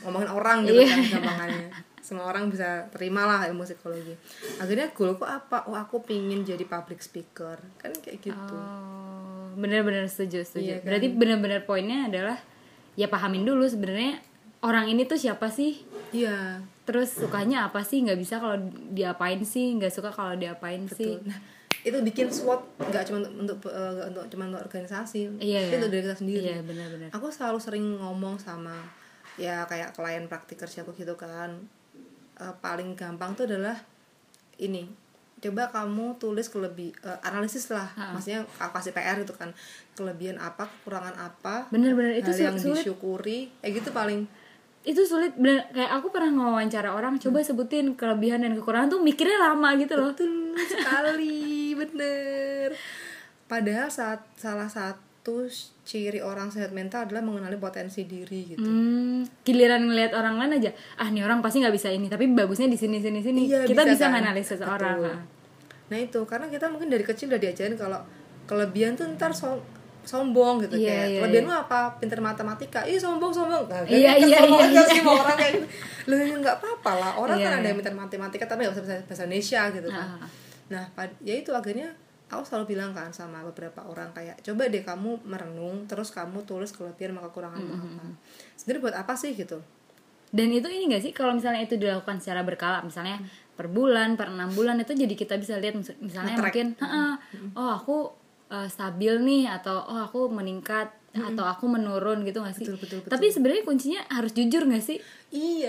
ngomongin 0.01 0.31
orang 0.31 0.65
gitu 0.65 0.81
Iya. 0.81 0.89
kan 0.89 1.01
gampangannya. 1.21 1.69
Semua 2.01 2.25
orang 2.25 2.49
bisa 2.49 2.89
terima 2.89 3.29
lah 3.29 3.45
ilmu 3.51 3.69
psikologi. 3.69 4.15
Akhirnya 4.57 4.89
goalku 4.97 5.29
apa? 5.29 5.69
Oh 5.69 5.77
aku 5.77 6.01
pingin 6.07 6.41
jadi 6.41 6.65
public 6.65 7.05
speaker. 7.05 7.61
Kan 7.77 7.93
kayak 8.01 8.25
gitu. 8.25 8.55
Oh, 8.57 9.53
bener-bener 9.61 10.09
setuju 10.09 10.41
setuju. 10.41 10.65
Iya 10.65 10.77
kan? 10.81 10.89
Berarti 10.89 11.07
bener-bener 11.13 11.61
poinnya 11.69 12.09
adalah 12.09 12.41
ya 12.97 13.13
pahamin 13.13 13.45
dulu 13.45 13.69
sebenarnya 13.69 14.23
orang 14.65 14.89
ini 14.89 15.05
tuh 15.05 15.21
siapa 15.21 15.53
sih? 15.53 15.85
iya 16.09 16.65
Terus 16.89 17.12
sukanya 17.12 17.68
apa 17.68 17.84
sih? 17.84 18.01
Nggak 18.01 18.16
bisa 18.16 18.34
kalau 18.36 18.57
diapain 18.91 19.45
sih? 19.45 19.76
Nggak 19.76 19.93
suka 19.93 20.09
kalau 20.09 20.32
diapain 20.34 20.89
sih? 20.89 21.14
betul 21.14 21.28
nah 21.28 21.41
itu 21.78 21.95
bikin 22.03 22.26
SWOT 22.26 22.59
nggak 22.82 23.05
cuma 23.07 23.22
untuk 23.22 23.61
eh, 23.64 23.91
nggak 23.95 24.09
untuk 24.11 24.24
cuma 24.28 24.43
untuk 24.47 24.62
organisasi 24.62 25.30
Iya, 25.39 25.61
itu 25.62 25.68
iya. 25.68 25.78
untuk 25.78 25.91
diri 25.91 26.03
kita 26.03 26.16
sendiri 26.16 26.43
Iya 26.49 26.59
benar-benar. 26.61 27.09
aku 27.12 27.26
selalu 27.28 27.59
sering 27.59 27.84
ngomong 27.95 28.34
sama 28.36 28.74
ya 29.36 29.62
kayak 29.62 29.95
klien 29.95 30.26
praktik 30.26 30.59
kerja 30.59 30.82
aku 30.82 30.91
gitu 30.93 31.14
kan 31.14 31.55
Eh, 32.34 32.55
paling 32.57 32.95
gampang 32.95 33.34
tuh 33.34 33.47
adalah 33.47 33.74
ini 34.57 34.86
coba 35.39 35.70
kamu 35.70 36.18
tulis 36.18 36.47
kelebih 36.47 36.91
eh, 36.99 37.18
analisis 37.20 37.66
lah 37.68 37.86
maksudnya 38.11 38.43
aku 38.59 38.74
kasih 38.74 38.91
PR 38.91 39.14
itu 39.16 39.30
kan 39.32 39.55
kelebihan 39.93 40.34
apa 40.36 40.66
kekurangan 40.66 41.14
apa 41.14 41.66
Bener-bener 41.68 42.14
itu 42.16 42.30
hal 42.32 42.39
yang 42.45 42.57
sulit. 42.57 42.82
disyukuri 42.82 43.55
kayak 43.57 43.72
gitu 43.76 43.91
paling 43.93 44.26
Itu 44.89 45.05
sulit 45.05 45.36
bener 45.36 45.68
kayak 45.68 45.93
aku 45.95 46.09
pernah 46.09 46.32
ngewawancara 46.32 46.89
orang 46.91 47.20
coba 47.20 47.45
sebutin 47.45 47.93
kelebihan 47.93 48.41
dan 48.41 48.57
kekurangan 48.57 48.89
tuh 48.89 49.01
mikirnya 49.01 49.36
lama 49.39 49.76
gitu 49.76 49.93
loh. 49.95 50.09
betul 50.11 50.32
sekali 50.57 51.36
bener 51.72 52.72
padahal 53.45 53.89
saat 53.89 54.24
salah 54.34 54.64
satu 54.66 55.45
ciri 55.82 56.20
orang 56.20 56.49
sehat 56.49 56.72
mental 56.72 57.05
adalah 57.05 57.20
mengenali 57.20 57.57
potensi 57.57 58.05
diri 58.05 58.49
gitu 58.49 58.61
Hmm, 58.61 59.28
giliran 59.43 59.84
ngelihat 59.84 60.12
orang 60.12 60.36
lain 60.36 60.57
aja, 60.57 60.70
ah 60.97 61.05
nih 61.07 61.20
orang 61.20 61.41
pasti 61.41 61.61
nggak 61.61 61.74
bisa 61.74 61.89
ini, 61.89 62.09
tapi 62.09 62.24
bagusnya 62.26 62.64
di 62.64 62.76
sini 62.76 62.97
sini 62.97 63.20
sini. 63.20 63.43
Iya, 63.45 63.64
Kita 63.64 63.84
bisa, 63.84 64.09
kan? 64.09 64.16
nganalisa 64.16 64.57
seseorang. 64.57 64.97
Betul. 64.97 65.11
ah. 65.11 65.20
Nah 65.89 65.99
itu 65.99 66.20
karena 66.24 66.49
kita 66.49 66.68
mungkin 66.68 66.89
dari 66.89 67.01
kecil 67.03 67.28
udah 67.28 67.36
diajarin 67.39 67.76
kalau 67.76 68.01
kelebihan 68.45 68.97
tuh 68.97 69.05
ntar 69.11 69.32
som- 69.32 69.61
sombong 70.09 70.65
gitu 70.65 70.75
Iya, 70.75 70.89
kayak 70.89 71.07
iya, 71.07 71.19
kelebihan 71.21 71.45
lu 71.45 71.53
apa 71.55 71.79
pinter 71.97 72.19
matematika. 72.19 72.81
Ih 72.83 72.97
sombong 72.97 73.29
sombong. 73.29 73.65
Nah, 73.65 73.79
kan 73.79 73.85
Iya, 73.87 74.11
kesel 74.17 74.25
iya, 74.25 74.41
banget 74.43 74.65
iya, 74.67 74.81
kan 74.81 74.89
sih 74.89 74.99
sama 74.99 75.13
orang 75.15 75.37
kayak 75.37 75.53
gitu. 75.53 75.67
Lu 76.09 76.15
ya 76.17 76.25
nggak 76.35 76.57
apa-apa 76.59 76.93
lah 76.97 77.13
orang 77.15 77.37
Iya, 77.37 77.45
kan 77.45 77.53
ada 77.53 77.61
iya. 77.61 77.69
yang 77.69 77.79
pinter 77.79 77.95
matematika 77.95 78.45
tapi 78.45 78.61
nggak 78.63 78.75
bisa 78.75 78.83
bahasa, 78.83 79.05
bahasa 79.05 79.23
Indonesia 79.23 79.61
gitu 79.71 79.89
kan. 79.89 80.07
Ah. 80.17 80.29
nah 80.69 80.85
ya 81.19 81.35
itu 81.35 81.49
akhirnya 81.51 81.89
aku 82.27 82.45
selalu 82.45 82.65
bilang 82.69 82.93
kan 82.93 83.09
sama 83.11 83.41
beberapa 83.43 83.81
orang 83.83 84.13
kayak 84.13 84.37
coba 84.39 84.69
deh 84.69 84.81
kamu 84.83 85.25
merenung 85.25 85.85
terus 85.85 86.09
kamu 86.09 86.45
tulis 86.45 86.69
kelebihan 86.71 87.13
sama 87.13 87.25
kekurangan 87.25 87.57
Mm-hmm. 87.59 87.93
apa 87.95 88.05
sebenarnya 88.53 88.83
buat 88.83 88.97
apa 88.97 89.13
sih 89.15 89.33
gitu? 89.33 89.59
Dan 90.29 90.53
itu 90.53 90.69
ini 90.69 90.93
gak 90.93 91.01
sih 91.01 91.13
kalau 91.13 91.33
misalnya 91.33 91.65
itu 91.65 91.75
dilakukan 91.75 92.21
secara 92.21 92.45
berkala, 92.45 92.85
misalnya 92.85 93.17
per 93.55 93.65
bulan, 93.67 94.13
per 94.15 94.29
enam 94.29 94.53
bulan 94.53 94.77
itu 94.77 94.93
jadi 94.93 95.09
kita 95.11 95.35
bisa 95.35 95.57
lihat 95.57 95.73
mis- 95.75 95.97
misalnya 95.99 96.37
Nge-track. 96.37 96.53
mungkin, 96.53 96.67
"Ha-ha, 96.77 97.05
oh 97.55 97.71
aku 97.75 97.97
uh, 98.49 98.67
stabil 98.67 99.15
nih 99.19 99.45
atau 99.51 99.79
oh 99.79 100.01
aku 100.03 100.29
meningkat 100.29 100.89
atau 101.11 101.43
aku 101.43 101.67
menurun 101.67 102.23
gitu 102.23 102.39
gak 102.39 102.53
sih? 102.53 102.63
Betul, 102.63 102.79
betul, 102.79 102.97
betul. 103.01 103.11
Tapi 103.11 103.27
sebenarnya 103.29 103.65
kuncinya 103.65 104.01
harus 104.09 104.31
jujur 104.31 104.65
gak 104.65 104.83
sih? 104.83 104.99
iya 105.29 105.69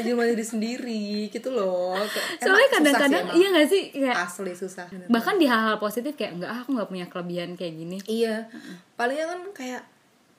cuma 0.00 0.24
diri 0.24 0.40
sendiri 0.40 1.02
gitu 1.28 1.52
loh 1.52 1.92
Kayak- 1.92 2.40
Soalnya 2.42 2.68
kadang-kadang 2.72 3.24
iya 3.34 3.48
gak 3.50 3.68
sih 3.68 3.82
kayak 3.92 4.16
asli 4.18 4.52
susah 4.52 4.88
bener. 4.88 5.08
bahkan 5.08 5.36
di 5.36 5.44
hal-hal 5.44 5.76
positif 5.76 6.14
kayak 6.14 6.32
enggak 6.34 6.52
aku 6.54 6.72
nggak 6.72 6.88
punya 6.88 7.06
kelebihan 7.06 7.52
kayak 7.52 7.74
gini. 7.74 7.96
Iya, 8.06 8.48
palingnya 8.94 9.26
kan 9.26 9.40
kayak 9.52 9.82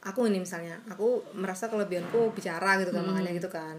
aku 0.02 0.26
ini 0.26 0.38
misalnya, 0.40 0.78
aku 0.86 1.08
merasa 1.34 1.66
kelebihanku 1.66 2.30
bicara 2.32 2.78
gitu 2.78 2.90
kan, 2.90 3.02
makanya 3.04 3.34
gitu 3.34 3.50
kan. 3.50 3.78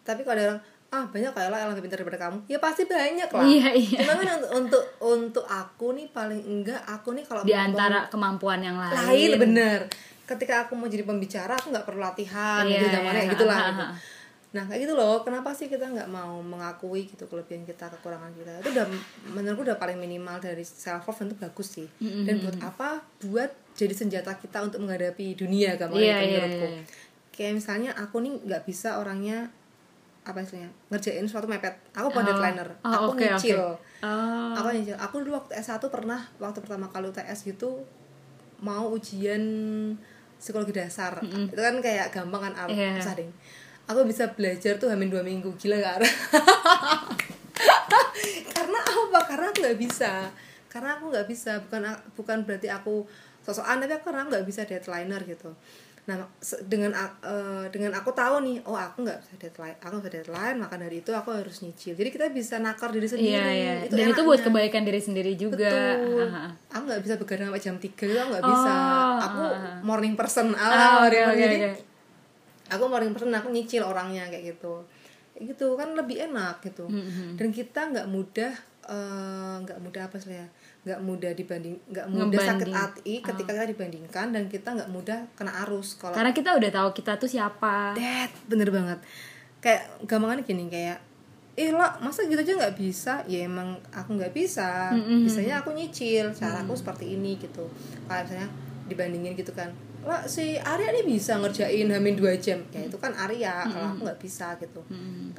Tapi 0.00 0.22
kalau 0.22 0.34
ada 0.34 0.44
orang, 0.48 0.60
ah 0.92 1.08
banyak 1.08 1.32
kayak 1.32 1.48
lah 1.48 1.58
yang 1.58 1.70
lebih 1.72 1.88
pintar 1.88 1.98
daripada 1.98 2.20
kamu, 2.20 2.38
ya 2.46 2.58
pasti 2.60 2.84
banyak 2.84 3.24
lah. 3.26 3.42
Iya, 3.42 3.68
iya. 3.72 3.98
Cuma 4.04 4.12
kan 4.14 4.28
untuk 4.28 4.50
untuk, 4.52 4.84
untuk 5.00 5.44
aku 5.44 5.96
nih 5.96 6.12
paling 6.12 6.42
enggak, 6.42 6.84
aku 6.84 7.16
nih 7.16 7.24
kalau 7.24 7.40
Di 7.42 7.56
antara 7.56 8.06
kemampuan 8.06 8.60
yang 8.60 8.76
lain. 8.76 8.92
lain 8.92 9.30
bener. 9.40 9.78
Ketika 10.22 10.64
aku 10.64 10.76
mau 10.76 10.86
jadi 10.86 11.02
pembicara, 11.02 11.56
aku 11.56 11.72
nggak 11.72 11.82
perlu 11.82 11.98
latihan, 11.98 12.62
Iya, 12.62 12.76
gitu 12.78 12.86
zamannya 12.92 13.22
iya, 13.22 13.32
gitu 13.32 13.44
lah. 13.44 13.56
ha, 13.56 13.66
gitu. 13.66 13.84
Nah 14.52 14.62
kayak 14.68 14.80
gitu 14.84 14.92
loh, 14.92 15.16
kenapa 15.20 15.48
sih 15.50 15.66
kita 15.66 15.88
nggak 15.88 16.08
mau 16.08 16.36
mengakui 16.38 17.08
gitu 17.08 17.24
kelebihan 17.24 17.64
kita, 17.64 17.88
kekurangan 17.88 18.28
kita? 18.36 18.52
Itu 18.60 18.68
udah 18.70 18.86
menurutku 19.32 19.64
udah 19.64 19.80
paling 19.80 19.96
minimal 19.96 20.36
dari 20.38 20.60
self 20.60 21.08
love 21.08 21.24
itu 21.24 21.36
bagus 21.40 21.68
sih. 21.72 21.88
Dan 21.98 22.44
buat 22.44 22.60
apa? 22.60 23.00
Buat 23.24 23.48
jadi 23.72 23.96
senjata 23.96 24.36
kita 24.36 24.60
untuk 24.60 24.84
menghadapi 24.84 25.32
dunia 25.34 25.80
gampangnya 25.80 26.04
Iya, 26.04 26.16
gitu 26.20 26.28
iya, 26.28 26.36
menurutku. 26.38 26.66
iya. 26.68 26.82
Kayak 27.32 27.52
misalnya 27.56 27.90
aku 27.96 28.16
nih 28.20 28.32
nggak 28.44 28.62
bisa 28.62 29.00
orangnya 29.00 29.48
apa 30.22 30.38
istilahnya 30.38 30.70
ngerjain 30.88 31.26
suatu 31.26 31.46
mepet. 31.46 31.74
Aku 31.92 32.06
bukan 32.08 32.22
Oh. 32.22 32.28
deadlineer, 32.30 32.68
Oh, 32.80 32.90
aku 32.90 33.04
oke, 33.14 33.26
nyicil. 33.26 33.58
oke. 33.58 34.06
Oh. 34.06 34.54
Aku 34.54 34.68
nyicil. 34.70 34.96
Aku 34.96 35.14
dulu 35.18 35.34
waktu 35.34 35.52
S1 35.56 35.82
pernah 35.86 36.20
waktu 36.36 36.62
pertama 36.62 36.86
kali 36.86 37.10
UTS 37.10 37.42
gitu 37.44 37.82
mau 38.58 38.86
ujian 38.88 39.42
psikologi 40.36 40.70
dasar. 40.70 41.18
Itu 41.22 41.58
kan 41.58 41.78
kayak 41.78 42.10
gampang 42.10 42.50
kan, 42.50 42.70
Iya. 42.70 42.98
susah 42.98 43.14
deh 43.14 43.30
aku 43.82 44.06
bisa 44.06 44.30
belajar 44.32 44.78
tuh 44.78 44.86
hamin 44.88 45.10
dua 45.10 45.26
minggu 45.26 45.50
gila 45.58 45.74
gak 45.74 46.06
karena 48.54 48.78
apa 48.78 49.18
karena 49.26 49.44
aku 49.50 49.58
nggak 49.60 49.78
bisa 49.78 50.30
karena 50.70 50.96
aku 50.96 51.12
nggak 51.12 51.26
bisa 51.28 51.52
bukan 51.66 51.82
bukan 52.14 52.38
berarti 52.46 52.70
aku 52.70 53.04
sosokan 53.42 53.82
tapi 53.82 53.92
aku 53.92 54.04
karena 54.08 54.30
nggak 54.30 54.46
bisa 54.46 54.62
deadlineer 54.64 55.22
gitu 55.26 55.50
nah 56.02 56.18
dengan 56.66 56.90
eh, 57.22 57.70
dengan 57.70 57.94
aku 57.94 58.10
tahu 58.10 58.42
nih 58.42 58.58
oh 58.66 58.74
aku 58.74 59.06
nggak 59.06 59.22
bisa 59.22 59.32
deadline 59.38 59.78
aku 59.78 60.02
bisa 60.02 60.10
deadline 60.10 60.58
maka 60.58 60.74
dari 60.74 60.98
itu 60.98 61.14
aku 61.14 61.30
harus 61.30 61.62
nyicil 61.62 61.94
jadi 61.94 62.10
kita 62.10 62.26
bisa 62.34 62.58
nakar 62.58 62.90
diri 62.90 63.06
sendiri 63.06 63.30
Iya, 63.30 63.46
iya. 63.54 63.74
Dan 63.86 64.10
itu 64.10 64.22
buat 64.26 64.42
kebaikan 64.42 64.82
diri 64.82 64.98
sendiri 64.98 65.38
juga. 65.38 65.70
Betul. 65.70 66.26
Aku 66.74 66.82
nggak 66.90 67.02
bisa 67.06 67.14
begadang 67.22 67.54
sampai 67.54 67.62
jam 67.62 67.76
3 67.78 67.86
itu 67.86 68.18
aku 68.18 68.30
nggak 68.34 68.46
bisa. 68.50 68.72
Oh, 68.74 69.16
aku 69.22 69.42
ah, 69.46 69.54
ah. 69.54 69.78
morning 69.86 70.14
person. 70.18 70.46
Oke, 70.50 70.58
morning 70.58 70.90
person. 71.06 71.30
oke, 71.30 71.38
Jadi 71.38 71.56
oke. 71.56 71.70
aku 72.74 72.84
morning 72.90 73.12
person 73.14 73.30
aku 73.38 73.48
nyicil 73.54 73.82
orangnya 73.86 74.26
kayak 74.26 74.44
gitu. 74.58 74.74
Gitu 75.38 75.66
kan 75.78 75.94
lebih 75.94 76.18
enak 76.18 76.66
gitu. 76.66 76.90
Mm-hmm. 76.90 77.38
Dan 77.38 77.48
kita 77.54 77.80
nggak 77.94 78.06
mudah 78.10 78.52
eh, 78.90 79.54
nggak 79.62 79.78
mudah 79.78 80.02
apa 80.10 80.16
sih 80.18 80.34
ya? 80.34 80.46
Nggak 80.82 80.98
mudah 80.98 81.30
dibanding 81.38 81.78
nggak 81.94 82.06
mudah 82.10 82.42
sakit 82.42 82.70
hati 82.74 83.14
ketika 83.22 83.54
kita 83.54 83.66
dibandingkan 83.70 84.34
dan 84.34 84.50
kita 84.50 84.74
nggak 84.74 84.90
mudah 84.90 85.30
kena 85.38 85.62
arus 85.62 85.94
kalau 85.94 86.10
Karena 86.10 86.34
kita 86.34 86.58
udah 86.58 86.70
tahu 86.74 86.88
kita 86.90 87.12
tuh 87.22 87.30
siapa. 87.30 87.94
That, 87.94 88.34
bener 88.50 88.66
banget. 88.74 88.98
Kayak 89.62 89.86
gampangannya 90.10 90.42
gini 90.42 90.66
kayak 90.66 90.98
eh 91.54 91.70
lo 91.70 91.86
masa 92.02 92.26
gitu 92.26 92.42
aja 92.42 92.58
nggak 92.58 92.74
bisa? 92.74 93.22
Ya 93.30 93.46
emang 93.46 93.78
aku 93.94 94.18
nggak 94.18 94.34
bisa. 94.34 94.90
Bisanya 94.98 95.62
aku 95.62 95.70
nyicil 95.70 96.34
cara 96.34 96.66
aku 96.66 96.74
seperti 96.74 97.14
ini 97.14 97.38
gitu. 97.38 97.70
Kayak 98.10 98.26
misalnya 98.26 98.48
dibandingin 98.90 99.38
gitu 99.38 99.54
kan 99.54 99.70
lo 100.02 100.18
si 100.26 100.58
Arya 100.58 100.90
nih 100.90 101.06
bisa 101.06 101.38
ngerjain 101.38 101.86
hamin 101.86 102.18
dua 102.18 102.34
jam. 102.42 102.58
Ya 102.74 102.82
itu 102.82 102.98
kan 102.98 103.14
Arya 103.14 103.70
kalau 103.70 103.94
aku 103.94 104.02
nggak 104.02 104.18
bisa 104.18 104.58
gitu. 104.58 104.82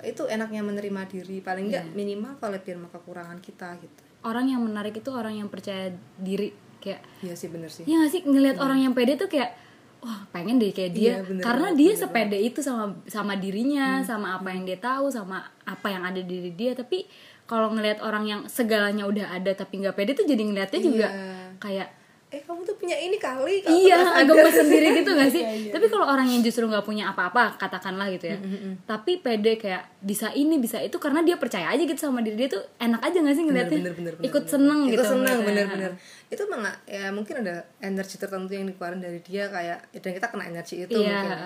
Itu 0.08 0.24
enaknya 0.24 0.64
menerima 0.64 1.04
diri 1.12 1.44
paling 1.44 1.68
nggak 1.68 1.92
minimal 1.92 2.40
kalau 2.40 2.56
biar 2.64 2.80
kekurangan 2.96 3.44
kita 3.44 3.76
gitu 3.84 4.13
Orang 4.24 4.48
yang 4.48 4.64
menarik 4.64 4.96
itu 4.96 5.12
orang 5.12 5.36
yang 5.36 5.48
percaya 5.48 5.92
diri 6.18 6.52
kayak 6.80 7.04
iya 7.22 7.36
sih 7.36 7.48
bener 7.48 7.68
sih. 7.68 7.84
Ya 7.84 8.00
gak 8.04 8.12
sih? 8.12 8.22
Ngelihat 8.24 8.58
orang 8.60 8.80
yang 8.80 8.92
pede 8.92 9.16
tuh 9.16 9.28
kayak 9.28 9.56
wah 10.04 10.28
pengen 10.32 10.60
deh 10.60 10.72
kayak 10.72 10.92
dia. 10.92 11.04
Iya, 11.16 11.18
bener 11.24 11.44
karena 11.44 11.68
banget, 11.72 11.80
dia 11.80 11.92
bener 11.92 12.02
sepede 12.02 12.38
itu 12.40 12.60
sama 12.60 12.86
sama 13.08 13.34
dirinya 13.36 14.04
sama 14.04 14.36
apa 14.36 14.52
yang 14.52 14.64
dia 14.64 14.80
tahu 14.80 15.08
sama 15.08 15.44
apa 15.64 15.88
yang 15.88 16.04
ada 16.04 16.20
di 16.20 16.28
diri 16.28 16.52
dia. 16.52 16.72
Tapi 16.76 17.08
kalau 17.44 17.72
ngelihat 17.72 18.00
orang 18.00 18.24
yang 18.24 18.42
segalanya 18.48 19.04
udah 19.04 19.32
ada 19.32 19.52
tapi 19.52 19.80
nggak 19.80 19.96
pede 19.96 20.12
tuh 20.14 20.24
jadi 20.24 20.40
ngelihatnya 20.44 20.80
juga 20.80 21.08
Iya. 21.08 21.60
kayak 21.60 21.90
eh 22.34 22.42
kamu 22.42 22.66
tuh 22.66 22.74
punya 22.74 22.98
ini 22.98 23.14
kali 23.16 23.62
kamu 23.62 23.78
iya 23.78 24.02
agak 24.16 24.34
sadar. 24.42 24.54
sendiri 24.60 24.88
gitu 24.96 25.12
gak 25.12 25.30
sih 25.30 25.44
Iya, 25.46 25.54
iya. 25.60 25.72
tapi 25.72 25.86
kalau 25.86 26.06
orang 26.08 26.26
yang 26.26 26.42
justru 26.42 26.66
nggak 26.66 26.82
punya 26.82 27.08
apa-apa 27.08 27.54
katakanlah 27.56 28.10
gitu 28.10 28.26
ya 28.28 28.38
tapi 28.84 29.18
pede 29.18 29.54
kayak 29.56 29.86
bisa 30.00 30.34
ini 30.34 30.58
bisa 30.58 30.78
itu 30.78 30.98
karena 30.98 31.22
dia 31.22 31.38
percaya 31.38 31.70
aja 31.70 31.80
gitu 31.80 31.94
sama 31.96 32.20
diri 32.20 32.34
dia 32.36 32.50
tuh 32.50 32.66
enak 32.78 33.00
aja 33.00 33.18
gak 33.20 33.36
sih 33.36 33.44
ngeliatnya 33.44 33.78
bener, 33.80 33.94
bener, 33.94 34.14
bener, 34.16 34.26
ikut 34.26 34.44
bener. 34.44 34.52
seneng 34.52 34.80
Ikut 34.84 34.92
gitu 34.92 35.04
seneng 35.06 35.38
bener-bener 35.40 35.92
itu 36.28 36.42
emang 36.44 36.62
ya 36.84 37.06
mungkin 37.10 37.36
ada 37.40 37.56
energi 37.80 38.16
tertentu 38.18 38.50
yang 38.52 38.66
dikeluarin 38.66 38.98
dari 38.98 39.22
dia 39.22 39.46
kayak 39.48 39.94
dan 39.94 40.12
kita 40.12 40.28
kena 40.28 40.44
energi 40.48 40.76
itu 40.82 40.98
Iya. 40.98 41.22
mungkin 41.22 41.38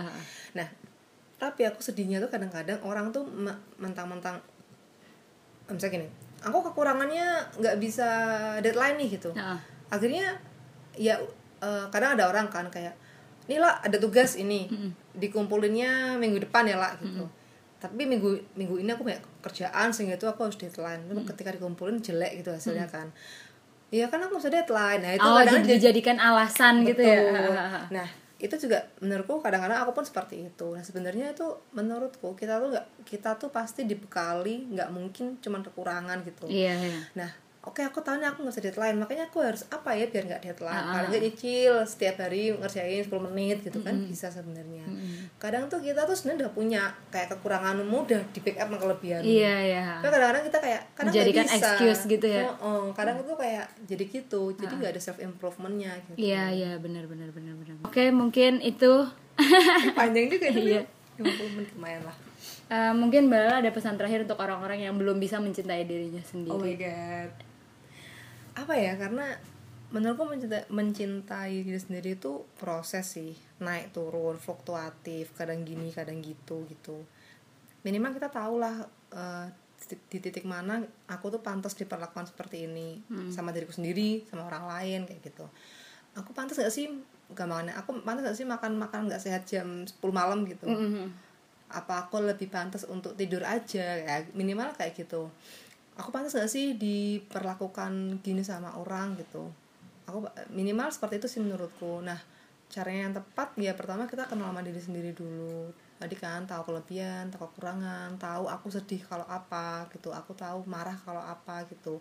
nah 0.55 0.67
tapi 1.35 1.61
aku 1.63 1.79
sedihnya 1.79 2.17
tuh 2.17 2.31
kadang-kadang 2.31 2.79
orang 2.81 3.11
tuh 3.11 3.21
me- 3.21 3.53
mentang-mentang 3.75 4.39
misalnya 5.67 5.93
gini 5.93 6.07
aku 6.39 6.63
kekurangannya 6.63 7.27
nggak 7.55 7.75
bisa 7.77 8.07
deadline 8.57 8.95
nih 8.95 9.09
gitu 9.11 9.29
Heeh. 9.31 9.59
akhirnya 9.89 10.39
ya 10.97 11.15
eh, 11.61 11.85
kadang 11.93 12.17
ada 12.17 12.27
orang 12.27 12.49
kan 12.49 12.67
kayak 12.67 12.93
ini 13.47 13.63
lah 13.63 13.79
ada 13.79 13.95
tugas 13.95 14.35
ini 14.35 14.67
dikumpulinnya 15.15 16.19
minggu 16.19 16.43
depan 16.43 16.67
ya 16.67 16.75
lah 16.75 16.93
gitu. 16.99 17.23
Tapi 17.77 18.09
minggu 18.09 18.57
minggu 18.57 18.81
ini 18.81 18.89
aku 18.91 19.05
banyak 19.05 19.21
kerjaan 19.45 19.93
sehingga 19.93 20.17
itu 20.17 20.27
aku 20.27 20.49
harus 20.49 20.57
deadline. 20.57 21.05
Tapi 21.07 21.21
ketika 21.23 21.49
dikumpulin 21.55 22.01
jelek 22.01 22.41
gitu 22.43 22.51
hasilnya 22.51 22.89
kan. 22.89 23.07
Iya 23.87 24.11
kan 24.11 24.19
aku 24.19 24.41
bisa 24.41 24.51
deadline. 24.51 24.99
Nah 24.99 25.11
itu 25.15 25.23
oh 25.23 25.37
kadang 25.39 25.63
jadi 25.63 25.79
dijadikan 25.79 26.17
alasan 26.19 26.83
gitu 26.83 26.99
ya. 26.99 27.87
Nah, 27.87 28.07
itu 28.37 28.53
juga 28.59 28.83
menurutku 28.99 29.39
kadang-kadang 29.39 29.79
aku 29.81 29.91
pun 29.95 30.05
seperti 30.05 30.45
itu. 30.45 30.67
Nah, 30.75 30.83
sebenarnya 30.83 31.33
itu 31.33 31.47
menurutku 31.73 32.35
kita 32.35 32.59
tuh 32.59 32.69
nggak 32.75 32.87
kita 33.07 33.39
tuh 33.39 33.49
pasti 33.49 33.87
dibekali 33.87 34.75
nggak 34.75 34.89
mungkin 34.91 35.39
cuman 35.39 35.63
kekurangan 35.63 36.21
gitu. 36.27 36.45
iya 36.51 36.75
iya. 36.75 36.99
Nah, 37.15 37.31
oke 37.67 37.81
aku 37.81 37.99
tahu 37.99 38.17
nih 38.17 38.27
aku 38.27 38.39
nggak 38.41 38.53
bisa 38.53 38.63
deadline, 38.63 38.95
makanya 38.95 39.23
aku 39.27 39.37
harus 39.39 39.67
apa 39.67 39.91
ya 39.91 40.07
biar 40.07 40.23
nggak 40.25 40.41
deadline. 40.41 40.71
Ah, 40.73 40.93
Paling 40.95 41.09
nggak 41.11 41.23
nyicil 41.23 41.73
setiap 41.83 42.15
hari 42.17 42.49
ngerjain 42.49 43.03
10 43.03 43.27
menit 43.27 43.57
gitu 43.61 43.79
kan 43.79 43.95
bisa 44.03 44.27
sebenarnya. 44.27 44.87
Kadang 45.35 45.67
tuh 45.67 45.77
kita 45.79 46.03
tuh 46.03 46.15
sebenarnya 46.15 46.47
udah 46.47 46.53
punya 46.53 46.81
kayak 47.07 47.27
kekuranganmu 47.29 47.97
udah 48.03 48.21
di 48.31 48.39
backup 48.39 48.67
sama 48.67 48.77
kelebihan. 48.77 49.21
iya 49.21 49.55
iya 49.61 49.85
Tapi 49.99 50.09
kadang-kadang 50.09 50.43
kita 50.45 50.57
kayak 50.57 50.81
kadang 50.93 51.11
Menjadikan 51.11 51.45
bisa. 51.45 51.55
excuse 51.59 52.01
gitu 52.07 52.27
ya. 52.27 52.43
Heeh, 52.47 52.83
kadang 52.91 53.15
itu 53.19 53.33
kayak 53.35 53.65
jadi 53.83 54.03
gitu. 54.07 54.41
Jadi 54.53 54.73
nggak 54.73 54.91
ada 54.95 55.01
self 55.01 55.19
improvementnya 55.19 55.91
gitu. 56.07 56.17
iya 56.17 56.49
iya 56.49 56.71
benar 56.77 57.05
benar 57.05 57.29
benar 57.29 57.53
benar 57.53 57.75
oke 57.83 58.03
mungkin 58.09 58.59
itu 58.59 59.05
panjang 59.93 60.27
juga 60.27 60.45
itu 60.47 60.61
Iya. 60.73 60.81
50 61.17 61.55
menit 61.57 61.69
lumayan 61.73 62.03
lah 62.05 62.17
Eh, 62.67 62.91
mungkin 62.91 63.31
Mbak 63.31 63.39
Lala 63.39 63.55
ada 63.63 63.71
pesan 63.71 63.95
terakhir 63.95 64.27
untuk 64.27 64.35
orang-orang 64.37 64.83
yang 64.83 64.99
belum 64.99 65.17
bisa 65.17 65.39
mencintai 65.39 65.87
dirinya 65.87 66.19
sendiri 66.21 66.51
oh 66.51 66.59
my 66.59 66.75
god 66.75 67.31
apa 68.57 68.73
ya 68.73 68.97
karena 68.97 69.37
menurutku 69.87 70.25
mencintai, 70.25 70.67
mencintai 70.67 71.63
diri 71.63 71.77
sendiri 71.77 72.09
itu 72.15 72.43
proses 72.57 73.07
sih. 73.07 73.31
Naik 73.59 73.93
turun 73.93 74.35
fluktuatif 74.35 75.31
kadang 75.31 75.63
gini 75.63 75.89
kadang 75.89 76.19
gitu 76.19 76.65
gitu. 76.67 77.05
Minimal 77.81 78.11
kita 78.11 78.27
tahu 78.27 78.57
lah 78.57 78.75
eh, 79.13 79.47
di- 79.87 80.03
di 80.09 80.19
titik 80.19 80.43
mana 80.43 80.81
aku 81.07 81.29
tuh 81.29 81.39
pantas 81.39 81.71
diperlakukan 81.73 82.27
seperti 82.27 82.65
ini. 82.65 82.99
Sama 83.31 83.53
diriku 83.53 83.71
sendiri 83.71 84.25
sama 84.25 84.43
orang 84.45 84.65
lain 84.67 84.99
kayak 85.05 85.21
gitu. 85.23 85.45
Aku 86.17 86.33
pantas 86.33 86.57
gak 86.57 86.73
sih 86.73 86.89
gampangannya 87.29 87.75
aku 87.75 88.01
pantas 88.01 88.25
gak 88.25 88.35
sih 88.35 88.43
makan 88.43 88.75
makan 88.75 89.05
nggak 89.05 89.19
sehat 89.19 89.45
jam 89.45 89.83
10 89.83 90.11
malam 90.11 90.43
gitu? 90.43 90.65
Mhm. 90.67 91.29
apa 91.67 92.07
aku 92.07 92.23
lebih 92.23 92.47
pantas 92.47 92.87
untuk 92.87 93.11
tidur 93.13 93.43
aja 93.43 93.83
ya 93.99 94.23
minimal 94.31 94.71
kayak 94.71 94.95
gitu 94.95 95.27
aku 95.97 96.09
pantas 96.13 96.37
gak 96.37 96.47
sih 96.47 96.77
diperlakukan 96.77 98.21
gini 98.21 98.45
sama 98.45 98.77
orang 98.77 99.17
gitu? 99.17 99.49
Aku 100.07 100.23
minimal 100.53 100.93
seperti 100.93 101.19
itu 101.19 101.27
sih 101.27 101.41
menurutku. 101.41 101.99
Nah 102.05 102.17
caranya 102.67 103.09
yang 103.09 103.15
tepat 103.15 103.55
ya 103.57 103.73
pertama 103.73 104.05
kita 104.05 104.29
kenal 104.29 104.53
sama 104.53 104.61
diri 104.61 104.79
sendiri 104.79 105.11
dulu. 105.11 105.73
Tadi 105.97 106.13
kan 106.13 106.45
tahu 106.45 106.71
kelebihan 106.71 107.33
tahu 107.33 107.49
kekurangan 107.49 108.13
tahu 108.21 108.45
aku 108.45 108.69
sedih 108.69 109.01
kalau 109.01 109.25
apa 109.25 109.89
gitu 109.89 110.13
aku 110.13 110.37
tahu 110.37 110.63
marah 110.69 110.95
kalau 111.01 111.19
apa 111.19 111.65
gitu. 111.67 111.97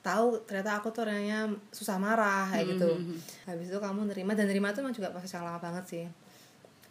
Tahu 0.00 0.48
ternyata 0.48 0.80
aku 0.80 0.88
tuh 0.94 1.04
orangnya 1.04 1.50
susah 1.70 2.00
marah 2.00 2.48
kayak 2.50 2.78
gitu. 2.78 2.90
habis 3.44 3.68
itu 3.68 3.78
kamu 3.78 4.08
nerima 4.08 4.32
dan 4.32 4.48
nerima 4.48 4.72
itu 4.72 4.80
memang 4.80 4.96
juga 4.96 5.12
proses 5.12 5.30
yang 5.36 5.44
lama 5.44 5.60
banget 5.60 5.84
sih. 5.84 6.04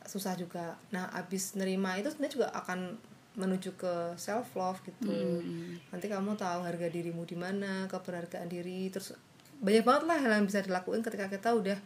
Susah 0.06 0.38
juga. 0.38 0.78
Nah 0.94 1.10
abis 1.18 1.58
nerima 1.58 1.98
itu 1.98 2.14
sebenarnya 2.14 2.34
juga 2.38 2.48
akan 2.54 2.80
menuju 3.36 3.76
ke 3.76 4.16
self 4.16 4.56
love 4.56 4.80
gitu 4.88 5.44
nanti 5.92 6.08
kamu 6.08 6.40
tahu 6.40 6.64
harga 6.64 6.88
dirimu 6.88 7.28
di 7.28 7.36
mana 7.36 7.88
keberhargaan 7.92 8.48
diri 8.48 8.88
terus 8.88 9.16
banyak 9.60 9.84
banget 9.88 10.04
lah 10.08 10.18
hal 10.20 10.32
yang 10.42 10.48
bisa 10.48 10.60
dilakuin 10.64 11.02
ketika 11.04 11.32
kita 11.32 11.56
udah 11.56 11.78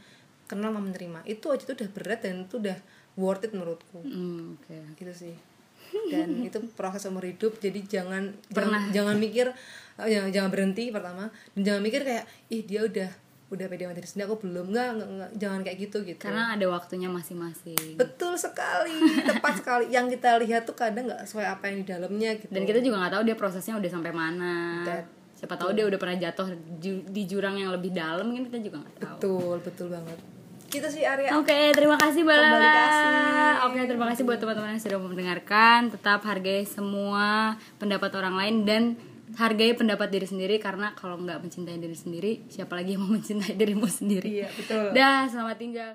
kenal 0.50 0.74
sama 0.74 0.82
menerima. 0.82 1.22
Itu 1.30 1.54
aja 1.54 1.64
tuh 1.64 1.78
udah 1.78 1.90
berat 1.94 2.20
dan 2.26 2.50
itu 2.50 2.58
udah 2.58 2.78
worth 3.14 3.46
it 3.46 3.54
menurutku. 3.54 4.02
Hmm, 4.02 4.58
oke. 4.58 4.98
Gitu 4.98 5.14
sih. 5.14 5.36
Dan 6.10 6.42
itu 6.50 6.58
proses 6.74 7.06
umur 7.06 7.30
hidup 7.30 7.62
jadi 7.62 7.78
jangan 7.86 8.34
Pernah. 8.50 8.90
jangan, 8.90 9.14
jangan 9.14 9.16
mikir 9.22 9.48
oh, 10.02 10.10
jangan, 10.10 10.30
jangan 10.34 10.50
berhenti 10.50 10.90
pertama. 10.90 11.30
Dan 11.54 11.62
jangan 11.62 11.82
mikir 11.86 12.02
kayak 12.02 12.26
ih 12.50 12.66
dia 12.66 12.82
udah 12.90 13.10
udah 13.50 13.66
pede 13.66 13.90
sama 13.90 13.94
diri 13.98 14.08
sendiri 14.08 14.26
aku 14.30 14.38
belum. 14.46 14.66
Nggak 14.70 14.88
jangan 15.36 15.60
kayak 15.66 15.78
gitu 15.82 15.98
gitu. 16.06 16.22
Karena 16.22 16.54
ada 16.54 16.66
waktunya 16.70 17.10
masing-masing. 17.10 17.98
Betul 17.98 18.38
sekali 18.38 18.94
tepat 19.26 19.60
sekali. 19.60 19.90
Yang 19.90 20.18
kita 20.18 20.38
lihat 20.42 20.70
tuh 20.70 20.78
kadang 20.78 21.10
nggak 21.10 21.26
sesuai 21.26 21.46
apa 21.50 21.64
yang 21.70 21.82
di 21.82 21.86
dalamnya 21.90 22.30
gitu. 22.38 22.52
Dan 22.54 22.64
kita 22.64 22.80
juga 22.80 23.02
nggak 23.02 23.14
tahu 23.18 23.24
dia 23.26 23.36
prosesnya 23.38 23.74
udah 23.78 23.90
sampai 23.90 24.14
mana. 24.14 24.86
That- 24.86 25.10
siapa 25.40 25.56
tahu 25.56 25.72
dia 25.72 25.88
udah 25.88 25.96
pernah 25.96 26.20
jatuh 26.20 26.52
ju- 26.84 27.08
di 27.08 27.24
jurang 27.24 27.56
yang 27.56 27.72
lebih 27.72 27.96
dalam 27.96 28.28
kan 28.36 28.44
kita 28.44 28.60
juga 28.60 28.84
nggak 28.84 28.96
tahu. 29.00 29.18
Betul 29.18 29.56
betul 29.64 29.88
banget. 29.88 30.20
Gitu 30.70 30.86
sih 30.86 31.02
Arya. 31.02 31.34
Oke, 31.34 31.74
terima 31.74 31.98
kasih 31.98 32.22
Mbak 32.22 32.36
Kembali 32.38 32.62
Lala. 32.62 32.76
kasih. 32.78 33.10
Oke, 33.66 33.80
terima 33.90 34.06
kasih 34.14 34.22
buat 34.22 34.38
teman-teman 34.38 34.78
yang 34.78 34.84
sudah 34.84 35.00
mendengarkan. 35.02 35.80
Tetap 35.90 36.22
hargai 36.28 36.62
semua 36.70 37.58
pendapat 37.82 38.12
orang 38.14 38.38
lain 38.38 38.56
dan 38.70 38.84
hargai 39.38 39.78
pendapat 39.78 40.10
diri 40.10 40.26
sendiri 40.26 40.56
karena 40.58 40.96
kalau 40.98 41.20
nggak 41.22 41.44
mencintai 41.46 41.78
diri 41.78 41.98
sendiri, 41.98 42.32
siapa 42.50 42.74
lagi 42.80 42.96
yang 42.98 43.06
mau 43.06 43.14
mencintai 43.14 43.54
dirimu 43.62 43.86
sendiri? 43.86 44.28
iya 44.30 44.50
betul 44.50 44.94
Dah, 44.96 45.30
selamat 45.30 45.58
tinggal. 45.60 45.92